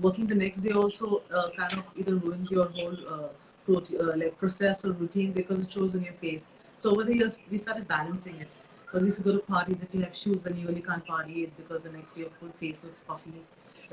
working 0.00 0.26
the 0.26 0.34
next 0.34 0.60
day 0.60 0.72
also 0.72 1.22
uh, 1.34 1.48
kind 1.56 1.72
of 1.74 1.92
either 1.96 2.16
ruins 2.16 2.50
your 2.50 2.66
whole 2.68 2.96
uh, 3.08 3.28
uh, 3.68 4.16
like 4.16 4.38
process 4.38 4.84
or 4.84 4.92
routine 4.92 5.32
because 5.32 5.60
it 5.64 5.70
shows 5.70 5.94
on 5.94 6.02
your 6.02 6.12
face. 6.14 6.50
So 6.74 6.90
over 6.92 7.04
the 7.04 7.16
years 7.16 7.38
we 7.50 7.58
started 7.58 7.88
balancing 7.88 8.36
it. 8.40 8.48
Because 8.84 9.02
we 9.02 9.06
used 9.06 9.18
to 9.18 9.24
go 9.24 9.32
to 9.32 9.38
parties 9.40 9.82
if 9.82 9.92
you 9.94 10.00
have 10.02 10.14
shoes 10.14 10.46
and 10.46 10.56
you 10.58 10.68
really 10.68 10.80
can't 10.80 11.04
party 11.04 11.42
it 11.44 11.56
because 11.56 11.84
the 11.84 11.90
next 11.90 12.12
day 12.12 12.20
your 12.22 12.30
full 12.30 12.48
face 12.50 12.84
looks 12.84 13.00
puffy. 13.00 13.32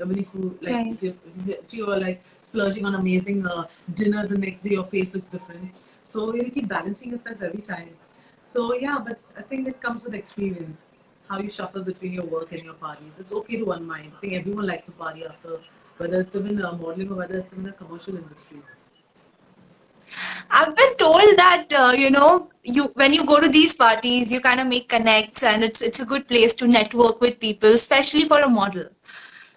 Even 0.00 0.18
if 0.18 0.34
you 0.34 0.58
like 0.62 0.74
Right. 0.74 0.92
if 0.92 1.02
you 1.02 1.16
if 1.46 1.74
you 1.74 1.90
are 1.90 1.98
like 1.98 2.22
splurging 2.40 2.84
on 2.86 2.94
amazing 2.94 3.46
uh, 3.46 3.66
dinner 3.94 4.26
the 4.26 4.38
next 4.38 4.62
day 4.62 4.70
your 4.70 4.84
face 4.84 5.14
looks 5.14 5.28
different. 5.28 5.70
So 6.04 6.34
you 6.34 6.50
keep 6.50 6.68
balancing 6.68 7.10
yourself 7.10 7.42
every 7.42 7.60
time. 7.62 7.90
So 8.42 8.74
yeah, 8.74 8.98
but 9.04 9.18
I 9.38 9.42
think 9.42 9.68
it 9.68 9.80
comes 9.80 10.04
with 10.04 10.14
experience. 10.22 10.92
how 11.28 11.36
you 11.42 11.50
shuffle 11.52 11.82
between 11.84 12.12
your 12.16 12.24
work 12.32 12.50
and 12.52 12.62
your 12.68 12.74
parties. 12.80 13.18
It's 13.20 13.32
okay 13.36 13.56
to 13.60 13.70
unwind. 13.72 14.12
I 14.16 14.20
think 14.20 14.32
everyone 14.38 14.66
likes 14.70 14.82
to 14.88 14.92
party 14.92 15.22
after, 15.28 15.54
whether 15.98 16.20
it's 16.20 16.34
uh, 16.34 16.40
modeling 16.40 17.10
or 17.10 17.16
whether 17.16 17.38
it's 17.38 17.52
in 17.52 17.62
the 17.62 17.72
commercial 17.72 18.16
industry. 18.16 18.58
I've 20.50 20.76
been 20.76 20.96
told 20.96 21.36
that 21.36 21.66
uh, 21.76 21.92
you 21.96 22.10
know 22.10 22.50
you 22.62 22.84
when 22.94 23.12
you 23.12 23.24
go 23.26 23.40
to 23.40 23.48
these 23.48 23.74
parties 23.74 24.32
you 24.32 24.40
kind 24.40 24.60
of 24.60 24.66
make 24.66 24.88
connects 24.88 25.42
and 25.42 25.64
it's 25.64 25.82
it's 25.82 26.00
a 26.00 26.06
good 26.06 26.28
place 26.28 26.54
to 26.56 26.66
network 26.66 27.20
with 27.20 27.40
people 27.40 27.70
especially 27.70 28.28
for 28.28 28.40
a 28.40 28.48
model. 28.48 28.86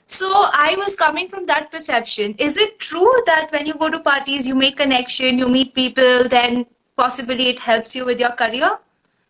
So 0.07 0.27
I 0.33 0.75
was 0.77 0.95
coming 0.95 1.27
from 1.27 1.45
that 1.47 1.69
perception. 1.69 2.33
Is 2.37 2.55
it 2.55 2.79
true 2.79 3.11
that 3.25 3.49
when 3.51 3.65
you 3.65 3.73
go 3.73 3.89
to 3.89 3.99
parties 3.99 4.47
you 4.47 4.55
make 4.55 4.77
connection, 4.77 5.37
you 5.37 5.49
meet 5.49 5.73
people, 5.75 6.29
then 6.29 6.65
possibly 6.95 7.49
it 7.49 7.59
helps 7.59 7.95
you 7.95 8.05
with 8.05 8.19
your 8.19 8.31
career? 8.31 8.79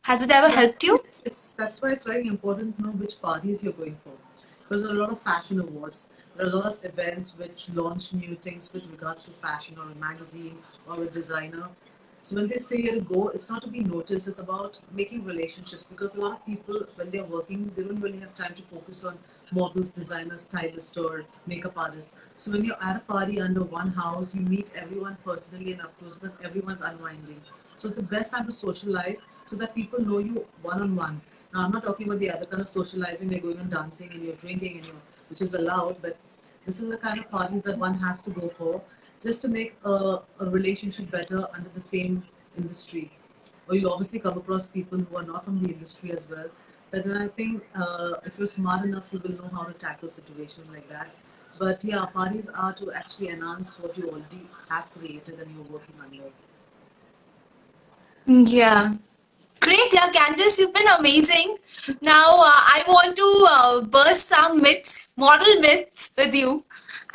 Has 0.03 0.23
it 0.23 0.31
ever 0.31 0.49
helped 0.49 0.83
you? 0.83 1.03
It's 1.25 1.51
that's 1.51 1.81
why 1.81 1.91
it's 1.91 2.03
very 2.03 2.27
important 2.27 2.77
to 2.77 2.83
know 2.83 2.91
which 2.91 3.19
parties 3.21 3.63
you're 3.63 3.73
going 3.73 3.97
for. 4.03 4.13
Because 4.67 4.83
there 4.83 4.91
are 4.91 4.95
a 4.95 4.99
lot 4.99 5.11
of 5.11 5.21
fashion 5.21 5.61
awards. 5.61 6.09
There 6.35 6.45
are 6.45 6.49
a 6.49 6.55
lot 6.55 6.65
of 6.65 6.83
events 6.83 7.37
which 7.37 7.69
launch 7.69 8.11
new 8.13 8.35
things 8.35 8.71
with 8.73 8.85
regards 8.91 9.23
to 9.23 9.31
fashion 9.31 9.77
or 9.79 9.89
a 9.89 9.95
magazine 9.95 10.57
or 10.89 11.03
a 11.03 11.07
designer. 11.07 11.69
So 12.21 12.35
when 12.35 12.49
they 12.49 12.57
say 12.57 12.81
to 12.81 12.99
go, 12.99 13.29
it's 13.29 13.49
not 13.49 13.61
to 13.61 13.69
be 13.69 13.79
noticed, 13.79 14.27
it's 14.27 14.39
about 14.39 14.77
making 14.91 15.23
relationships 15.23 15.87
because 15.87 16.15
a 16.15 16.19
lot 16.19 16.33
of 16.33 16.45
people 16.45 16.81
when 16.95 17.09
they're 17.09 17.23
working, 17.23 17.71
they 17.73 17.83
don't 17.83 18.01
really 18.01 18.19
have 18.19 18.33
time 18.35 18.53
to 18.55 18.61
focus 18.63 19.05
on 19.05 19.17
models, 19.53 19.91
designers, 19.91 20.41
stylists 20.41 20.97
or 20.97 21.23
makeup 21.45 21.77
artists. 21.77 22.17
So 22.35 22.51
when 22.51 22.65
you're 22.65 22.83
at 22.83 22.97
a 22.97 22.99
party 22.99 23.39
under 23.39 23.63
one 23.63 23.93
house, 23.93 24.35
you 24.35 24.41
meet 24.41 24.73
everyone 24.75 25.17
personally 25.23 25.71
and 25.71 25.81
up 25.81 25.97
close 25.99 26.15
because 26.15 26.35
everyone's 26.43 26.81
unwinding. 26.81 27.41
So 27.77 27.87
it's 27.87 27.95
the 27.95 28.03
best 28.03 28.33
time 28.33 28.45
to 28.47 28.51
socialize 28.51 29.21
so 29.45 29.55
that 29.55 29.73
people 29.73 30.01
know 30.01 30.17
you 30.17 30.45
one 30.61 30.81
on 30.81 30.97
one. 30.97 31.21
Now 31.53 31.65
I'm 31.65 31.71
not 31.71 31.83
talking 31.83 32.07
about 32.07 32.19
the 32.19 32.31
other 32.31 32.45
kind 32.45 32.61
of 32.61 32.69
socializing, 32.69 33.31
you're 33.31 33.41
going 33.41 33.59
and 33.59 33.69
dancing 33.69 34.11
and 34.11 34.23
you're 34.23 34.35
drinking 34.35 34.77
and 34.77 34.85
you're 34.85 34.95
which 35.29 35.41
is 35.41 35.53
allowed, 35.55 36.01
but 36.01 36.17
this 36.65 36.81
is 36.81 36.89
the 36.89 36.97
kind 36.97 37.19
of 37.19 37.29
parties 37.29 37.63
that 37.63 37.77
one 37.77 37.93
has 37.93 38.21
to 38.23 38.29
go 38.29 38.49
for 38.49 38.81
just 39.21 39.41
to 39.41 39.47
make 39.47 39.75
a, 39.83 40.19
a 40.39 40.45
relationship 40.45 41.09
better 41.11 41.47
under 41.53 41.69
the 41.69 41.81
same 41.81 42.23
industry. 42.57 43.11
Or 43.67 43.75
you'll 43.75 43.91
obviously 43.91 44.19
come 44.19 44.37
across 44.37 44.67
people 44.67 44.99
who 44.99 45.17
are 45.17 45.23
not 45.23 45.43
from 45.43 45.59
the 45.59 45.73
industry 45.73 46.11
as 46.11 46.29
well. 46.29 46.47
But 46.91 47.03
then 47.03 47.17
I 47.17 47.27
think 47.27 47.63
uh, 47.75 48.13
if 48.25 48.37
you're 48.37 48.47
smart 48.47 48.85
enough, 48.85 49.11
you 49.11 49.19
will 49.19 49.31
know 49.31 49.49
how 49.51 49.63
to 49.63 49.73
tackle 49.73 50.07
situations 50.07 50.69
like 50.69 50.87
that. 50.87 51.21
But 51.59 51.83
yeah, 51.83 52.05
parties 52.05 52.47
are 52.47 52.71
to 52.73 52.91
actually 52.93 53.29
enhance 53.29 53.77
what 53.79 53.97
you 53.97 54.09
already 54.09 54.47
have 54.69 54.89
created 54.91 55.39
and 55.39 55.53
you're 55.53 55.65
working 55.65 55.95
under. 56.01 56.31
Yeah. 58.25 58.93
Great, 59.59 59.93
yeah, 59.93 60.09
Candice, 60.11 60.59
you've 60.59 60.73
been 60.73 60.87
amazing. 60.87 61.57
Now, 62.01 62.27
uh, 62.37 62.61
I 62.75 62.83
want 62.87 63.15
to 63.15 63.47
uh, 63.49 63.81
burst 63.81 64.27
some 64.27 64.61
myths, 64.61 65.09
model 65.17 65.61
myths 65.61 66.11
with 66.17 66.33
you. 66.33 66.63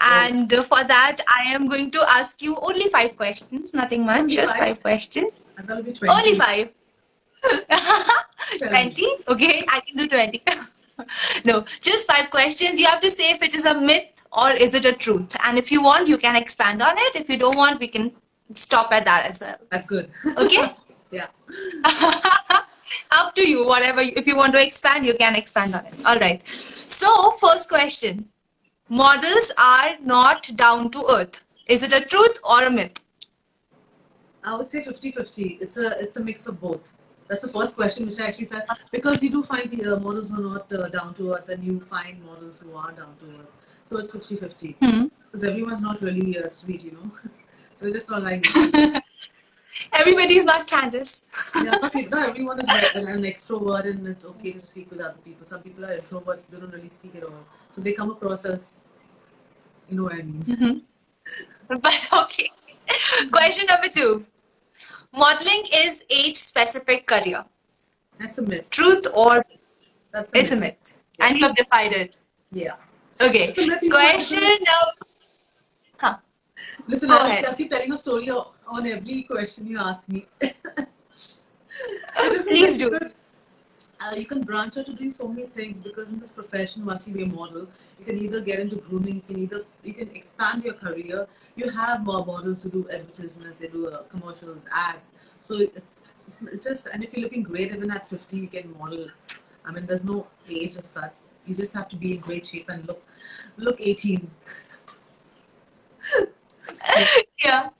Right. 0.00 0.30
And 0.32 0.52
uh, 0.52 0.62
for 0.62 0.82
that, 0.84 1.18
I 1.28 1.52
am 1.52 1.68
going 1.68 1.90
to 1.92 2.04
ask 2.10 2.42
you 2.42 2.56
only 2.56 2.88
five 2.88 3.16
questions, 3.16 3.74
nothing 3.74 4.04
much, 4.04 4.20
Only 4.20 4.34
just 4.34 4.56
five? 4.56 4.68
five 4.68 4.82
questions. 4.82 5.32
And 5.56 5.68
that'll 5.68 5.82
be 5.82 5.92
20. 5.92 6.12
Only 6.12 6.38
five. 6.38 6.70
20? 8.58 9.06
Okay, 9.28 9.64
I 9.68 9.80
can 9.80 9.96
do 9.96 10.08
20. 10.08 10.42
No, 11.44 11.64
just 11.80 12.06
five 12.06 12.30
questions. 12.30 12.78
You 12.78 12.86
have 12.86 13.00
to 13.00 13.10
say 13.10 13.30
if 13.30 13.42
it 13.42 13.54
is 13.56 13.64
a 13.64 13.74
myth 13.74 14.26
or 14.32 14.50
is 14.50 14.74
it 14.74 14.84
a 14.84 14.92
truth. 14.92 15.34
And 15.44 15.58
if 15.58 15.72
you 15.72 15.82
want, 15.82 16.06
you 16.06 16.16
can 16.16 16.36
expand 16.36 16.80
on 16.80 16.94
it. 16.96 17.16
If 17.16 17.28
you 17.28 17.36
don't 17.36 17.56
want, 17.56 17.80
we 17.80 17.88
can 17.88 18.12
stop 18.54 18.92
at 18.92 19.04
that 19.04 19.28
as 19.28 19.40
well. 19.40 19.56
That's 19.70 19.86
good. 19.86 20.10
Okay? 20.36 20.72
yeah. 21.12 21.26
Up 23.10 23.34
to 23.34 23.48
you, 23.48 23.66
whatever. 23.66 24.00
If 24.00 24.26
you 24.26 24.36
want 24.36 24.52
to 24.54 24.62
expand, 24.62 25.06
you 25.06 25.14
can 25.14 25.34
expand 25.36 25.74
on 25.74 25.86
it. 25.86 25.94
All 26.06 26.18
right. 26.18 26.46
So, 26.46 27.32
first 27.32 27.68
question 27.68 28.28
Models 28.88 29.52
are 29.58 29.96
not 30.02 30.50
down 30.56 30.90
to 30.90 31.04
earth. 31.10 31.46
Is 31.66 31.82
it 31.82 31.92
a 31.92 32.00
truth 32.04 32.38
or 32.44 32.64
a 32.64 32.70
myth? 32.70 33.02
I 34.44 34.54
would 34.56 34.68
say 34.68 34.82
50-50. 34.84 35.60
It's 35.60 35.76
a 35.76 35.98
it's 35.98 36.16
a 36.16 36.24
mix 36.24 36.46
of 36.46 36.60
both. 36.60 36.92
That's 37.28 37.42
the 37.42 37.48
first 37.48 37.76
question 37.76 38.04
which 38.04 38.18
I 38.20 38.26
actually 38.26 38.46
said 38.46 38.64
because 38.90 39.22
you 39.22 39.30
do 39.30 39.42
find 39.42 39.70
the 39.70 39.94
uh, 39.94 40.00
models 40.00 40.30
who 40.30 40.36
are 40.40 40.54
not 40.54 40.72
uh, 40.72 40.88
down 40.88 41.14
to 41.14 41.34
earth 41.34 41.48
and 41.48 41.64
you 41.64 41.80
find 41.80 42.22
models 42.24 42.58
who 42.58 42.74
are 42.74 42.92
down 42.92 43.14
to 43.20 43.26
earth. 43.40 43.52
So 43.84 43.98
it's 43.98 44.12
50-50 44.12 44.74
Hmm. 44.76 45.06
because 45.24 45.44
everyone's 45.44 45.80
not 45.80 46.02
really 46.02 46.38
uh, 46.38 46.48
sweet, 46.48 46.84
you 46.84 46.92
know. 46.92 47.10
They're 47.78 47.92
just 47.92 48.10
not 48.10 48.22
like. 48.22 48.46
Everybody 49.92 50.36
is 50.36 50.44
not 50.44 50.66
Candice. 50.66 51.24
yeah, 51.64 51.76
but 51.80 52.10
not 52.10 52.28
everyone 52.28 52.60
is 52.60 52.66
like 52.68 52.94
an, 52.94 53.08
an 53.08 53.22
extrovert 53.22 53.86
and 53.88 54.06
it's 54.06 54.26
okay 54.26 54.52
to 54.52 54.60
speak 54.60 54.90
with 54.90 55.00
other 55.00 55.16
people. 55.24 55.44
Some 55.44 55.62
people 55.62 55.84
are 55.84 55.96
introverts; 55.98 56.48
they 56.50 56.58
don't 56.58 56.72
really 56.72 56.88
speak 56.88 57.16
at 57.16 57.24
all. 57.24 57.44
So 57.72 57.80
they 57.80 57.92
come 57.92 58.10
across 58.10 58.44
as, 58.44 58.82
you 59.88 59.96
know 59.96 60.04
what 60.04 60.14
I 60.14 60.22
mean. 60.22 60.40
Mm-hmm. 60.42 60.78
But 61.80 62.08
okay. 62.12 62.50
Question 63.30 63.66
number 63.66 63.88
two 63.88 64.26
Modeling 65.14 65.64
is 65.74 66.04
age 66.10 66.36
specific 66.36 67.06
career. 67.06 67.44
That's 68.18 68.38
a 68.38 68.42
myth. 68.42 68.68
Truth 68.70 69.06
or 69.14 69.44
That's 70.10 70.32
a 70.34 70.38
it's 70.38 70.52
a 70.52 70.56
myth. 70.56 70.76
myth. 70.80 70.94
And 71.20 71.38
you 71.38 71.46
have 71.46 71.56
defied 71.56 71.92
it. 71.92 72.18
Yeah. 72.50 72.74
Okay. 73.20 73.44
It's 73.48 73.58
a 73.58 73.66
myth, 73.66 73.78
you 73.82 73.88
know, 73.90 73.96
Question 73.96 74.40
number. 74.40 75.06
Huh. 76.00 76.16
Listen, 76.88 77.08
Go 77.08 77.16
I'll, 77.16 77.26
ahead. 77.26 77.44
I'll 77.44 77.54
keep 77.54 77.70
telling 77.70 77.92
a 77.92 77.96
story 77.96 78.30
o- 78.30 78.51
on 78.66 78.86
every 78.86 79.22
question 79.22 79.66
you 79.66 79.78
ask 79.78 80.08
me. 80.08 80.26
Please 82.48 82.78
do. 82.78 82.98
Uh, 84.00 84.14
you 84.16 84.26
can 84.26 84.40
branch 84.42 84.76
out 84.78 84.84
to 84.84 84.92
do 84.92 85.10
so 85.10 85.28
many 85.28 85.46
things 85.46 85.80
because 85.80 86.10
in 86.10 86.18
this 86.18 86.32
profession, 86.32 86.84
once 86.84 87.06
you 87.06 87.14
be 87.14 87.22
a 87.22 87.26
model, 87.26 87.68
you 88.00 88.04
can 88.04 88.18
either 88.18 88.40
get 88.40 88.58
into 88.58 88.76
grooming, 88.76 89.16
you 89.16 89.22
can 89.28 89.38
either 89.38 89.64
you 89.84 89.94
can 89.94 90.10
expand 90.10 90.64
your 90.64 90.74
career. 90.74 91.28
You 91.54 91.70
have 91.70 92.04
more 92.04 92.26
models 92.26 92.64
who 92.64 92.70
do 92.70 92.88
advertisements, 92.92 93.56
they 93.56 93.68
do 93.68 93.88
uh, 93.88 94.02
commercials, 94.04 94.66
ads. 94.74 95.12
So 95.38 95.58
it's, 95.58 95.82
it's 96.26 96.64
just 96.64 96.88
and 96.88 97.04
if 97.04 97.12
you're 97.12 97.22
looking 97.22 97.44
great 97.44 97.72
even 97.72 97.90
at 97.92 98.08
50, 98.08 98.36
you 98.36 98.48
can 98.48 98.76
model. 98.76 99.06
I 99.64 99.70
mean, 99.70 99.86
there's 99.86 100.04
no 100.04 100.26
age 100.50 100.76
as 100.76 100.88
such. 100.88 101.18
You 101.46 101.54
just 101.54 101.72
have 101.74 101.88
to 101.88 101.96
be 101.96 102.14
in 102.14 102.20
great 102.20 102.46
shape 102.46 102.68
and 102.70 102.86
look 102.88 103.04
look 103.56 103.80
18. 103.80 104.28
Yeah. 107.44 107.70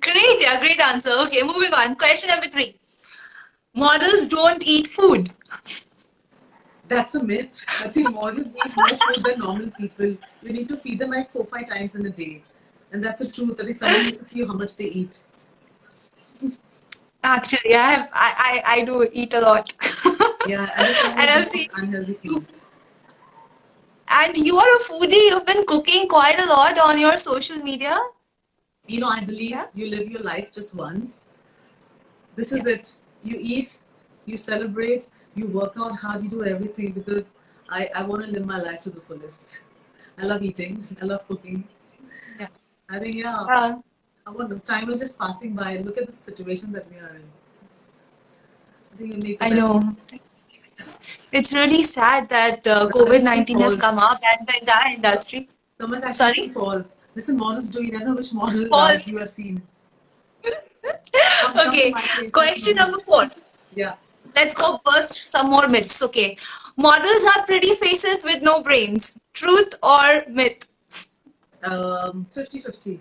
Great, 0.00 0.40
yeah, 0.40 0.58
great 0.58 0.80
answer. 0.80 1.10
Okay, 1.26 1.42
moving 1.42 1.74
on. 1.74 1.94
Question 1.96 2.30
number 2.30 2.48
three. 2.48 2.78
Models 3.74 4.28
don't 4.28 4.62
eat 4.66 4.88
food. 4.88 5.30
That's 6.88 7.14
a 7.14 7.22
myth. 7.22 7.64
I 7.84 7.88
think 7.88 8.12
models 8.12 8.56
eat 8.56 8.76
more 8.76 8.88
food 8.88 9.24
than 9.24 9.38
normal 9.38 9.70
people. 9.70 10.16
You 10.42 10.52
need 10.52 10.68
to 10.68 10.76
feed 10.76 10.98
them 10.98 11.10
like 11.10 11.30
four, 11.30 11.44
five 11.46 11.68
times 11.68 11.94
in 11.94 12.06
a 12.06 12.10
day. 12.10 12.42
And 12.92 13.04
that's 13.04 13.20
a 13.20 13.30
truth. 13.30 13.60
I 13.60 13.64
think 13.64 13.76
someone 13.76 14.02
needs 14.02 14.18
to 14.18 14.24
see 14.24 14.44
how 14.44 14.54
much 14.54 14.76
they 14.76 14.86
eat. 14.86 15.22
Actually, 17.22 17.74
I 17.76 17.92
have 17.92 18.10
I, 18.12 18.62
I, 18.64 18.74
I 18.76 18.84
do 18.84 19.06
eat 19.12 19.34
a 19.34 19.40
lot. 19.40 19.72
Yeah, 20.46 20.68
and, 20.76 21.18
And 21.20 21.30
I've 21.30 21.46
seen 21.46 21.68
unhealthy 21.74 22.14
food. 22.14 22.46
And 24.08 24.36
you 24.36 24.58
are 24.58 24.76
a 24.76 24.80
foodie. 24.80 25.28
You've 25.30 25.46
been 25.46 25.64
cooking 25.66 26.08
quite 26.08 26.40
a 26.40 26.46
lot 26.46 26.78
on 26.78 26.98
your 26.98 27.16
social 27.18 27.58
media. 27.58 27.98
You 28.90 28.98
know, 28.98 29.08
I 29.08 29.20
believe 29.20 29.50
Yeah. 29.50 29.66
you 29.80 29.88
live 29.88 30.10
your 30.10 30.22
life 30.22 30.50
just 30.52 30.74
once. 30.74 31.24
This 32.34 32.52
is 32.52 32.66
it. 32.66 32.96
You 33.22 33.36
eat, 33.40 33.78
you 34.26 34.36
celebrate, 34.36 35.08
you 35.34 35.46
work 35.58 35.74
out 35.78 35.94
hard, 35.96 36.24
you 36.24 36.30
do 36.30 36.44
everything 36.44 36.90
because 36.92 37.30
I, 37.68 37.88
I 37.94 38.02
want 38.02 38.24
to 38.24 38.30
live 38.30 38.46
my 38.46 38.58
life 38.58 38.80
to 38.86 38.90
the 38.90 39.00
fullest. 39.00 39.60
I 40.18 40.24
love 40.24 40.42
eating. 40.42 40.82
I 41.00 41.04
love 41.04 41.26
cooking. 41.28 41.62
Yeah. 42.40 42.48
I 42.88 42.98
think, 42.98 43.14
yeah. 43.14 43.36
Uh, 43.58 43.78
I 44.26 44.30
want 44.30 44.64
time 44.64 44.90
is 44.90 44.98
just 44.98 45.18
passing 45.18 45.54
by. 45.54 45.76
Look 45.76 45.96
at 45.98 46.06
the 46.06 46.12
situation 46.12 46.72
that 46.72 46.90
we 46.90 46.98
are 46.98 47.14
in. 47.14 47.22
I 48.92 48.96
think 48.96 49.14
you 49.14 49.20
make 49.22 49.38
I 49.40 49.50
know. 49.50 49.96
It's 51.32 51.52
really 51.52 51.84
sad 51.84 52.28
that 52.28 52.66
uh, 52.66 52.88
COVID 52.88 53.22
19 53.22 53.60
has 53.60 53.76
come 53.76 53.98
up 53.98 54.20
and 54.32 54.48
the 54.48 54.58
entire 54.60 54.94
industry. 54.94 55.48
Someone's 55.78 56.04
actually 56.04 56.34
Sorry? 56.34 56.48
falls. 56.48 56.96
Listen, 57.14 57.36
models 57.36 57.68
do. 57.68 57.82
You 57.84 57.92
never 57.92 58.04
know 58.06 58.14
which 58.14 58.32
model 58.32 58.62
you 59.06 59.18
have 59.18 59.30
seen. 59.30 59.62
Okay, 61.66 61.88
to 61.88 61.94
my 61.94 62.00
place, 62.00 62.30
question 62.30 62.76
number 62.76 62.98
four. 63.00 63.24
Yeah. 63.74 63.94
Let's 64.36 64.54
go 64.54 64.80
burst 64.84 65.30
some 65.30 65.50
more 65.50 65.66
myths. 65.68 66.02
Okay. 66.02 66.36
Models 66.76 67.24
are 67.36 67.44
pretty 67.44 67.74
faces 67.74 68.24
with 68.24 68.42
no 68.42 68.62
brains. 68.62 69.18
Truth 69.34 69.74
or 69.82 70.22
myth? 70.30 70.66
Um, 71.64 72.26
50-50. 72.32 72.98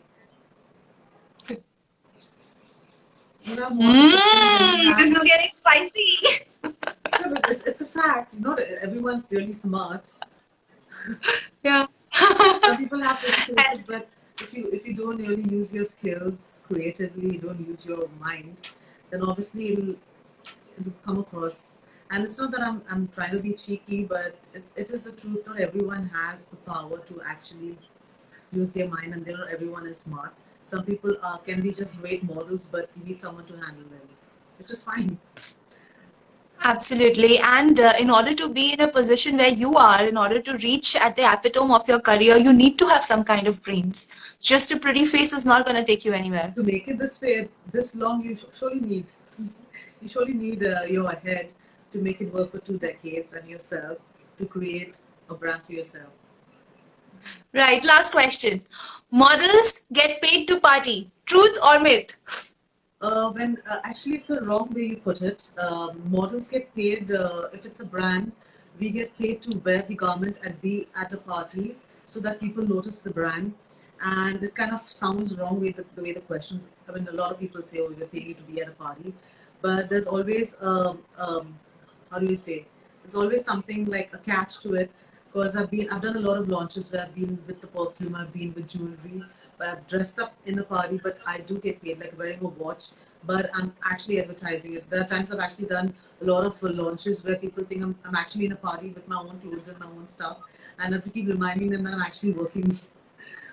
You 3.41 3.55
know, 3.55 3.69
models 3.69 4.15
Mmm, 4.15 4.83
have- 4.83 4.97
this 4.97 5.13
is 5.15 5.23
getting 5.23 5.51
spicy. 5.53 6.17
Yeah, 6.21 7.27
but 7.29 7.49
it's, 7.49 7.63
it's 7.63 7.81
a 7.81 7.85
fact. 7.85 8.33
You 8.35 8.41
know, 8.41 8.57
everyone's 8.81 9.29
really 9.31 9.53
smart. 9.53 10.11
Yeah. 11.63 11.85
Some 12.13 12.77
people 12.83 13.01
have 13.01 13.19
faces, 13.19 13.83
but 13.85 14.09
if 14.41 14.53
you 14.53 14.69
if 14.71 14.85
you 14.85 14.93
don't 14.93 15.17
really 15.17 15.43
use 15.43 15.73
your 15.73 15.83
skills 15.83 16.61
creatively, 16.67 17.33
you 17.33 17.39
don't 17.39 17.59
use 17.59 17.85
your 17.85 18.07
mind, 18.19 18.55
then 19.09 19.21
obviously 19.21 19.73
it'll 19.73 19.95
it'll 20.79 20.93
come 21.05 21.19
across. 21.19 21.73
And 22.11 22.23
it's 22.23 22.39
not 22.39 22.51
that 22.51 22.61
I'm, 22.61 22.81
I'm 22.89 23.07
trying 23.09 23.31
to 23.31 23.41
be 23.41 23.53
cheeky, 23.53 24.03
but 24.03 24.35
it, 24.53 24.71
it 24.75 24.89
is 24.89 25.03
the 25.03 25.11
truth. 25.11 25.45
Not 25.45 25.59
everyone 25.59 26.09
has 26.09 26.45
the 26.45 26.55
power 26.55 26.97
to 26.97 27.21
actually 27.23 27.77
use 28.51 28.71
their 28.71 28.87
mind, 28.87 29.13
and 29.13 29.25
not 29.27 29.49
everyone 29.49 29.85
is 29.85 29.99
smart. 29.99 30.33
Some 30.63 30.83
people 30.85 31.15
uh, 31.21 31.37
can 31.37 31.61
be 31.61 31.71
just 31.71 32.01
great 32.01 32.23
models, 32.23 32.67
but 32.71 32.89
you 32.97 33.03
need 33.03 33.19
someone 33.19 33.45
to 33.45 33.53
handle 33.53 33.83
them, 33.83 34.07
which 34.57 34.71
is 34.71 34.81
fine. 34.83 35.19
Absolutely. 36.69 37.39
And 37.39 37.79
uh, 37.79 37.93
in 37.99 38.11
order 38.11 38.33
to 38.35 38.47
be 38.47 38.73
in 38.73 38.81
a 38.81 38.87
position 38.87 39.37
where 39.37 39.49
you 39.49 39.75
are, 39.75 40.03
in 40.03 40.17
order 40.17 40.39
to 40.39 40.57
reach 40.57 40.95
at 40.95 41.15
the 41.15 41.23
epitome 41.31 41.73
of 41.73 41.87
your 41.87 41.99
career, 41.99 42.37
you 42.37 42.53
need 42.53 42.77
to 42.77 42.87
have 42.87 43.03
some 43.03 43.23
kind 43.23 43.47
of 43.47 43.61
brains. 43.63 44.35
Just 44.39 44.71
a 44.71 44.77
pretty 44.77 45.05
face 45.05 45.33
is 45.33 45.45
not 45.45 45.65
going 45.65 45.77
to 45.77 45.83
take 45.83 46.05
you 46.05 46.13
anywhere. 46.13 46.53
To 46.55 46.63
make 46.63 46.87
it 46.87 46.99
this 46.99 47.19
way, 47.21 47.49
this 47.71 47.95
long, 47.95 48.23
you 48.23 48.37
surely 48.51 48.81
need, 48.81 49.05
you 50.01 50.07
surely 50.07 50.33
need 50.33 50.63
uh, 50.63 50.83
your 50.83 51.11
head 51.11 51.53
to 51.91 51.97
make 51.97 52.21
it 52.21 52.31
work 52.31 52.51
for 52.51 52.59
two 52.59 52.77
decades 52.77 53.33
and 53.33 53.49
yourself 53.49 53.97
to 54.37 54.45
create 54.45 54.99
a 55.29 55.33
brand 55.33 55.63
for 55.63 55.73
yourself. 55.73 56.09
Right. 57.51 57.83
Last 57.83 58.11
question. 58.11 58.61
Models 59.09 59.85
get 59.91 60.21
paid 60.21 60.47
to 60.49 60.59
party. 60.59 61.09
Truth 61.25 61.57
or 61.65 61.79
myth? 61.79 62.48
Uh, 63.01 63.29
when 63.29 63.57
uh, 63.71 63.77
actually 63.85 64.15
it's 64.15 64.29
a 64.29 64.41
wrong 64.43 64.69
way 64.73 64.87
you 64.87 64.97
put 64.97 65.21
it. 65.21 65.51
Um, 65.57 66.01
models 66.11 66.49
get 66.49 66.73
paid 66.75 67.11
uh, 67.11 67.47
if 67.53 67.65
it's 67.65 67.79
a 67.79 67.85
brand. 67.85 68.33
We 68.77 68.89
get 68.89 69.17
paid 69.17 69.41
to 69.43 69.57
wear 69.59 69.81
the 69.83 69.95
garment 69.95 70.39
and 70.43 70.59
be 70.61 70.87
at 70.99 71.13
a 71.13 71.17
party 71.17 71.77
so 72.05 72.19
that 72.19 72.41
people 72.41 72.67
notice 72.67 73.01
the 73.01 73.11
brand. 73.11 73.53
And 74.01 74.43
it 74.43 74.53
kind 74.53 74.73
of 74.73 74.81
sounds 74.81 75.37
wrong 75.37 75.61
with 75.61 75.77
the, 75.77 75.85
the 75.95 76.03
way 76.03 76.11
the 76.11 76.19
questions. 76.21 76.67
I 76.89 76.91
mean, 76.91 77.07
a 77.07 77.13
lot 77.13 77.31
of 77.31 77.39
people 77.39 77.61
say, 77.61 77.79
"Oh, 77.79 77.93
we're 77.97 78.05
paying 78.05 78.35
to 78.35 78.43
be 78.43 78.61
at 78.61 78.67
a 78.67 78.71
party," 78.71 79.13
but 79.61 79.89
there's 79.89 80.07
always 80.07 80.55
um, 80.61 80.99
um, 81.17 81.57
how 82.11 82.19
do 82.19 82.25
you 82.25 82.35
say? 82.35 82.65
There's 83.03 83.15
always 83.15 83.45
something 83.45 83.85
like 83.85 84.13
a 84.13 84.17
catch 84.17 84.59
to 84.61 84.73
it 84.75 84.91
because 85.27 85.55
I've 85.55 85.71
been 85.71 85.89
I've 85.89 86.01
done 86.01 86.17
a 86.17 86.19
lot 86.19 86.37
of 86.37 86.49
launches 86.49 86.91
where 86.91 87.01
I've 87.01 87.15
been 87.15 87.37
with 87.47 87.61
the 87.61 87.67
perfume, 87.67 88.15
I've 88.15 88.33
been 88.33 88.53
with 88.53 88.67
jewelry, 88.67 89.23
but 89.59 89.67
I've 89.67 89.87
dressed 89.87 90.19
up 90.19 90.33
in 90.45 90.57
a 90.57 90.63
party, 90.63 90.99
but 91.03 91.19
I 91.27 91.39
do 91.39 91.59
get 91.59 91.83
paid 91.83 91.99
like 91.99 92.17
wearing 92.17 92.39
a 92.41 92.47
watch, 92.47 92.85
but 93.25 93.49
I'm 93.53 93.73
actually 93.83 94.19
advertising 94.21 94.73
it. 94.75 94.89
There 94.89 95.01
are 95.01 95.05
times 95.05 95.31
I've 95.31 95.41
actually 95.41 95.67
done 95.67 95.93
a 96.21 96.25
lot 96.25 96.45
of 96.45 96.63
uh, 96.63 96.69
launches 96.69 97.23
where 97.25 97.35
people 97.35 97.65
think 97.65 97.83
I'm, 97.83 97.95
I'm 98.05 98.15
actually 98.15 98.45
in 98.45 98.53
a 98.53 98.55
party 98.55 98.89
with 98.89 99.07
my 99.07 99.17
own 99.17 99.37
clothes 99.41 99.67
and 99.67 99.77
my 99.77 99.85
own 99.87 100.07
stuff, 100.07 100.37
and 100.79 100.95
I 100.95 100.97
have 100.97 101.03
to 101.03 101.09
keep 101.09 101.27
reminding 101.27 101.69
them 101.69 101.83
that 101.83 101.93
I'm 101.93 102.01
actually 102.01 102.31
working. 102.31 102.71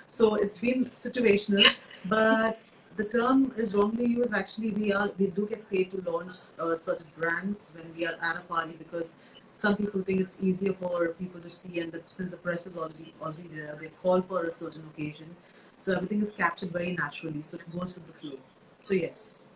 So 0.08 0.36
it's 0.36 0.60
been 0.60 0.84
situational, 0.90 1.66
but 2.04 2.60
the 2.96 3.02
term 3.02 3.52
is 3.56 3.74
wrongly 3.74 4.06
used. 4.06 4.34
Actually, 4.34 4.70
we 4.70 4.92
are 4.92 5.10
we 5.18 5.26
do 5.26 5.48
get 5.48 5.68
paid 5.68 5.90
to 5.90 6.00
launch 6.08 6.34
uh, 6.60 6.76
certain 6.76 7.08
brands 7.18 7.76
when 7.76 7.92
we 7.96 8.06
are 8.06 8.14
at 8.22 8.36
a 8.36 8.40
party 8.42 8.76
because 8.78 9.16
some 9.54 9.76
people 9.76 10.02
think 10.02 10.20
it's 10.20 10.40
easier 10.40 10.72
for 10.74 11.08
people 11.14 11.40
to 11.40 11.48
see, 11.48 11.80
and 11.80 11.90
that 11.90 12.08
since 12.08 12.30
the 12.30 12.36
press 12.36 12.68
is 12.68 12.78
already 12.78 13.12
already 13.20 13.48
there, 13.52 13.76
they 13.80 13.88
call 14.00 14.22
for 14.22 14.44
a 14.44 14.52
certain 14.52 14.84
occasion. 14.94 15.34
So 15.78 15.94
everything 15.94 16.22
is 16.22 16.32
captured 16.32 16.70
very 16.70 16.92
naturally, 16.92 17.42
so 17.42 17.58
it 17.58 17.78
goes 17.78 17.94
with 17.94 18.06
the 18.06 18.12
flow. 18.12 18.38
So 18.82 18.94
yes, 18.94 19.46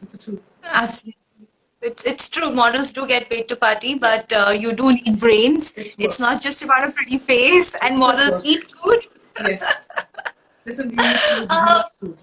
it's 0.00 0.12
the 0.12 0.18
truth. 0.18 0.40
Absolutely. 0.64 1.16
It's, 1.82 2.04
it's 2.04 2.28
true. 2.28 2.50
Models 2.50 2.92
do 2.92 3.06
get 3.06 3.30
paid 3.30 3.48
to 3.48 3.56
party, 3.56 3.94
but 3.94 4.30
uh, 4.32 4.50
you 4.50 4.72
do 4.72 4.92
need 4.92 5.18
brains. 5.18 5.72
It's 5.78 5.94
It's 5.98 6.20
not 6.20 6.42
just 6.42 6.62
about 6.62 6.88
a 6.88 6.92
pretty 6.92 7.18
face, 7.18 7.74
and 7.80 7.98
models 7.98 8.40
eat 8.44 8.64
food. 8.64 9.06
Yes. 9.40 9.86
Listen, 10.66 10.94
Uh, 11.48 11.82
food. 11.98 12.18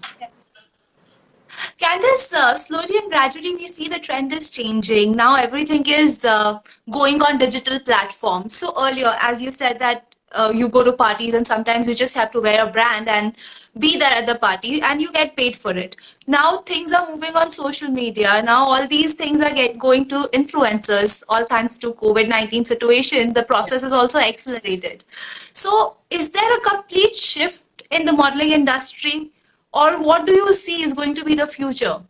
Candice, 1.78 2.32
uh, 2.34 2.54
slowly 2.54 2.98
and 2.98 3.10
gradually 3.10 3.54
we 3.54 3.66
see 3.66 3.88
the 3.88 3.98
trend 3.98 4.32
is 4.32 4.50
changing. 4.50 5.12
Now 5.12 5.34
everything 5.36 5.84
is 5.86 6.24
uh, 6.24 6.58
going 6.90 7.22
on 7.22 7.38
digital 7.38 7.80
platforms. 7.80 8.56
So 8.56 8.72
earlier, 8.80 9.16
as 9.20 9.42
you 9.42 9.50
said 9.50 9.78
that 9.80 10.07
uh, 10.32 10.52
you 10.54 10.68
go 10.68 10.82
to 10.84 10.92
parties 10.92 11.34
and 11.34 11.46
sometimes 11.46 11.88
you 11.88 11.94
just 11.94 12.14
have 12.14 12.30
to 12.32 12.40
wear 12.40 12.66
a 12.66 12.70
brand 12.70 13.08
and 13.08 13.36
be 13.78 13.96
there 13.96 14.10
at 14.10 14.26
the 14.26 14.34
party 14.34 14.80
and 14.82 15.00
you 15.00 15.12
get 15.12 15.36
paid 15.36 15.56
for 15.56 15.72
it. 15.72 15.96
Now 16.26 16.58
things 16.58 16.92
are 16.92 17.08
moving 17.08 17.36
on 17.36 17.50
social 17.50 17.88
media. 17.88 18.42
Now 18.42 18.64
all 18.64 18.86
these 18.86 19.14
things 19.14 19.40
are 19.40 19.52
get 19.52 19.78
going 19.78 20.06
to 20.08 20.28
influencers. 20.32 21.24
All 21.28 21.44
thanks 21.44 21.76
to 21.78 21.92
COVID-19 21.92 22.66
situation, 22.66 23.32
the 23.32 23.42
process 23.42 23.82
is 23.82 23.92
also 23.92 24.18
accelerated. 24.18 25.04
So 25.52 25.96
is 26.10 26.30
there 26.30 26.56
a 26.56 26.60
complete 26.60 27.14
shift 27.14 27.64
in 27.90 28.04
the 28.04 28.12
modeling 28.12 28.50
industry? 28.50 29.30
or 29.72 30.02
what 30.02 30.26
do 30.26 30.32
you 30.32 30.52
see 30.54 30.82
is 30.82 30.94
going 30.94 31.14
to 31.14 31.24
be 31.24 31.34
the 31.34 31.46
future 31.46 32.00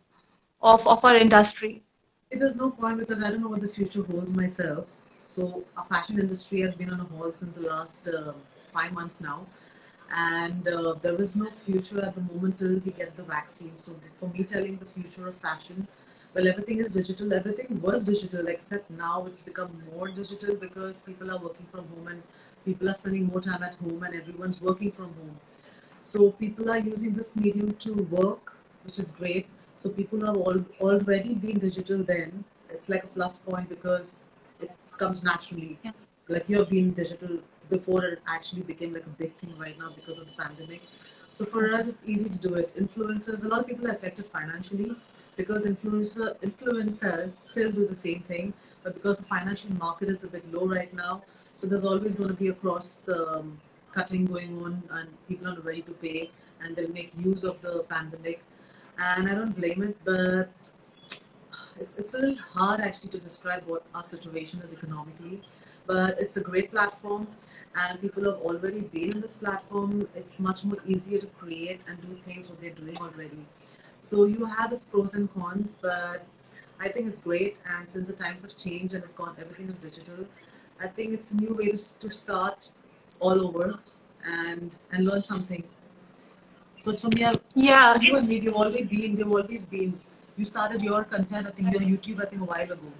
of, 0.61 0.87
of 0.87 1.03
our 1.03 1.15
industry? 1.15 1.83
There's 2.31 2.55
no 2.55 2.69
point 2.69 2.99
because 2.99 3.23
I 3.23 3.31
don't 3.31 3.41
know 3.41 3.49
what 3.49 3.61
the 3.61 3.67
future 3.67 4.03
holds 4.03 4.33
myself. 4.33 4.85
So 5.29 5.63
our 5.77 5.83
fashion 5.85 6.19
industry 6.19 6.61
has 6.61 6.75
been 6.75 6.89
on 6.89 7.01
a 7.01 7.03
hold 7.03 7.35
since 7.35 7.57
the 7.57 7.67
last 7.67 8.07
uh, 8.07 8.33
five 8.65 8.93
months 8.93 9.21
now, 9.21 9.45
and 10.11 10.67
uh, 10.67 10.95
there 11.03 11.21
is 11.21 11.35
no 11.35 11.51
future 11.51 12.03
at 12.03 12.15
the 12.15 12.21
moment 12.21 12.57
till 12.57 12.79
we 12.83 12.91
get 12.91 13.15
the 13.15 13.21
vaccine. 13.21 13.75
So 13.75 13.91
for 14.15 14.27
me, 14.29 14.43
telling 14.43 14.77
the 14.77 14.87
future 14.87 15.27
of 15.27 15.35
fashion, 15.35 15.87
well, 16.33 16.47
everything 16.47 16.79
is 16.79 16.93
digital. 16.93 17.31
Everything 17.31 17.79
was 17.79 18.05
digital, 18.05 18.47
except 18.47 18.89
now 18.89 19.27
it's 19.27 19.41
become 19.41 19.71
more 19.91 20.07
digital 20.07 20.55
because 20.55 21.03
people 21.03 21.29
are 21.29 21.37
working 21.37 21.67
from 21.71 21.85
home 21.89 22.07
and 22.07 22.23
people 22.65 22.89
are 22.89 22.93
spending 22.93 23.27
more 23.27 23.39
time 23.39 23.61
at 23.61 23.75
home, 23.75 24.01
and 24.01 24.15
everyone's 24.15 24.59
working 24.59 24.91
from 24.91 25.13
home. 25.19 25.37
So 26.01 26.31
people 26.31 26.71
are 26.71 26.79
using 26.79 27.13
this 27.13 27.35
medium 27.35 27.75
to 27.85 27.93
work, 28.17 28.55
which 28.83 28.97
is 28.97 29.11
great. 29.11 29.45
So 29.75 29.91
people 29.91 30.25
have 30.25 30.37
all, 30.37 30.65
already 30.81 31.35
been 31.35 31.59
digital 31.59 32.01
then. 32.01 32.43
It's 32.71 32.89
like 32.89 33.03
a 33.03 33.07
plus 33.07 33.37
point 33.37 33.69
because 33.69 34.21
it 34.59 34.75
comes 34.97 35.23
naturally. 35.23 35.79
Yeah. 35.83 35.91
Like 36.27 36.45
you 36.47 36.59
have 36.59 36.69
been 36.69 36.91
digital 36.91 37.39
before 37.69 38.03
it 38.05 38.21
actually 38.27 38.63
became 38.63 38.93
like 38.93 39.05
a 39.05 39.15
big 39.21 39.35
thing 39.37 39.53
right 39.57 39.77
now 39.77 39.91
because 39.95 40.19
of 40.19 40.27
the 40.27 40.43
pandemic. 40.43 40.81
So 41.31 41.45
for 41.45 41.73
us, 41.73 41.87
it's 41.87 42.07
easy 42.07 42.29
to 42.29 42.39
do 42.39 42.55
it. 42.55 42.75
Influencers, 42.75 43.45
a 43.45 43.47
lot 43.47 43.59
of 43.59 43.67
people 43.67 43.87
are 43.87 43.91
affected 43.91 44.25
financially 44.25 44.95
because 45.37 45.67
influencer 45.67 46.37
influencers 46.41 47.29
still 47.29 47.71
do 47.71 47.87
the 47.87 47.93
same 47.93 48.21
thing, 48.21 48.53
but 48.83 48.93
because 48.93 49.17
the 49.17 49.25
financial 49.25 49.71
market 49.73 50.09
is 50.09 50.23
a 50.23 50.27
bit 50.27 50.51
low 50.51 50.65
right 50.67 50.93
now, 50.93 51.23
so 51.55 51.67
there's 51.67 51.85
always 51.85 52.15
going 52.15 52.29
to 52.29 52.35
be 52.35 52.49
a 52.49 52.53
cross 52.53 53.09
um, 53.09 53.57
cutting 53.93 54.25
going 54.25 54.61
on, 54.63 54.83
and 54.91 55.07
people 55.27 55.47
are 55.47 55.53
not 55.53 55.65
ready 55.65 55.81
to 55.83 55.93
pay, 55.93 56.31
and 56.61 56.75
they'll 56.75 56.91
make 56.91 57.11
use 57.17 57.43
of 57.43 57.61
the 57.61 57.85
pandemic. 57.89 58.41
And 58.97 59.29
I 59.29 59.35
don't 59.35 59.55
blame 59.55 59.83
it, 59.83 59.97
but 60.03 60.71
it's 61.79 61.97
it's 61.97 62.13
a 62.13 62.19
little 62.19 62.43
hard 62.53 62.81
actually 62.81 63.09
to 63.09 63.17
describe 63.19 63.63
what 63.65 63.83
our 63.95 64.03
situation 64.03 64.61
is 64.61 64.73
economically. 64.73 65.41
But 65.87 66.19
it's 66.19 66.37
a 66.37 66.41
great 66.41 66.71
platform, 66.71 67.27
and 67.75 67.99
people 67.99 68.23
have 68.25 68.41
already 68.41 68.81
been 68.81 69.11
in 69.13 69.21
this 69.21 69.37
platform. 69.37 70.07
It's 70.13 70.39
much 70.39 70.63
more 70.63 70.77
easier 70.85 71.19
to 71.19 71.27
create 71.27 71.81
and 71.87 71.99
do 72.01 72.15
things 72.23 72.49
what 72.49 72.61
they're 72.61 72.71
doing 72.71 72.97
already. 72.97 73.45
So 73.99 74.25
you 74.25 74.45
have 74.45 74.71
its 74.71 74.85
pros 74.85 75.15
and 75.15 75.33
cons, 75.33 75.77
but 75.81 76.25
I 76.79 76.89
think 76.89 77.07
it's 77.07 77.21
great. 77.23 77.59
And 77.65 77.89
since 77.89 78.07
the 78.07 78.13
times 78.13 78.43
have 78.43 78.55
changed 78.55 78.93
and 78.93 79.03
it's 79.03 79.13
gone, 79.13 79.35
everything 79.39 79.67
is 79.69 79.79
digital. 79.79 80.25
I 80.81 80.87
think 80.87 81.13
it's 81.13 81.31
a 81.31 81.37
new 81.37 81.55
way 81.55 81.71
to, 81.71 81.99
to 81.99 82.09
start 82.09 82.71
all 83.19 83.41
over 83.47 83.79
and 84.25 84.75
and 84.91 85.05
learn 85.05 85.23
something. 85.23 85.63
Because 86.77 87.01
for 87.01 87.09
me, 87.09 87.25
I, 87.25 87.33
Yeah, 87.55 87.97
you 87.99 88.15
and 88.15 88.27
me, 88.27 88.39
we've 88.41 88.53
always 88.53 88.87
been, 88.87 89.15
we've 89.15 89.31
always 89.31 89.65
been. 89.65 89.99
You 90.39 90.45
started 90.45 90.81
your 90.81 91.03
content, 91.03 91.47
I 91.47 91.49
think 91.51 91.73
your 91.73 91.81
YouTube, 91.81 92.21
I 92.21 92.25
think 92.25 92.41
a 92.41 92.45
while 92.45 92.71
ago. 92.71 92.91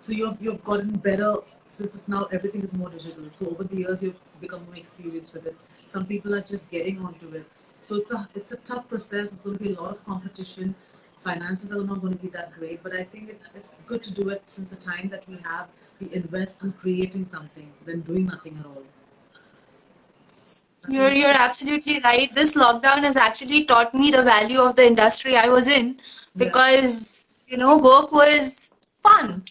So 0.00 0.12
you've 0.12 0.36
you've 0.40 0.64
gotten 0.64 0.90
better 1.04 1.34
since 1.68 1.94
it's 1.94 2.08
now 2.08 2.22
everything 2.32 2.62
is 2.62 2.74
more 2.74 2.90
digital. 2.90 3.28
So 3.30 3.46
over 3.50 3.62
the 3.62 3.76
years, 3.82 4.02
you've 4.02 4.40
become 4.40 4.64
more 4.64 4.74
experienced 4.74 5.32
with 5.34 5.46
it. 5.46 5.54
Some 5.84 6.06
people 6.06 6.34
are 6.34 6.40
just 6.40 6.68
getting 6.68 6.98
onto 7.10 7.28
it. 7.36 7.46
So 7.80 7.94
it's 7.94 8.10
a 8.10 8.28
it's 8.34 8.50
a 8.50 8.56
tough 8.70 8.88
process. 8.88 9.32
It's 9.32 9.44
going 9.44 9.58
to 9.58 9.62
be 9.62 9.74
a 9.74 9.80
lot 9.80 9.92
of 9.92 10.04
competition. 10.04 10.74
Finances 11.20 11.70
are 11.70 11.84
not 11.84 12.00
going 12.00 12.14
to 12.14 12.22
be 12.26 12.30
that 12.30 12.52
great, 12.58 12.82
but 12.82 12.96
I 12.96 13.04
think 13.04 13.30
it's 13.30 13.48
it's 13.54 13.80
good 13.92 14.02
to 14.02 14.12
do 14.20 14.28
it 14.30 14.48
since 14.56 14.70
the 14.76 14.82
time 14.90 15.08
that 15.14 15.28
we 15.28 15.38
have. 15.44 15.68
We 16.00 16.12
invest 16.22 16.64
in 16.64 16.72
creating 16.72 17.26
something 17.26 17.72
than 17.84 18.00
doing 18.00 18.26
nothing 18.26 18.58
at 18.58 18.66
all. 18.66 18.82
You're 20.88 21.12
you're 21.12 21.38
absolutely 21.48 22.00
right. 22.00 22.34
This 22.34 22.54
lockdown 22.54 23.02
has 23.02 23.16
actually 23.16 23.64
taught 23.64 23.94
me 23.94 24.10
the 24.10 24.22
value 24.22 24.60
of 24.60 24.76
the 24.76 24.86
industry 24.86 25.36
I 25.36 25.48
was 25.48 25.68
in 25.68 25.96
Yeah. 26.34 26.44
because, 26.44 27.26
you 27.48 27.56
know, 27.56 27.76
work 27.76 28.12
was 28.12 28.70
fun. 29.02 29.44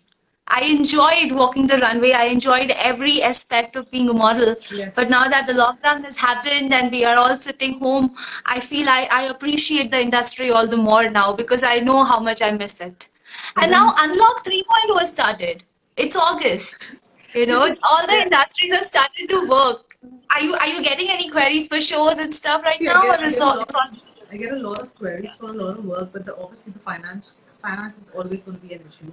I 0.48 0.62
enjoyed 0.62 1.32
walking 1.32 1.66
the 1.66 1.80
runway. 1.80 2.12
I 2.12 2.26
enjoyed 2.26 2.72
every 2.72 3.22
aspect 3.24 3.76
of 3.76 3.90
being 3.90 4.10
a 4.10 4.14
model. 4.14 4.56
Yes. 4.72 4.96
But 4.96 5.10
now 5.10 5.28
that 5.28 5.48
the 5.48 5.54
lockdown 5.54 6.06
has 6.06 6.18
happened 6.18 6.72
and 6.72 6.92
we 6.92 7.04
are 7.04 7.16
all 7.16 7.38
sitting 7.38 7.80
home, 7.80 8.16
I 8.46 8.60
feel 8.60 8.88
I, 8.88 9.08
I 9.12 9.24
appreciate 9.24 9.90
the 9.90 10.02
industry 10.02 10.52
all 10.52 10.68
the 10.68 10.78
more 10.78 11.10
now 11.10 11.34
because 11.34 11.64
I 11.64 11.78
know 11.80 12.04
how 12.04 12.20
much 12.20 12.44
I 12.44 12.52
miss 12.52 12.80
it. 12.80 13.10
But 13.56 13.64
And 13.64 13.74
mm-hmm. 13.74 13.86
now 13.88 13.94
Unlock 13.98 14.46
3.0 14.46 15.00
has 15.00 15.10
started. 15.10 15.64
It's 15.98 16.16
August. 16.16 16.90
You 17.34 17.48
know, 17.48 17.62
all 17.90 18.06
the 18.08 18.22
industries 18.22 18.76
have 18.76 18.86
started 18.86 19.28
to 19.30 19.48
work. 19.48 19.85
Are 20.30 20.42
you 20.42 20.56
are 20.56 20.68
you 20.68 20.84
getting 20.84 21.10
any 21.10 21.30
queries 21.30 21.68
for 21.68 21.80
shows 21.82 22.18
and 22.18 22.34
stuff 22.34 22.64
right 22.64 22.78
I 22.82 22.84
now, 22.84 23.02
get 23.02 23.20
or 23.20 23.24
I 23.24 23.28
is 23.28 23.36
get 23.36 23.44
all 23.44 23.60
it's 23.60 23.74
all? 23.74 23.90
I 24.32 24.38
get 24.38 24.52
a 24.54 24.58
lot 24.58 24.80
of 24.82 24.94
queries 24.96 25.36
for 25.36 25.50
a 25.50 25.54
lot 25.54 25.78
of 25.78 25.86
work, 25.86 26.10
but 26.12 26.26
the, 26.26 26.36
obviously 26.36 26.74
the 26.74 26.80
finance 26.80 27.58
finance 27.62 27.98
is 27.98 28.10
always 28.10 28.44
going 28.44 28.58
to 28.60 28.68
be 28.68 28.74
an 28.74 28.84
issue 28.88 29.12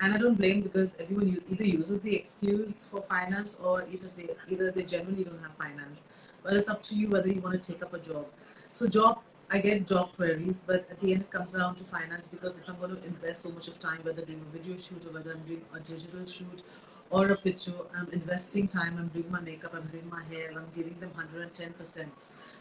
and 0.00 0.14
I 0.14 0.18
don't 0.18 0.34
blame 0.34 0.62
because 0.62 0.96
everyone 1.00 1.40
either 1.50 1.64
uses 1.64 2.00
the 2.00 2.14
excuse 2.14 2.86
for 2.86 3.02
finance 3.02 3.58
or 3.62 3.82
either 3.90 4.08
they 4.16 4.28
either 4.48 4.70
they 4.70 4.84
genuinely 4.84 5.24
don't 5.24 5.42
have 5.42 5.54
finance. 5.56 6.04
But 6.42 6.54
it's 6.54 6.68
up 6.68 6.82
to 6.84 6.94
you 6.94 7.10
whether 7.10 7.28
you 7.28 7.40
want 7.40 7.60
to 7.62 7.72
take 7.72 7.82
up 7.82 7.94
a 7.94 7.98
job. 7.98 8.26
So 8.72 8.86
job, 8.86 9.18
I 9.50 9.58
get 9.58 9.86
job 9.86 10.14
queries, 10.14 10.62
but 10.66 10.86
at 10.90 11.00
the 11.00 11.12
end 11.12 11.22
it 11.22 11.30
comes 11.30 11.52
down 11.52 11.74
to 11.76 11.84
finance 11.84 12.28
because 12.28 12.58
if 12.58 12.68
I'm 12.68 12.78
going 12.78 12.96
to 12.96 13.04
invest 13.04 13.42
so 13.42 13.50
much 13.50 13.66
of 13.66 13.78
time, 13.80 13.98
whether 14.02 14.24
doing 14.24 14.40
a 14.40 14.56
video 14.56 14.76
shoot 14.76 15.04
or 15.04 15.12
whether 15.12 15.32
I'm 15.32 15.42
doing 15.46 15.62
a 15.74 15.80
digital 15.80 16.24
shoot 16.24 16.62
or 17.10 17.28
a 17.28 17.36
picture, 17.36 17.72
I'm 17.96 18.08
investing 18.12 18.68
time. 18.68 18.96
I'm 18.98 19.08
doing 19.08 19.30
my 19.30 19.40
makeup. 19.40 19.74
I'm 19.74 19.86
doing 19.86 20.08
my 20.10 20.22
hair. 20.24 20.50
I'm 20.54 20.68
giving 20.74 20.98
them 21.00 21.10
110 21.14 21.72
percent, 21.72 22.10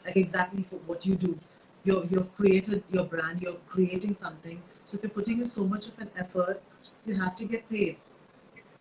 like 0.06 0.18
exactly 0.18 0.64
for 0.64 0.78
what 0.88 1.06
you 1.06 1.16
do. 1.16 1.38
You're, 1.84 2.06
you've 2.06 2.36
created 2.36 2.84
your 2.92 3.06
brand. 3.06 3.42
You're 3.42 3.60
creating 3.68 4.14
something. 4.14 4.62
So 4.86 4.98
if 4.98 5.04
you're 5.04 5.10
putting 5.10 5.40
in 5.40 5.46
so 5.46 5.64
much 5.64 5.88
of 5.88 6.00
an 6.00 6.10
effort, 6.18 6.62
you 7.06 7.16
have 7.16 7.36
to 7.36 7.46
get 7.46 7.70
paid. 7.70 7.98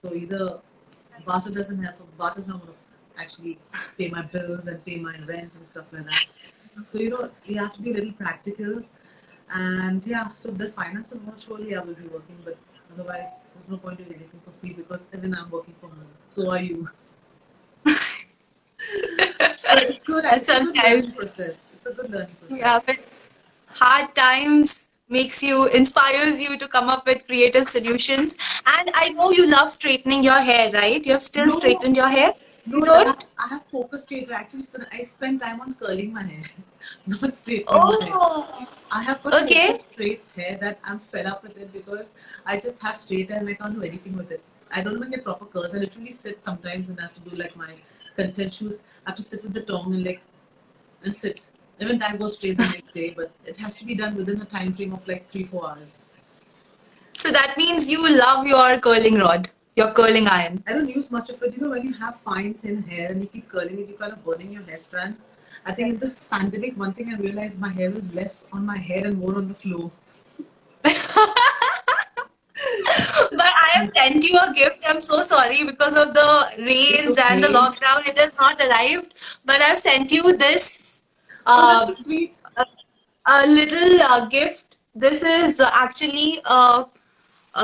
So 0.02 0.14
either 0.14 0.58
Bata 1.24 1.50
doesn't 1.50 1.82
have, 1.82 2.00
Bata's 2.18 2.48
not 2.48 2.60
going 2.62 2.72
to 2.72 2.78
actually 3.20 3.58
pay 3.96 4.08
my 4.08 4.22
bills 4.22 4.66
and 4.66 4.84
pay 4.84 4.98
my 4.98 5.16
rent 5.26 5.56
and 5.56 5.66
stuff 5.66 5.86
like 5.92 6.06
that. 6.06 6.24
So 6.92 6.98
you 6.98 7.10
know, 7.10 7.30
you 7.44 7.58
have 7.58 7.72
to 7.74 7.82
be 7.82 7.90
a 7.90 7.94
little 7.94 8.12
practical. 8.12 8.82
And 9.54 10.04
yeah, 10.06 10.28
so 10.34 10.50
this 10.50 10.74
finance 10.74 11.12
and 11.12 11.24
more 11.24 11.38
surely 11.38 11.74
I 11.76 11.80
will 11.80 11.94
be 11.94 12.06
working, 12.08 12.36
but 12.44 12.58
otherwise 12.98 13.42
there's 13.54 13.68
no 13.68 13.76
point 13.76 13.98
doing 13.98 14.14
anything 14.14 14.40
for 14.40 14.50
free 14.50 14.72
because 14.72 15.08
even 15.16 15.34
I'm 15.34 15.50
working 15.50 15.74
from 15.80 15.90
home. 15.90 16.06
So 16.24 16.50
are 16.50 16.60
you. 16.60 16.88
but 17.84 17.96
it's 19.82 20.02
good. 20.02 20.24
It's 20.24 20.48
a 20.48 20.60
good 20.60 20.76
learning 20.76 21.12
process. 21.12 21.72
It's 21.76 21.86
a 21.86 21.92
good 21.92 22.10
learning 22.10 22.36
process. 22.40 22.58
Yeah, 22.58 22.80
but 22.86 22.96
hard 23.68 24.14
times 24.14 24.90
makes 25.08 25.42
you 25.42 25.66
inspires 25.66 26.40
you 26.40 26.58
to 26.58 26.66
come 26.66 26.88
up 26.88 27.06
with 27.06 27.26
creative 27.26 27.68
solutions. 27.68 28.36
And 28.66 28.90
I 28.94 29.10
know 29.10 29.30
you 29.30 29.46
love 29.46 29.70
straightening 29.70 30.24
your 30.24 30.40
hair, 30.40 30.72
right? 30.72 31.04
You 31.04 31.12
have 31.12 31.22
still 31.22 31.46
No. 31.46 31.52
straightened 31.52 31.96
your 31.96 32.08
hair. 32.08 32.32
No, 32.66 32.78
You 32.78 32.92
I 32.92 33.04
have? 33.04 33.18
I 33.38 33.46
have 33.48 33.64
focus 33.70 34.02
stage. 34.02 34.30
Actually, 34.30 34.62
so 34.64 34.78
I 34.92 35.02
spend 35.02 35.40
time 35.40 35.60
on 35.60 35.74
curling 35.74 36.12
my 36.12 36.22
hair, 36.24 36.42
not 37.06 37.34
straightening 37.34 37.66
my 37.82 37.98
hair. 38.06 38.14
Oh, 38.14 38.66
I 38.90 39.02
have 39.02 39.22
got 39.22 39.34
Okay. 39.42 39.74
straight 39.74 40.24
hair 40.34 40.58
that 40.60 40.78
I'm 40.84 40.98
fed 40.98 41.26
up 41.26 41.42
with 41.42 41.56
it 41.56 41.72
because 41.72 42.12
I 42.44 42.56
just 42.56 42.80
have 42.82 42.96
straight 42.96 43.30
hair 43.30 43.38
and 43.38 43.48
I 43.48 43.54
can't 43.54 43.74
do 43.74 43.82
anything 43.82 44.16
with 44.16 44.30
it. 44.32 44.42
I 44.74 44.80
don't 44.82 44.96
even 44.96 45.10
get 45.10 45.22
proper 45.24 45.44
curls. 45.46 45.74
I 45.74 45.78
literally 45.78 46.10
sit 46.10 46.40
sometimes 46.40 46.88
when 46.88 46.98
I 46.98 47.02
have 47.02 47.14
to 47.14 47.20
do 47.20 47.36
like 47.36 47.56
my 47.56 47.74
content 48.16 48.52
shoots. 48.54 48.82
I 49.06 49.10
have 49.10 49.16
to 49.16 49.22
sit 49.22 49.42
with 49.44 49.54
the 49.54 49.60
tongue 49.60 49.94
and 49.94 50.04
like 50.04 50.20
and 51.04 51.14
sit. 51.14 51.46
Even 51.80 51.98
that 51.98 52.18
goes 52.18 52.34
straight 52.36 52.58
the 52.58 52.64
next 52.74 52.92
day, 52.94 53.10
but 53.16 53.30
it 53.44 53.56
has 53.58 53.78
to 53.78 53.84
be 53.84 53.94
done 53.94 54.16
within 54.16 54.40
a 54.40 54.44
time 54.44 54.72
frame 54.72 54.92
of 54.92 55.06
like 55.06 55.28
three 55.28 55.44
four 55.44 55.68
hours. 55.70 56.04
so 57.12 57.30
that 57.30 57.56
means 57.56 57.88
you 57.90 58.08
love 58.16 58.46
your 58.46 58.78
curling 58.78 59.16
rod, 59.16 59.48
your 59.76 59.92
curling 59.92 60.26
iron. 60.26 60.62
I 60.66 60.72
don't 60.72 60.88
use 60.88 61.10
much 61.10 61.30
of 61.30 61.42
it. 61.42 61.54
You 61.54 61.62
know, 61.62 61.70
when 61.70 61.84
you 61.84 61.92
have 61.94 62.20
fine, 62.20 62.54
thin 62.54 62.82
hair 62.82 63.10
and 63.10 63.20
you 63.20 63.28
keep 63.28 63.48
curling 63.50 63.78
it, 63.78 63.88
you 63.88 63.94
kind 63.94 64.12
of 64.12 64.24
burning 64.24 64.52
your 64.52 64.62
hair 64.62 64.78
strands. 64.78 65.24
I 65.64 65.72
think 65.72 65.88
in 65.90 65.98
this 65.98 66.24
pandemic, 66.30 66.76
one 66.76 66.92
thing 66.92 67.12
I 67.12 67.16
realized 67.18 67.58
my 67.58 67.70
hair 67.70 67.90
is 67.90 68.14
less 68.14 68.46
on 68.52 68.64
my 68.64 68.78
head 68.78 69.04
and 69.06 69.18
more 69.18 69.36
on 69.36 69.48
the 69.48 69.54
floor. 69.54 69.90
But 73.30 73.52
I 73.64 73.68
have 73.74 73.90
sent 73.96 74.24
you 74.24 74.38
a 74.38 74.52
gift. 74.52 74.78
I'm 74.86 75.00
so 75.00 75.22
sorry 75.22 75.62
because 75.64 75.94
of 75.94 76.14
the 76.14 76.48
rains 76.58 77.18
and 77.18 77.42
the 77.42 77.48
lockdown. 77.48 78.06
It 78.06 78.18
has 78.18 78.32
not 78.38 78.60
arrived. 78.60 79.12
But 79.44 79.60
I've 79.62 79.78
sent 79.78 80.10
you 80.12 80.36
this 80.36 80.96
Oh, 81.46 81.82
uh, 81.82 81.86
so 81.86 81.92
sweet. 81.92 82.40
a 83.26 83.46
little 83.46 84.02
uh, 84.02 84.26
gift. 84.26 84.76
This 84.94 85.22
is 85.22 85.60
uh, 85.60 85.70
actually 85.72 86.40
a, 86.44 86.84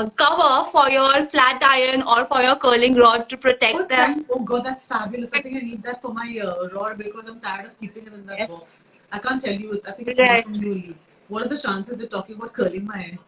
a 0.00 0.10
cover 0.10 0.68
for 0.70 0.88
your 0.90 1.24
flat 1.26 1.62
iron 1.62 2.02
or 2.02 2.24
for 2.26 2.40
your 2.42 2.56
curling 2.56 2.94
rod 2.94 3.28
to 3.28 3.36
Oh, 3.36 3.40
protect 3.46 3.88
them. 3.88 4.14
thank- 4.14 4.26
oh 4.30 4.40
God, 4.52 4.64
that's 4.64 4.86
fabulous. 4.86 5.32
I 5.34 5.40
think 5.42 5.56
I 5.56 5.60
need 5.60 5.82
that 5.84 6.00
for 6.02 6.12
my 6.14 6.28
uh, 6.44 6.68
rod 6.74 6.98
because 6.98 7.26
I'm 7.28 7.40
tired 7.40 7.66
of 7.66 7.78
keeping 7.80 8.06
it 8.06 8.12
in 8.20 8.26
that 8.26 8.38
Yes. 8.38 8.50
box. 8.50 8.86
I 9.12 9.18
can't 9.18 9.40
tell 9.48 9.54
you. 9.64 9.80
I 9.86 9.92
think 9.92 10.08
it's 10.08 10.18
more 10.18 10.28
Right. 10.28 10.44
from 10.44 10.54
you. 10.62 10.94
What 11.28 11.42
are 11.46 11.48
the 11.48 11.58
chances 11.66 11.98
they're 11.98 12.14
talking 12.18 12.36
about 12.36 12.52
curling 12.60 12.86
my 12.86 12.96
hair? 13.02 13.18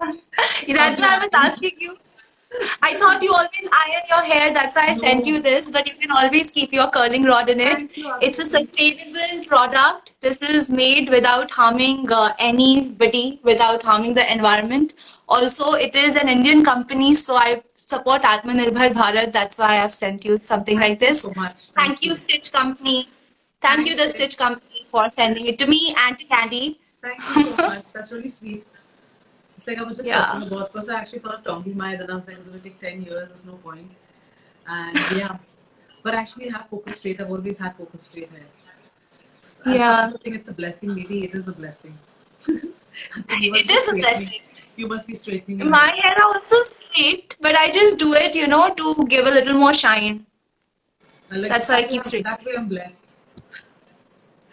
That's 0.80 1.00
why 1.00 1.14
I 1.16 1.18
was 1.18 1.28
asking 1.32 1.72
you. 1.86 1.96
I 2.82 2.94
thought 2.94 3.22
you 3.22 3.32
always 3.32 3.68
iron 3.86 4.02
your 4.08 4.20
hair. 4.22 4.52
That's 4.52 4.76
why 4.76 4.86
I 4.90 4.94
sent 4.94 5.26
you 5.26 5.40
this. 5.40 5.70
But 5.70 5.86
you 5.88 5.94
can 6.02 6.10
always 6.10 6.50
keep 6.50 6.72
your 6.72 6.88
curling 6.90 7.24
rod 7.24 7.48
in 7.48 7.60
it. 7.60 7.90
It's 8.20 8.38
a 8.38 8.46
sustainable 8.46 9.44
product. 9.46 10.14
This 10.20 10.38
is 10.38 10.70
made 10.70 11.08
without 11.08 11.50
harming 11.50 12.06
uh, 12.12 12.32
anybody, 12.38 13.40
without 13.42 13.82
harming 13.82 14.14
the 14.14 14.30
environment. 14.32 14.94
Also, 15.28 15.72
it 15.72 15.94
is 15.96 16.14
an 16.16 16.28
Indian 16.28 16.64
company, 16.64 17.14
so 17.14 17.34
I 17.36 17.62
support 17.74 18.22
Atmanirbhar 18.22 18.92
Bharat. 18.92 19.32
That's 19.32 19.58
why 19.58 19.82
I've 19.82 19.92
sent 19.92 20.24
you 20.24 20.38
something 20.40 20.78
like 20.78 20.98
this. 20.98 21.22
so 21.22 21.32
much. 21.36 21.62
Thank 21.74 22.02
you, 22.02 22.14
Stitch 22.14 22.52
Company. 22.52 23.08
Thank 23.60 23.88
you, 23.88 23.96
the 23.96 24.08
Stitch 24.08 24.38
Company, 24.38 24.86
for 24.90 25.10
sending 25.16 25.46
it 25.46 25.58
to 25.58 25.66
me 25.66 25.94
and 26.06 26.16
to 26.18 26.24
Candy. 26.26 26.78
Thank 27.02 27.18
you 27.36 27.44
so 27.44 27.56
much. 27.56 27.92
That's 27.92 28.12
really 28.12 28.28
sweet. 28.28 28.64
It's 29.56 29.66
like 29.66 29.78
I 29.78 29.82
was 29.82 29.96
just 29.96 30.08
Yeah. 30.08 30.26
talking 30.26 30.46
about. 30.46 30.70
First, 30.72 30.90
I 30.90 31.00
actually 31.00 31.20
thought 31.20 31.34
of 31.34 31.42
Tongi 31.42 31.74
Mai, 31.74 31.96
then 31.96 32.10
I 32.10 32.14
was 32.14 32.26
like, 32.28 32.36
it's 32.36 32.48
going 32.48 32.60
to 32.60 32.68
take 32.68 32.78
10 32.78 33.02
years, 33.02 33.28
there's 33.30 33.44
no 33.46 33.54
point. 33.54 33.90
And 34.68 34.98
yeah, 35.16 35.36
but 36.02 36.14
actually, 36.14 36.48
I 36.50 36.58
have 36.58 36.68
focus 36.68 36.96
straight. 36.98 37.20
I've 37.20 37.30
always 37.30 37.58
had 37.58 37.76
focus 37.76 38.02
straight 38.02 38.28
hair. 38.28 38.42
I 39.64 39.74
Yeah. 39.74 40.10
don't 40.10 40.22
think 40.22 40.36
it's 40.36 40.48
a 40.48 40.54
blessing. 40.54 40.94
Maybe 40.94 41.24
it 41.24 41.34
is 41.34 41.48
a 41.48 41.52
blessing. 41.52 41.98
I 42.48 43.22
think 43.22 43.42
you 43.42 43.50
must 43.52 43.64
It 43.64 43.70
is 43.70 43.88
a 43.88 43.92
blessing. 43.94 44.40
You 44.76 44.86
must 44.88 45.06
be 45.06 45.14
straightening. 45.14 45.68
My 45.70 45.86
hair. 45.86 46.12
hair 46.12 46.16
also 46.24 46.62
straight, 46.62 47.36
but 47.40 47.56
I 47.56 47.70
just 47.70 47.98
do 47.98 48.12
it, 48.14 48.36
you 48.36 48.46
know, 48.46 48.72
to 48.74 49.06
give 49.08 49.26
a 49.26 49.30
little 49.30 49.54
more 49.54 49.72
shine. 49.72 50.26
Like, 51.30 51.50
That's 51.50 51.68
why 51.68 51.76
I 51.76 51.82
keep 51.84 52.04
straight. 52.04 52.24
That 52.24 52.44
way, 52.44 52.52
I'm 52.56 52.68
blessed. 52.68 53.10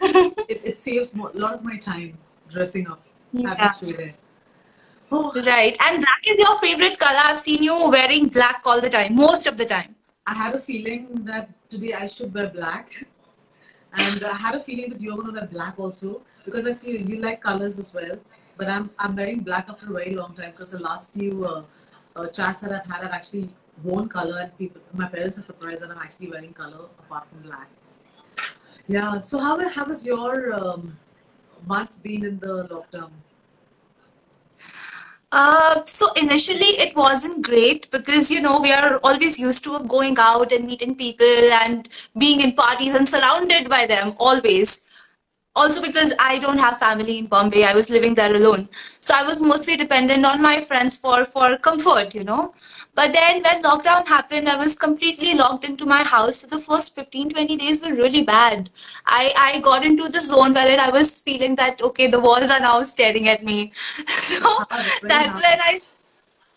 it, 0.00 0.64
it 0.64 0.78
saves 0.78 1.14
a 1.14 1.18
lot 1.38 1.54
of 1.54 1.62
my 1.62 1.76
time 1.76 2.18
dressing 2.50 2.88
up, 2.88 3.02
Yeah. 3.32 3.50
having 3.54 3.68
straight 3.68 4.00
hair. 4.00 4.14
Oh, 5.12 5.30
Right. 5.46 5.76
And 5.86 5.98
black 5.98 6.22
is 6.26 6.36
your 6.38 6.58
favorite 6.58 6.98
color. 6.98 7.20
I've 7.22 7.38
seen 7.38 7.62
you 7.62 7.88
wearing 7.88 8.28
black 8.28 8.62
all 8.64 8.80
the 8.80 8.90
time, 8.90 9.14
most 9.14 9.46
of 9.46 9.56
the 9.56 9.64
time. 9.64 9.94
I 10.26 10.34
had 10.34 10.54
a 10.54 10.58
feeling 10.58 11.08
that 11.24 11.50
today 11.68 11.92
I 11.92 12.06
should 12.06 12.32
wear 12.34 12.48
black. 12.48 13.06
And 13.96 14.24
I 14.24 14.34
had 14.34 14.54
a 14.56 14.60
feeling 14.60 14.90
that 14.90 15.00
you're 15.00 15.14
going 15.14 15.28
to 15.28 15.32
wear 15.40 15.46
black 15.46 15.78
also 15.78 16.22
because 16.44 16.66
I 16.66 16.72
see 16.72 16.98
you 16.98 17.20
like 17.20 17.40
colors 17.42 17.78
as 17.78 17.94
well. 17.94 18.18
But 18.56 18.68
I'm, 18.68 18.90
I'm 18.98 19.16
wearing 19.16 19.40
black 19.40 19.68
after 19.68 19.86
a 19.86 19.92
very 19.92 20.14
long 20.14 20.34
time 20.34 20.52
because 20.52 20.70
the 20.70 20.78
last 20.78 21.12
few 21.12 21.44
uh, 21.44 21.62
uh, 22.16 22.26
chats 22.28 22.60
that 22.60 22.72
I've 22.72 22.86
had, 22.86 23.04
I've 23.04 23.12
actually 23.12 23.50
worn 23.82 24.08
color 24.08 24.38
and 24.40 24.56
people, 24.56 24.80
my 24.92 25.08
parents 25.08 25.38
are 25.38 25.42
surprised 25.42 25.82
that 25.82 25.90
I'm 25.90 25.98
actually 25.98 26.30
wearing 26.30 26.52
color 26.52 26.86
apart 27.00 27.26
from 27.28 27.42
black. 27.42 27.68
Yeah. 28.86 29.20
So 29.20 29.38
how, 29.38 29.58
how 29.68 29.86
has 29.86 30.04
your 30.04 30.52
um, 30.54 30.96
months 31.66 31.96
been 31.96 32.24
in 32.24 32.38
the 32.38 32.68
lockdown? 32.68 33.10
Uh, 35.32 35.84
so 35.84 36.12
initially 36.12 36.78
it 36.78 36.94
wasn't 36.94 37.42
great 37.42 37.90
because 37.90 38.30
you 38.30 38.40
know 38.40 38.60
we 38.60 38.70
are 38.70 39.00
always 39.02 39.36
used 39.36 39.64
to 39.64 39.80
going 39.80 40.16
out 40.16 40.52
and 40.52 40.64
meeting 40.64 40.94
people 40.94 41.52
and 41.54 41.88
being 42.16 42.40
in 42.40 42.52
parties 42.52 42.94
and 42.94 43.08
surrounded 43.08 43.68
by 43.68 43.84
them 43.84 44.14
always. 44.18 44.84
Also 45.56 45.80
because 45.80 46.12
I 46.18 46.38
don't 46.38 46.58
have 46.58 46.78
family 46.78 47.18
in 47.18 47.26
Bombay, 47.26 47.64
I 47.64 47.74
was 47.74 47.88
living 47.88 48.14
there 48.14 48.34
alone. 48.34 48.68
So 49.00 49.14
I 49.14 49.22
was 49.22 49.40
mostly 49.40 49.76
dependent 49.76 50.26
on 50.26 50.42
my 50.42 50.60
friends 50.60 50.96
for 50.96 51.24
for 51.24 51.56
comfort, 51.58 52.14
you 52.14 52.24
know. 52.24 52.52
But 52.94 53.12
then 53.12 53.42
when 53.42 53.62
lockdown 53.62 54.06
happened, 54.06 54.48
I 54.48 54.56
was 54.56 54.76
completely 54.76 55.34
locked 55.34 55.64
into 55.64 55.84
my 55.84 56.02
house. 56.04 56.40
So 56.42 56.46
the 56.46 56.60
first 56.60 56.94
15, 56.94 57.30
20 57.30 57.56
days 57.56 57.82
were 57.82 57.94
really 57.94 58.22
bad. 58.22 58.70
I, 59.06 59.32
I 59.36 59.58
got 59.60 59.84
into 59.84 60.08
the 60.08 60.20
zone 60.20 60.54
where 60.54 60.78
I 60.80 60.90
was 60.90 61.20
feeling 61.20 61.56
that, 61.56 61.82
okay, 61.82 62.06
the 62.06 62.20
walls 62.20 62.50
are 62.50 62.60
now 62.60 62.82
staring 62.84 63.28
at 63.28 63.44
me. 63.44 63.72
So 64.06 64.64
very 64.70 65.08
that's 65.08 65.42
when 65.42 65.60
I 65.60 65.80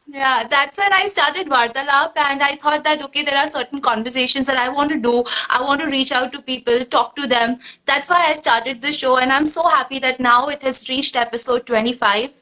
yeah, 0.07 0.47
that's 0.49 0.77
when 0.77 0.93
I 0.93 1.05
started 1.05 1.47
Vartalap 1.47 2.13
and 2.15 2.41
I 2.41 2.55
thought 2.55 2.83
that 2.85 3.01
okay, 3.03 3.23
there 3.23 3.37
are 3.37 3.47
certain 3.47 3.81
conversations 3.81 4.47
that 4.47 4.57
I 4.57 4.69
want 4.69 4.89
to 4.89 4.97
do. 4.97 5.23
I 5.49 5.61
want 5.61 5.81
to 5.81 5.87
reach 5.87 6.11
out 6.13 6.31
to 6.31 6.41
people, 6.41 6.79
talk 6.85 7.15
to 7.17 7.27
them. 7.27 7.57
That's 7.85 8.09
why 8.09 8.25
I 8.27 8.33
started 8.35 8.81
the 8.81 8.91
show 8.91 9.17
and 9.17 9.31
I'm 9.31 9.45
so 9.45 9.67
happy 9.67 9.99
that 9.99 10.19
now 10.19 10.47
it 10.47 10.61
has 10.63 10.87
reached 10.87 11.17
episode 11.17 11.65
25. 11.65 12.41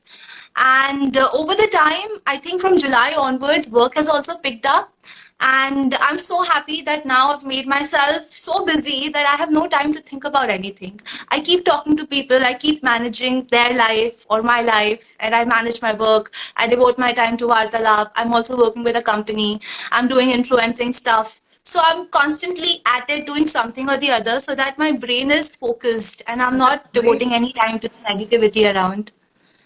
And 0.57 1.17
uh, 1.17 1.27
over 1.33 1.55
the 1.55 1.67
time, 1.67 2.09
I 2.27 2.37
think 2.37 2.61
from 2.61 2.77
July 2.77 3.15
onwards, 3.17 3.71
work 3.71 3.95
has 3.95 4.07
also 4.07 4.37
picked 4.37 4.65
up. 4.65 4.94
And 5.41 5.93
I'm 5.95 6.17
so 6.17 6.43
happy 6.43 6.81
that 6.83 7.05
now 7.05 7.31
I've 7.33 7.45
made 7.45 7.67
myself 7.67 8.23
so 8.23 8.65
busy 8.65 9.09
that 9.09 9.25
I 9.27 9.35
have 9.35 9.51
no 9.51 9.67
time 9.67 9.93
to 9.93 9.99
think 9.99 10.23
about 10.23 10.49
anything. 10.49 10.99
I 11.29 11.41
keep 11.41 11.65
talking 11.65 11.95
to 11.97 12.07
people, 12.07 12.43
I 12.43 12.53
keep 12.53 12.81
managing 12.83 13.43
their 13.51 13.73
life 13.73 14.25
or 14.29 14.41
my 14.41 14.61
life, 14.61 15.15
and 15.19 15.35
I 15.35 15.43
manage 15.45 15.81
my 15.81 15.93
work. 15.93 16.33
I 16.55 16.67
devote 16.67 16.97
my 16.97 17.11
time 17.13 17.37
to 17.37 17.47
Vartalap. 17.47 18.11
I'm 18.15 18.33
also 18.33 18.57
working 18.57 18.83
with 18.83 18.95
a 18.95 19.01
company. 19.01 19.59
I'm 19.91 20.07
doing 20.07 20.29
influencing 20.29 20.93
stuff. 20.93 21.41
So 21.63 21.81
I'm 21.83 22.07
constantly 22.09 22.81
at 22.85 23.09
it 23.09 23.25
doing 23.25 23.45
something 23.47 23.89
or 23.89 23.97
the 23.97 24.11
other 24.11 24.39
so 24.39 24.55
that 24.55 24.77
my 24.77 24.91
brain 24.91 25.31
is 25.31 25.55
focused 25.55 26.21
and 26.27 26.41
I'm 26.41 26.57
not 26.57 26.93
devoting 26.93 27.33
any 27.33 27.51
time 27.53 27.79
to 27.79 27.89
the 27.89 27.95
negativity 28.09 28.73
around. 28.73 29.11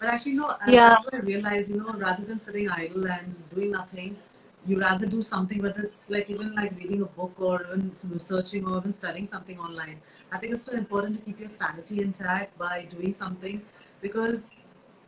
But 0.00 0.08
actually, 0.08 0.32
you 0.32 0.38
know, 0.40 0.46
uh, 0.46 0.58
Yeah. 0.66 0.94
I 1.12 1.16
realize, 1.18 1.68
you 1.68 1.76
know, 1.76 1.92
rather 1.92 2.24
than 2.24 2.38
sitting 2.38 2.70
idle 2.70 3.06
and 3.06 3.34
doing 3.54 3.70
nothing, 3.72 4.16
you 4.66 4.78
rather 4.80 5.06
do 5.06 5.22
something, 5.22 5.62
whether 5.62 5.82
it's 5.82 6.10
like 6.10 6.28
even 6.30 6.54
like 6.54 6.72
reading 6.76 7.02
a 7.02 7.06
book 7.06 7.32
or 7.38 7.62
even 7.72 7.92
researching 8.10 8.66
or 8.66 8.78
even 8.78 8.92
studying 8.92 9.24
something 9.24 9.58
online. 9.58 10.00
I 10.32 10.38
think 10.38 10.52
it's 10.54 10.64
so 10.64 10.72
important 10.72 11.16
to 11.16 11.22
keep 11.22 11.40
your 11.40 11.48
sanity 11.48 12.02
intact 12.02 12.56
by 12.58 12.86
doing 12.90 13.12
something 13.12 13.62
because 14.02 14.50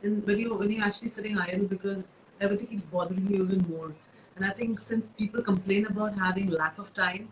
in, 0.03 0.22
when 0.26 0.38
you 0.38 0.55
when 0.57 0.70
you're 0.70 0.84
actually 0.84 1.09
sitting 1.09 1.38
idle, 1.38 1.66
because 1.66 2.05
everything 2.40 2.68
keeps 2.68 2.86
bothering 2.86 3.26
you 3.30 3.44
even 3.44 3.64
more. 3.68 3.92
And 4.36 4.44
I 4.44 4.50
think 4.50 4.80
since 4.80 5.11
people 5.11 5.42
complain 5.42 5.86
about 5.86 6.18
having 6.18 6.48
lack 6.50 6.78
of 6.78 6.92
time, 6.94 7.28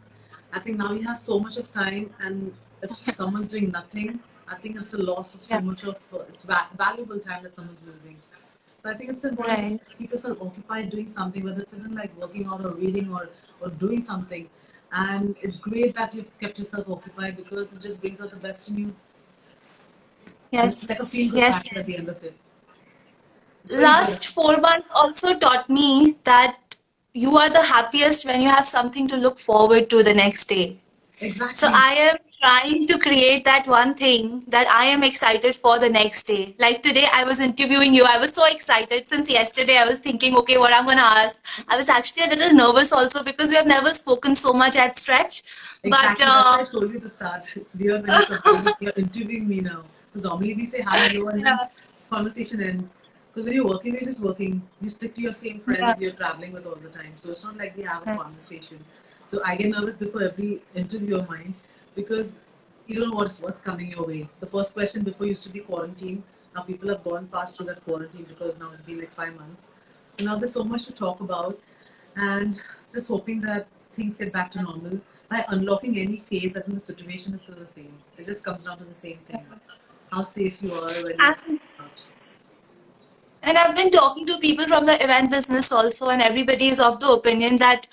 I 0.52 0.58
think 0.60 0.78
now 0.78 0.92
you 0.92 1.02
have 1.06 1.18
so 1.18 1.38
much 1.40 1.56
of 1.56 1.70
time, 1.72 2.10
and 2.20 2.52
if 2.82 2.90
someone's 3.14 3.48
doing 3.48 3.70
nothing, 3.70 4.20
I 4.48 4.54
think 4.56 4.76
it's 4.76 4.94
a 4.94 4.98
loss 4.98 5.34
of 5.34 5.42
so 5.42 5.54
Yeah. 5.54 5.60
much 5.60 5.84
of 5.84 5.96
uh, 6.14 6.18
it's 6.28 6.42
va- 6.42 6.68
valuable 6.76 7.18
time 7.18 7.42
that 7.44 7.54
someone's 7.54 7.82
losing. 7.84 8.16
So 8.82 8.88
I 8.88 8.94
think 8.94 9.10
it's 9.10 9.24
important 9.24 9.58
Right. 9.66 9.86
to 9.86 9.96
keep 9.96 10.10
yourself 10.10 10.40
occupied 10.40 10.90
doing 10.90 11.08
something, 11.08 11.44
whether 11.44 11.60
it's 11.60 11.74
even 11.74 11.94
like 11.94 12.16
working 12.16 12.46
out 12.46 12.64
or 12.64 12.72
reading 12.72 13.12
or 13.12 13.28
or 13.60 13.68
doing 13.68 14.00
something. 14.00 14.48
And 14.92 15.36
it's 15.42 15.58
great 15.58 15.94
that 15.96 16.14
you've 16.14 16.30
kept 16.40 16.58
yourself 16.58 16.88
occupied 16.88 17.36
because 17.36 17.74
it 17.74 17.80
just 17.80 18.00
brings 18.00 18.20
out 18.22 18.30
the 18.30 18.36
best 18.36 18.70
in 18.70 18.78
you. 18.78 18.94
It's 20.52 20.88
like 20.88 20.98
a 20.98 21.02
Yes, 21.02 21.12
feel 21.12 21.34
yes. 21.36 21.62
at 21.76 21.86
the 21.86 21.96
end 21.98 22.08
of 22.08 22.22
it. 22.24 22.34
Last 23.72 24.28
four 24.28 24.56
months 24.56 24.90
also 24.94 25.38
taught 25.38 25.68
me 25.68 26.16
that 26.24 26.56
you 27.12 27.36
are 27.36 27.50
the 27.50 27.62
happiest 27.62 28.24
when 28.26 28.40
you 28.40 28.48
have 28.48 28.66
something 28.66 29.06
to 29.08 29.16
look 29.16 29.38
forward 29.38 29.90
to 29.90 30.02
the 30.02 30.14
next 30.14 30.46
day. 30.46 30.78
Exactly. 31.20 31.54
So 31.54 31.68
I 31.72 31.94
am 32.10 32.16
trying 32.40 32.86
to 32.86 32.98
create 32.98 33.44
that 33.44 33.66
one 33.66 33.94
thing 33.94 34.42
that 34.48 34.66
I 34.68 34.84
am 34.86 35.02
excited 35.02 35.54
for 35.54 35.78
the 35.78 35.88
next 35.90 36.26
day. 36.26 36.54
Like 36.58 36.82
today, 36.82 37.06
I 37.12 37.24
was 37.24 37.40
interviewing 37.40 37.94
you. 37.94 38.04
I 38.04 38.18
was 38.18 38.32
so 38.32 38.46
excited 38.46 39.06
since 39.06 39.28
yesterday. 39.28 39.76
I 39.76 39.86
was 39.86 39.98
thinking, 39.98 40.36
okay, 40.38 40.56
what 40.56 40.72
I'm 40.72 40.86
gonna 40.86 41.02
ask. 41.02 41.44
I 41.68 41.76
was 41.76 41.88
actually 41.88 42.24
a 42.24 42.28
little 42.28 42.54
nervous 42.54 42.92
also 42.92 43.22
because 43.22 43.50
we 43.50 43.56
have 43.56 43.66
never 43.66 43.92
spoken 43.92 44.34
so 44.34 44.52
much 44.54 44.76
at 44.76 44.98
stretch. 44.98 45.42
But 45.82 45.88
Exactly. 45.88 46.26
Why 46.26 46.32
uh, 46.32 46.62
I 46.62 46.70
told 46.70 46.92
you 46.92 47.00
to 47.00 47.08
start. 47.08 47.56
It's 47.56 47.74
weird 47.74 48.06
when 48.06 48.20
you're, 48.80 48.92
interviewing 48.96 49.48
me 49.48 49.60
now. 49.60 49.84
Because 50.12 50.24
normally 50.24 50.54
we 50.54 50.64
say 50.64 50.80
hi, 50.80 51.08
hello, 51.08 51.28
and 51.28 51.40
yeah, 51.42 51.68
conversation 52.10 52.62
ends. 52.62 52.94
Because 53.28 53.44
when 53.44 53.54
you're 53.54 53.66
working, 53.66 53.92
you're 53.92 54.02
just 54.02 54.20
working. 54.20 54.62
You 54.80 54.88
stick 54.88 55.14
to 55.14 55.20
your 55.20 55.32
same 55.32 55.60
friends 55.60 55.80
yeah, 55.82 55.94
you're 55.98 56.12
traveling 56.12 56.52
with 56.52 56.66
all 56.66 56.74
the 56.74 56.88
time. 56.88 57.12
So 57.16 57.30
it's 57.30 57.44
not 57.44 57.56
like 57.58 57.76
we 57.76 57.82
have 57.82 58.02
a 58.02 58.10
yeah. 58.10 58.16
conversation. 58.16 58.82
So 59.26 59.40
I 59.44 59.54
get 59.56 59.70
nervous 59.70 59.96
before 59.96 60.22
every 60.24 60.62
interview 60.74 61.16
of 61.18 61.28
mine 61.28 61.54
because 61.94 62.32
you 62.86 63.00
don't 63.00 63.10
know 63.10 63.16
what's, 63.16 63.40
what's 63.40 63.60
coming 63.60 63.90
your 63.90 64.06
way. 64.06 64.28
The 64.40 64.46
first 64.46 64.74
question 64.74 65.02
before 65.02 65.26
used 65.26 65.44
to 65.44 65.50
be 65.50 65.60
quarantine. 65.60 66.22
Now 66.54 66.62
people 66.62 66.88
have 66.88 67.04
gone 67.04 67.28
past 67.28 67.56
through 67.56 67.66
that 67.66 67.84
quarantine 67.84 68.24
because 68.28 68.58
now 68.58 68.68
it's 68.68 68.82
been 68.82 68.98
like 68.98 69.12
five 69.12 69.36
months. 69.36 69.68
So 70.10 70.24
now 70.24 70.36
there's 70.36 70.52
so 70.52 70.64
much 70.64 70.84
to 70.86 70.92
talk 70.92 71.20
about 71.20 71.60
and 72.16 72.60
just 72.92 73.08
hoping 73.08 73.40
that 73.42 73.68
things 73.92 74.16
get 74.16 74.32
back 74.32 74.50
to 74.52 74.62
normal. 74.62 75.00
By 75.28 75.44
unlocking 75.48 75.98
any 75.98 76.18
phase, 76.18 76.56
I 76.56 76.60
think 76.60 76.74
the 76.74 76.80
situation 76.80 77.34
is 77.34 77.42
still 77.42 77.54
the 77.54 77.66
same. 77.66 77.94
It 78.18 78.26
just 78.26 78.44
comes 78.44 78.64
down 78.64 78.78
to 78.78 78.84
the 78.84 78.94
same 78.94 79.18
thing. 79.18 79.44
How 80.10 80.22
safe 80.22 80.60
you 80.60 80.72
are 80.72 81.04
when 81.04 81.16
you're 81.16 81.36
And 83.42 83.56
I've 83.56 83.76
been 83.76 83.90
talking 83.90 84.26
to 84.26 84.38
people 84.38 84.66
from 84.66 84.86
the 84.86 85.02
event 85.02 85.30
business 85.30 85.70
also, 85.70 86.08
and 86.08 86.20
everybody 86.20 86.68
is 86.68 86.80
of 86.80 86.98
the 86.98 87.10
opinion 87.10 87.56
that 87.56 87.86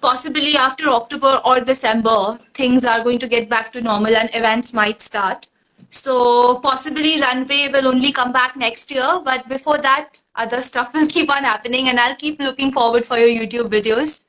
possibly 0.00 0.56
after 0.56 0.88
October 0.88 1.40
or 1.44 1.60
December, 1.60 2.38
things 2.54 2.84
are 2.84 3.02
going 3.02 3.18
to 3.18 3.28
get 3.28 3.48
back 3.48 3.72
to 3.72 3.80
normal 3.80 4.16
and 4.16 4.30
events 4.34 4.72
might 4.72 5.00
start. 5.00 5.46
So 5.88 6.58
possibly 6.58 7.20
runway 7.20 7.68
will 7.72 7.88
only 7.88 8.12
come 8.12 8.32
back 8.32 8.56
next 8.56 8.90
year, 8.90 9.20
but 9.24 9.48
before 9.48 9.78
that, 9.78 10.18
other 10.34 10.60
stuff 10.62 10.92
will 10.92 11.06
keep 11.16 11.30
on 11.30 11.44
happening, 11.44 11.88
and 11.88 11.98
I'll 11.98 12.16
keep 12.16 12.40
looking 12.40 12.72
forward 12.72 13.06
for 13.06 13.18
your 13.18 13.28
YouTube 13.28 13.70
videos. 13.70 14.26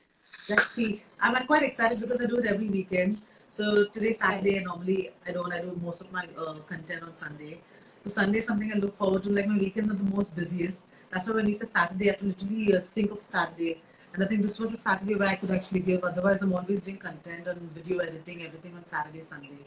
Let's 0.48 0.70
see. 0.70 1.02
I'm 1.20 1.34
quite 1.46 1.62
excited 1.62 1.96
because 1.96 2.20
I 2.20 2.26
do 2.26 2.36
it 2.38 2.46
every 2.46 2.68
weekend. 2.68 3.20
So 3.48 3.86
today 3.86 4.12
Saturday, 4.12 4.56
and 4.56 4.66
normally 4.66 5.10
I 5.26 5.32
don't. 5.32 5.52
I 5.52 5.60
do 5.60 5.78
most 5.82 6.00
of 6.00 6.12
my 6.12 6.26
uh, 6.38 6.54
content 6.68 7.02
on 7.02 7.12
Sunday. 7.12 7.60
So 8.04 8.10
Sunday 8.10 8.38
is 8.38 8.46
something 8.46 8.72
I 8.72 8.78
look 8.78 8.94
forward 8.94 9.24
to. 9.24 9.30
Like 9.30 9.48
my 9.48 9.58
weekends 9.58 9.90
are 9.90 9.96
the 9.96 10.04
most 10.04 10.36
busiest. 10.36 10.86
That's 11.10 11.28
why 11.28 11.36
when 11.36 11.46
we 11.46 11.52
said 11.52 11.70
Saturday, 11.72 12.08
I 12.08 12.12
have 12.12 12.20
to 12.20 12.26
literally 12.26 12.76
uh, 12.76 12.80
think 12.94 13.10
of 13.10 13.24
Saturday. 13.24 13.82
And 14.14 14.24
I 14.24 14.26
think 14.26 14.42
this 14.42 14.58
was 14.58 14.72
a 14.72 14.76
Saturday 14.76 15.14
where 15.14 15.28
I 15.28 15.36
could 15.36 15.50
actually 15.50 15.80
give. 15.80 16.02
Otherwise, 16.04 16.42
I'm 16.42 16.52
always 16.52 16.80
doing 16.80 16.96
content 16.96 17.46
and 17.46 17.60
video 17.72 17.98
editing, 17.98 18.44
everything 18.44 18.74
on 18.74 18.84
Saturday, 18.84 19.20
Sunday. 19.20 19.58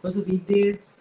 Because 0.00 0.16
the 0.16 0.22
weekdays 0.22 1.00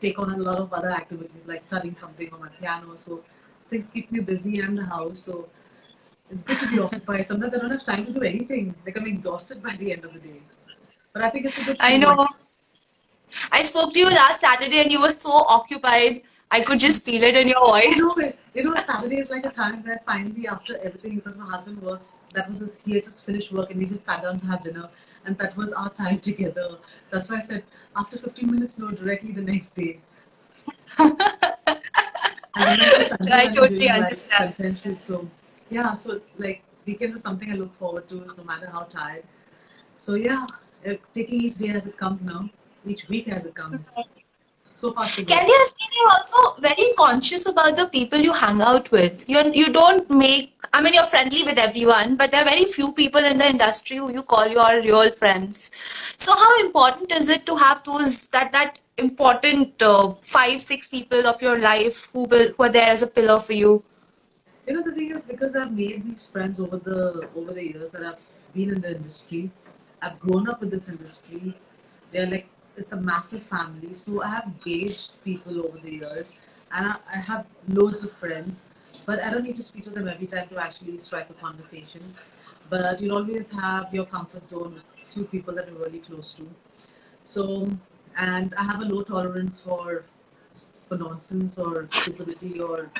take 0.00 0.18
on 0.18 0.32
a 0.32 0.36
lot 0.36 0.58
of 0.58 0.72
other 0.72 0.90
activities 0.90 1.46
like 1.46 1.62
studying 1.62 1.94
something 1.94 2.32
on 2.32 2.40
my 2.40 2.48
piano. 2.48 2.96
So 2.96 3.22
things 3.68 3.88
keep 3.88 4.10
me 4.10 4.20
busy 4.20 4.60
and 4.60 4.76
the 4.76 4.84
house. 4.84 5.20
So 5.20 5.48
it's 6.30 6.44
good 6.44 6.58
to 6.58 6.68
be 6.70 6.78
occupied. 6.80 7.24
Sometimes 7.24 7.54
I 7.54 7.58
don't 7.58 7.70
have 7.70 7.84
time 7.84 8.06
to 8.06 8.12
do 8.12 8.22
anything. 8.22 8.74
Like 8.84 8.98
I'm 8.98 9.06
exhausted 9.06 9.62
by 9.62 9.76
the 9.76 9.92
end 9.92 10.04
of 10.04 10.12
the 10.12 10.18
day. 10.18 10.42
But 11.12 11.22
I 11.22 11.30
think 11.30 11.46
it's 11.46 11.58
a 11.58 11.64
good 11.64 11.76
I 11.80 11.96
know. 11.98 12.26
I 13.50 13.62
spoke 13.62 13.92
to 13.92 13.98
you 13.98 14.10
last 14.10 14.40
Saturday, 14.40 14.80
and 14.82 14.92
you 14.92 15.00
were 15.00 15.10
so 15.10 15.32
occupied. 15.32 16.22
I 16.52 16.60
could 16.60 16.78
just 16.78 17.04
feel 17.06 17.22
it 17.22 17.34
in 17.34 17.48
your 17.48 17.60
You 17.60 17.66
voice. 17.66 17.98
know, 17.98 18.32
you 18.54 18.62
know, 18.64 18.74
Saturday 18.82 19.16
is 19.18 19.30
like 19.30 19.46
a 19.46 19.50
time 19.50 19.82
where 19.84 20.00
finally, 20.06 20.46
after 20.46 20.76
everything, 20.78 21.16
because 21.16 21.38
my 21.38 21.46
husband 21.46 21.80
works, 21.80 22.16
that 22.34 22.46
was 22.46 22.58
his, 22.58 22.82
he 22.82 22.92
had 22.96 23.04
just 23.04 23.24
finished 23.24 23.52
work 23.52 23.70
and 23.70 23.80
we 23.80 23.86
just 23.86 24.04
sat 24.04 24.22
down 24.22 24.38
to 24.38 24.46
have 24.46 24.62
dinner, 24.62 24.90
and 25.24 25.38
that 25.38 25.56
was 25.56 25.72
our 25.72 25.88
time 25.88 26.18
together. 26.20 26.76
That's 27.10 27.30
why 27.30 27.36
I 27.36 27.40
said, 27.40 27.64
after 27.96 28.18
15 28.18 28.50
minutes, 28.50 28.78
no, 28.78 28.90
directly 28.90 29.32
the 29.32 29.40
next 29.40 29.70
day. 29.70 30.00
And 32.54 32.66
then 32.66 32.80
on 32.82 33.04
Sunday, 33.08 33.32
I 33.32 33.46
I'm 33.46 33.54
totally 33.54 33.88
like 33.88 34.02
understand. 34.02 34.54
content. 34.56 35.00
So, 35.00 35.26
yeah, 35.70 35.94
so 35.94 36.20
like 36.36 36.62
weekends 36.84 37.16
is 37.16 37.22
something 37.22 37.50
I 37.50 37.54
look 37.54 37.72
forward 37.72 38.06
to, 38.08 38.26
no 38.36 38.44
matter 38.44 38.68
how 38.70 38.82
tired. 38.82 39.24
So, 39.94 40.14
yeah, 40.16 40.44
taking 41.14 41.40
each 41.40 41.54
day 41.54 41.70
as 41.70 41.86
it 41.86 41.96
comes 41.96 42.24
now, 42.24 42.50
each 42.84 43.08
week 43.08 43.28
as 43.28 43.46
it 43.46 43.54
comes. 43.54 43.94
So 44.74 44.92
far, 44.92 45.06
so 45.06 45.22
good. 45.22 45.28
Kelly, 45.28 45.52
I've 45.60 45.68
seen 45.68 45.92
you 45.94 46.10
also 46.10 46.60
very 46.60 46.92
conscious 46.96 47.46
about 47.46 47.76
the 47.76 47.86
people 47.86 48.18
you 48.18 48.32
hang 48.32 48.62
out 48.62 48.90
with. 48.90 49.28
You 49.28 49.50
you 49.52 49.72
don't 49.72 50.08
make. 50.10 50.54
I 50.72 50.80
mean, 50.80 50.94
you're 50.94 51.10
friendly 51.14 51.42
with 51.42 51.58
everyone, 51.58 52.16
but 52.16 52.30
there 52.30 52.42
are 52.42 52.48
very 52.48 52.64
few 52.64 52.92
people 52.92 53.24
in 53.32 53.38
the 53.38 53.48
industry 53.48 53.98
who 53.98 54.12
you 54.12 54.22
call 54.22 54.46
your 54.46 54.80
real 54.80 55.10
friends. 55.12 55.70
So, 56.16 56.34
how 56.34 56.60
important 56.60 57.12
is 57.12 57.28
it 57.28 57.44
to 57.46 57.56
have 57.56 57.82
those 57.82 58.28
that 58.28 58.52
that 58.52 58.78
important 58.98 59.82
uh, 59.82 60.14
five 60.20 60.62
six 60.62 60.88
people 60.88 61.26
of 61.26 61.42
your 61.42 61.58
life 61.58 62.10
who 62.12 62.24
will 62.24 62.52
who 62.56 62.64
are 62.64 62.72
there 62.78 62.90
as 62.90 63.02
a 63.02 63.06
pillar 63.06 63.40
for 63.40 63.52
you? 63.52 63.82
You 64.66 64.74
know, 64.74 64.82
the 64.82 64.92
thing 64.92 65.10
is 65.10 65.24
because 65.24 65.56
I've 65.56 65.72
made 65.72 66.02
these 66.04 66.24
friends 66.24 66.60
over 66.60 66.78
the 66.78 67.28
over 67.36 67.52
the 67.52 67.68
years 67.68 67.92
that 67.92 68.06
I've 68.06 68.24
been 68.54 68.70
in 68.70 68.80
the 68.80 68.96
industry. 68.96 69.50
I've 70.00 70.18
grown 70.20 70.48
up 70.48 70.60
with 70.60 70.70
this 70.70 70.88
industry. 70.88 71.54
They're 72.10 72.26
like 72.26 72.48
it's 72.76 72.92
a 72.92 72.96
massive 72.96 73.42
family. 73.42 73.94
So 73.94 74.22
I 74.22 74.28
have 74.28 74.60
gauged 74.60 75.22
people 75.24 75.60
over 75.64 75.78
the 75.78 75.92
years, 75.92 76.32
and 76.72 76.86
I, 76.86 76.96
I 77.12 77.18
have 77.18 77.46
loads 77.68 78.04
of 78.04 78.12
friends. 78.12 78.62
But 79.06 79.22
I 79.22 79.30
don't 79.30 79.42
need 79.42 79.56
to 79.56 79.62
speak 79.62 79.84
to 79.84 79.90
them 79.90 80.06
every 80.06 80.26
time 80.26 80.48
to 80.48 80.58
actually 80.58 80.98
strike 80.98 81.28
a 81.30 81.34
conversation. 81.34 82.02
But 82.70 83.00
you'll 83.00 83.16
always 83.16 83.50
have 83.50 83.92
your 83.92 84.04
comfort 84.04 84.46
zone, 84.46 84.80
a 85.02 85.06
few 85.06 85.24
people 85.24 85.54
that 85.54 85.68
you're 85.68 85.78
really 85.78 85.98
close 85.98 86.32
to. 86.34 86.48
So, 87.22 87.70
and 88.16 88.54
I 88.56 88.64
have 88.64 88.80
a 88.82 88.84
low 88.84 89.02
tolerance 89.02 89.60
for 89.60 90.04
for 90.88 90.98
nonsense 90.98 91.58
or 91.58 91.86
stupidity 91.90 92.60
or 92.60 92.90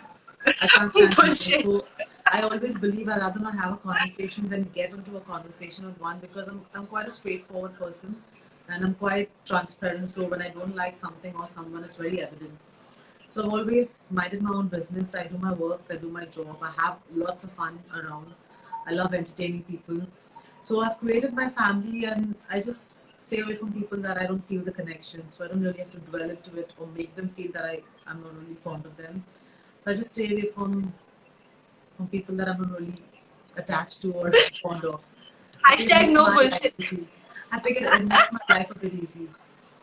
I 0.47 0.53
can't 0.53 0.93
oh, 0.97 1.11
stand 1.11 1.39
people. 1.39 1.73
So 1.73 1.85
I 2.33 2.41
always 2.43 2.79
believe 2.79 3.09
I'd 3.09 3.21
rather 3.21 3.41
not 3.41 3.55
have 3.57 3.75
a 3.75 3.77
conversation 3.77 4.49
than 4.49 4.63
get 4.75 4.95
into 4.95 5.17
a 5.17 5.21
conversation 5.21 5.87
with 5.87 6.01
one 6.01 6.19
because 6.19 6.49
I'm 6.49 6.63
I'm 6.75 6.87
quite 6.87 7.07
a 7.07 7.11
straightforward 7.11 7.79
person 7.79 8.17
and 8.73 8.85
I'm 8.85 8.95
quite 8.95 9.31
transparent. 9.45 10.09
So 10.09 10.25
when 10.25 10.41
I 10.43 10.49
don't 10.49 10.75
like 10.75 10.95
something 10.95 11.35
or 11.37 11.47
someone, 11.47 11.85
it's 11.85 11.97
very 11.97 12.23
evident. 12.23 12.59
So 13.29 13.45
I've 13.45 13.53
always 13.53 14.07
minded 14.11 14.43
my 14.43 14.51
own 14.51 14.69
business. 14.69 15.15
I 15.15 15.25
do 15.25 15.39
my 15.39 15.53
work, 15.53 15.83
I 15.91 15.97
do 15.97 16.11
my 16.11 16.25
job. 16.27 16.57
I 16.63 16.73
have 16.83 16.99
lots 17.15 17.45
of 17.45 17.53
fun 17.53 17.79
around. 17.95 18.33
I 18.87 18.93
love 18.93 19.15
entertaining 19.15 19.63
people. 19.65 20.01
So 20.63 20.83
I've 20.83 20.99
created 20.99 21.35
my 21.35 21.49
family 21.49 22.05
and 22.05 22.35
I 22.51 22.61
just 22.61 23.19
stay 23.21 23.41
away 23.41 23.57
from 23.57 23.73
people 23.73 23.99
that 23.99 24.17
I 24.19 24.27
don't 24.27 24.47
feel 24.49 24.63
the 24.63 24.73
connection. 24.73 25.29
So 25.31 25.45
I 25.45 25.49
don't 25.49 25.63
really 25.63 25.79
have 25.79 25.91
to 25.91 25.99
dwell 25.99 26.31
into 26.31 26.59
it 26.59 26.73
or 26.79 26.87
make 26.89 27.15
them 27.15 27.29
feel 27.29 27.51
that 27.53 27.65
I, 27.65 27.81
I'm 28.07 28.23
not 28.23 28.35
really 28.41 28.55
fond 28.55 28.87
of 28.87 28.97
them. 28.97 29.25
So 29.85 29.91
I 29.91 29.95
just 29.95 30.11
stay 30.11 30.31
away 30.33 30.51
from 30.55 30.93
from 31.97 32.07
people 32.09 32.35
that 32.37 32.49
I'm 32.49 32.61
not 32.63 32.81
really 32.81 33.03
attached 33.57 34.01
to 34.03 34.13
or 34.13 34.33
fond 34.63 34.85
of. 34.85 35.05
I 35.65 35.77
think 35.77 35.91
it 35.91 35.95
Hashtag 35.95 36.13
no 36.13 36.33
bullshit. 36.33 36.75
I 37.53 37.59
think 37.59 37.83
it, 37.83 38.05
makes 38.05 38.33
my 38.33 38.41
life 38.49 38.71
a 38.71 38.79
bit 38.79 38.95
easy. 38.95 39.29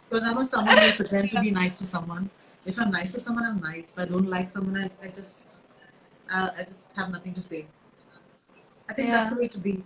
Because 0.09 0.23
I'm 0.23 0.33
not 0.33 0.47
someone 0.47 0.77
who 0.77 0.91
pretend 0.93 1.29
to 1.31 1.39
be 1.39 1.51
nice 1.51 1.75
to 1.75 1.85
someone. 1.85 2.29
If 2.65 2.79
I'm 2.79 2.91
nice 2.91 3.13
to 3.13 3.19
someone, 3.19 3.45
I'm 3.45 3.61
nice. 3.61 3.91
If 3.91 3.99
I 3.99 4.05
don't 4.05 4.27
like 4.27 4.49
someone, 4.49 4.75
I, 4.83 5.05
I 5.05 5.09
just 5.09 5.49
I, 6.31 6.49
I 6.57 6.63
just 6.63 6.95
have 6.97 7.11
nothing 7.11 7.33
to 7.35 7.41
say. 7.41 7.65
I 8.89 8.93
think 8.93 9.09
that's 9.09 9.31
the 9.31 9.39
way 9.39 9.47
to 9.47 9.59
be. 9.59 9.83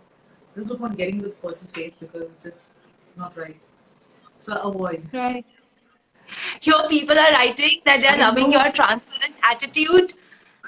There's 0.56 0.68
no 0.68 0.76
point 0.76 0.98
getting 0.98 1.16
into 1.16 1.30
the 1.30 1.36
person's 1.36 1.72
face 1.72 1.98
because 1.98 2.36
it's 2.36 2.44
just 2.44 2.70
not 3.18 3.36
right. 3.36 3.66
So 4.40 4.56
avoid. 4.56 5.08
Right. 5.12 5.46
Your 6.62 6.88
people 6.88 7.20
are 7.20 7.32
writing 7.32 7.82
that 7.86 8.02
they're 8.02 8.18
loving 8.18 8.50
know. 8.50 8.64
your 8.64 8.72
transparent 8.72 9.36
attitude. 9.44 10.14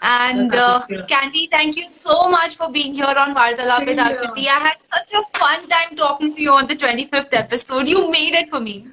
And 0.02 0.54
uh, 0.54 0.80
happy 0.80 0.94
to 0.94 1.00
hear. 1.00 1.06
Candy, 1.06 1.48
thank 1.50 1.78
you 1.78 1.90
so 1.90 2.30
much 2.30 2.58
for 2.58 2.70
being 2.70 2.94
here 2.94 3.06
on 3.06 3.34
Vartalap 3.34 3.86
with. 3.86 3.98
Akriti. 3.98 4.48
I 4.48 4.60
had 4.60 4.78
such 4.94 5.14
a 5.14 5.24
fun 5.38 5.68
time 5.68 5.96
talking 5.96 6.36
to 6.36 6.42
you 6.42 6.52
on 6.54 6.68
the 6.68 6.76
25th 6.76 7.34
episode. 7.34 7.88
You 7.88 8.10
made 8.12 8.34
it 8.34 8.50
for 8.50 8.60
me. 8.60 8.88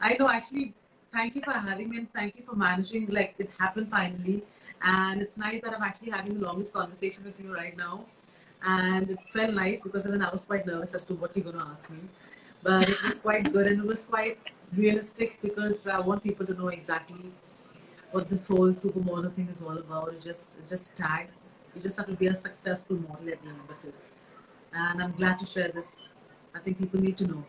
I 0.00 0.16
know, 0.18 0.28
actually, 0.28 0.74
thank 1.12 1.34
you 1.34 1.42
for 1.42 1.52
having 1.52 1.90
me 1.90 1.98
and 1.98 2.12
thank 2.12 2.36
you 2.36 2.42
for 2.42 2.54
managing. 2.54 3.06
Like, 3.08 3.34
it 3.38 3.50
happened 3.58 3.90
finally. 3.90 4.42
And 4.84 5.22
it's 5.22 5.36
nice 5.36 5.60
that 5.62 5.74
I'm 5.74 5.82
actually 5.82 6.10
having 6.10 6.34
the 6.38 6.44
longest 6.44 6.72
conversation 6.72 7.24
with 7.24 7.40
you 7.40 7.54
right 7.54 7.76
now. 7.76 8.04
And 8.64 9.10
it 9.10 9.18
felt 9.32 9.54
nice 9.54 9.82
because 9.82 10.06
even 10.06 10.22
I 10.22 10.30
was 10.30 10.44
quite 10.44 10.66
nervous 10.66 10.94
as 10.94 11.04
to 11.06 11.14
what 11.14 11.36
you're 11.36 11.44
going 11.44 11.56
to 11.56 11.64
ask 11.64 11.90
me. 11.90 12.00
But 12.62 12.88
it 12.88 13.02
was 13.02 13.20
quite 13.20 13.52
good 13.52 13.66
and 13.66 13.80
it 13.80 13.86
was 13.86 14.04
quite 14.04 14.38
realistic 14.76 15.40
because 15.42 15.86
I 15.86 15.98
want 16.00 16.22
people 16.22 16.46
to 16.46 16.54
know 16.54 16.68
exactly 16.68 17.30
what 18.12 18.28
this 18.28 18.46
whole 18.48 18.72
supermodel 18.72 19.32
thing 19.32 19.48
is 19.48 19.62
all 19.62 19.76
about. 19.76 20.12
It's 20.14 20.24
just, 20.24 20.56
it's 20.58 20.70
just 20.70 20.96
tags. 20.96 21.56
You 21.74 21.82
just 21.82 21.96
have 21.96 22.06
to 22.06 22.12
be 22.12 22.26
a 22.26 22.34
successful 22.34 22.96
model 22.96 23.28
at 23.28 23.42
the 23.42 23.48
end 23.48 23.58
of 23.68 23.84
it. 23.84 23.94
And 24.74 25.02
I'm 25.02 25.12
glad 25.12 25.38
to 25.40 25.46
share 25.46 25.68
this. 25.68 26.12
I 26.54 26.58
think 26.58 26.78
people 26.78 27.00
need 27.00 27.16
to 27.18 27.26
know. 27.26 27.44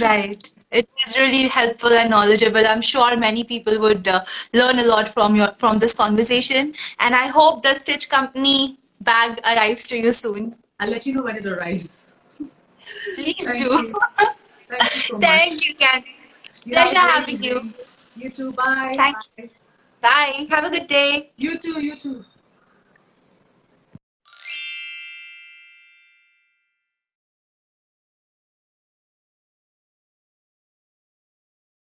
Right. 0.00 0.52
It 0.70 0.88
is 1.06 1.16
really 1.16 1.48
helpful 1.48 1.90
and 1.90 2.10
knowledgeable. 2.10 2.64
I'm 2.66 2.82
sure 2.82 3.16
many 3.16 3.42
people 3.42 3.78
would 3.80 4.06
uh, 4.06 4.24
learn 4.52 4.78
a 4.78 4.84
lot 4.84 5.08
from 5.08 5.34
your 5.34 5.52
from 5.54 5.78
this 5.78 5.94
conversation. 5.94 6.74
And 7.00 7.14
I 7.14 7.28
hope 7.28 7.62
the 7.62 7.74
Stitch 7.74 8.10
Company 8.10 8.78
bag 9.00 9.40
arrives 9.44 9.86
to 9.86 9.98
you 9.98 10.12
soon. 10.12 10.56
I'll 10.78 10.90
let 10.90 11.06
you 11.06 11.14
know 11.14 11.22
when 11.22 11.36
it 11.36 11.46
arrives. 11.46 12.08
Please 13.14 13.46
Thank 13.46 13.64
do. 13.64 13.64
you. 13.64 13.94
Thank 14.68 14.94
you 14.94 15.00
so 15.00 15.14
much. 15.18 15.22
Thank 15.22 15.66
you, 15.66 15.74
Candy. 15.74 16.16
You 16.64 16.72
Pleasure 16.72 16.98
having 16.98 17.42
you. 17.42 17.72
Evening. 18.18 18.30
You 18.30 18.30
too. 18.30 18.52
Bye. 18.52 18.94
Thank 18.96 19.16
Bye. 19.36 19.50
Bye. 20.00 20.46
Have 20.50 20.64
a 20.64 20.70
good 20.70 20.86
day. 20.86 21.32
You 21.36 21.58
too. 21.58 21.80
You 21.80 21.96
too. 21.96 22.24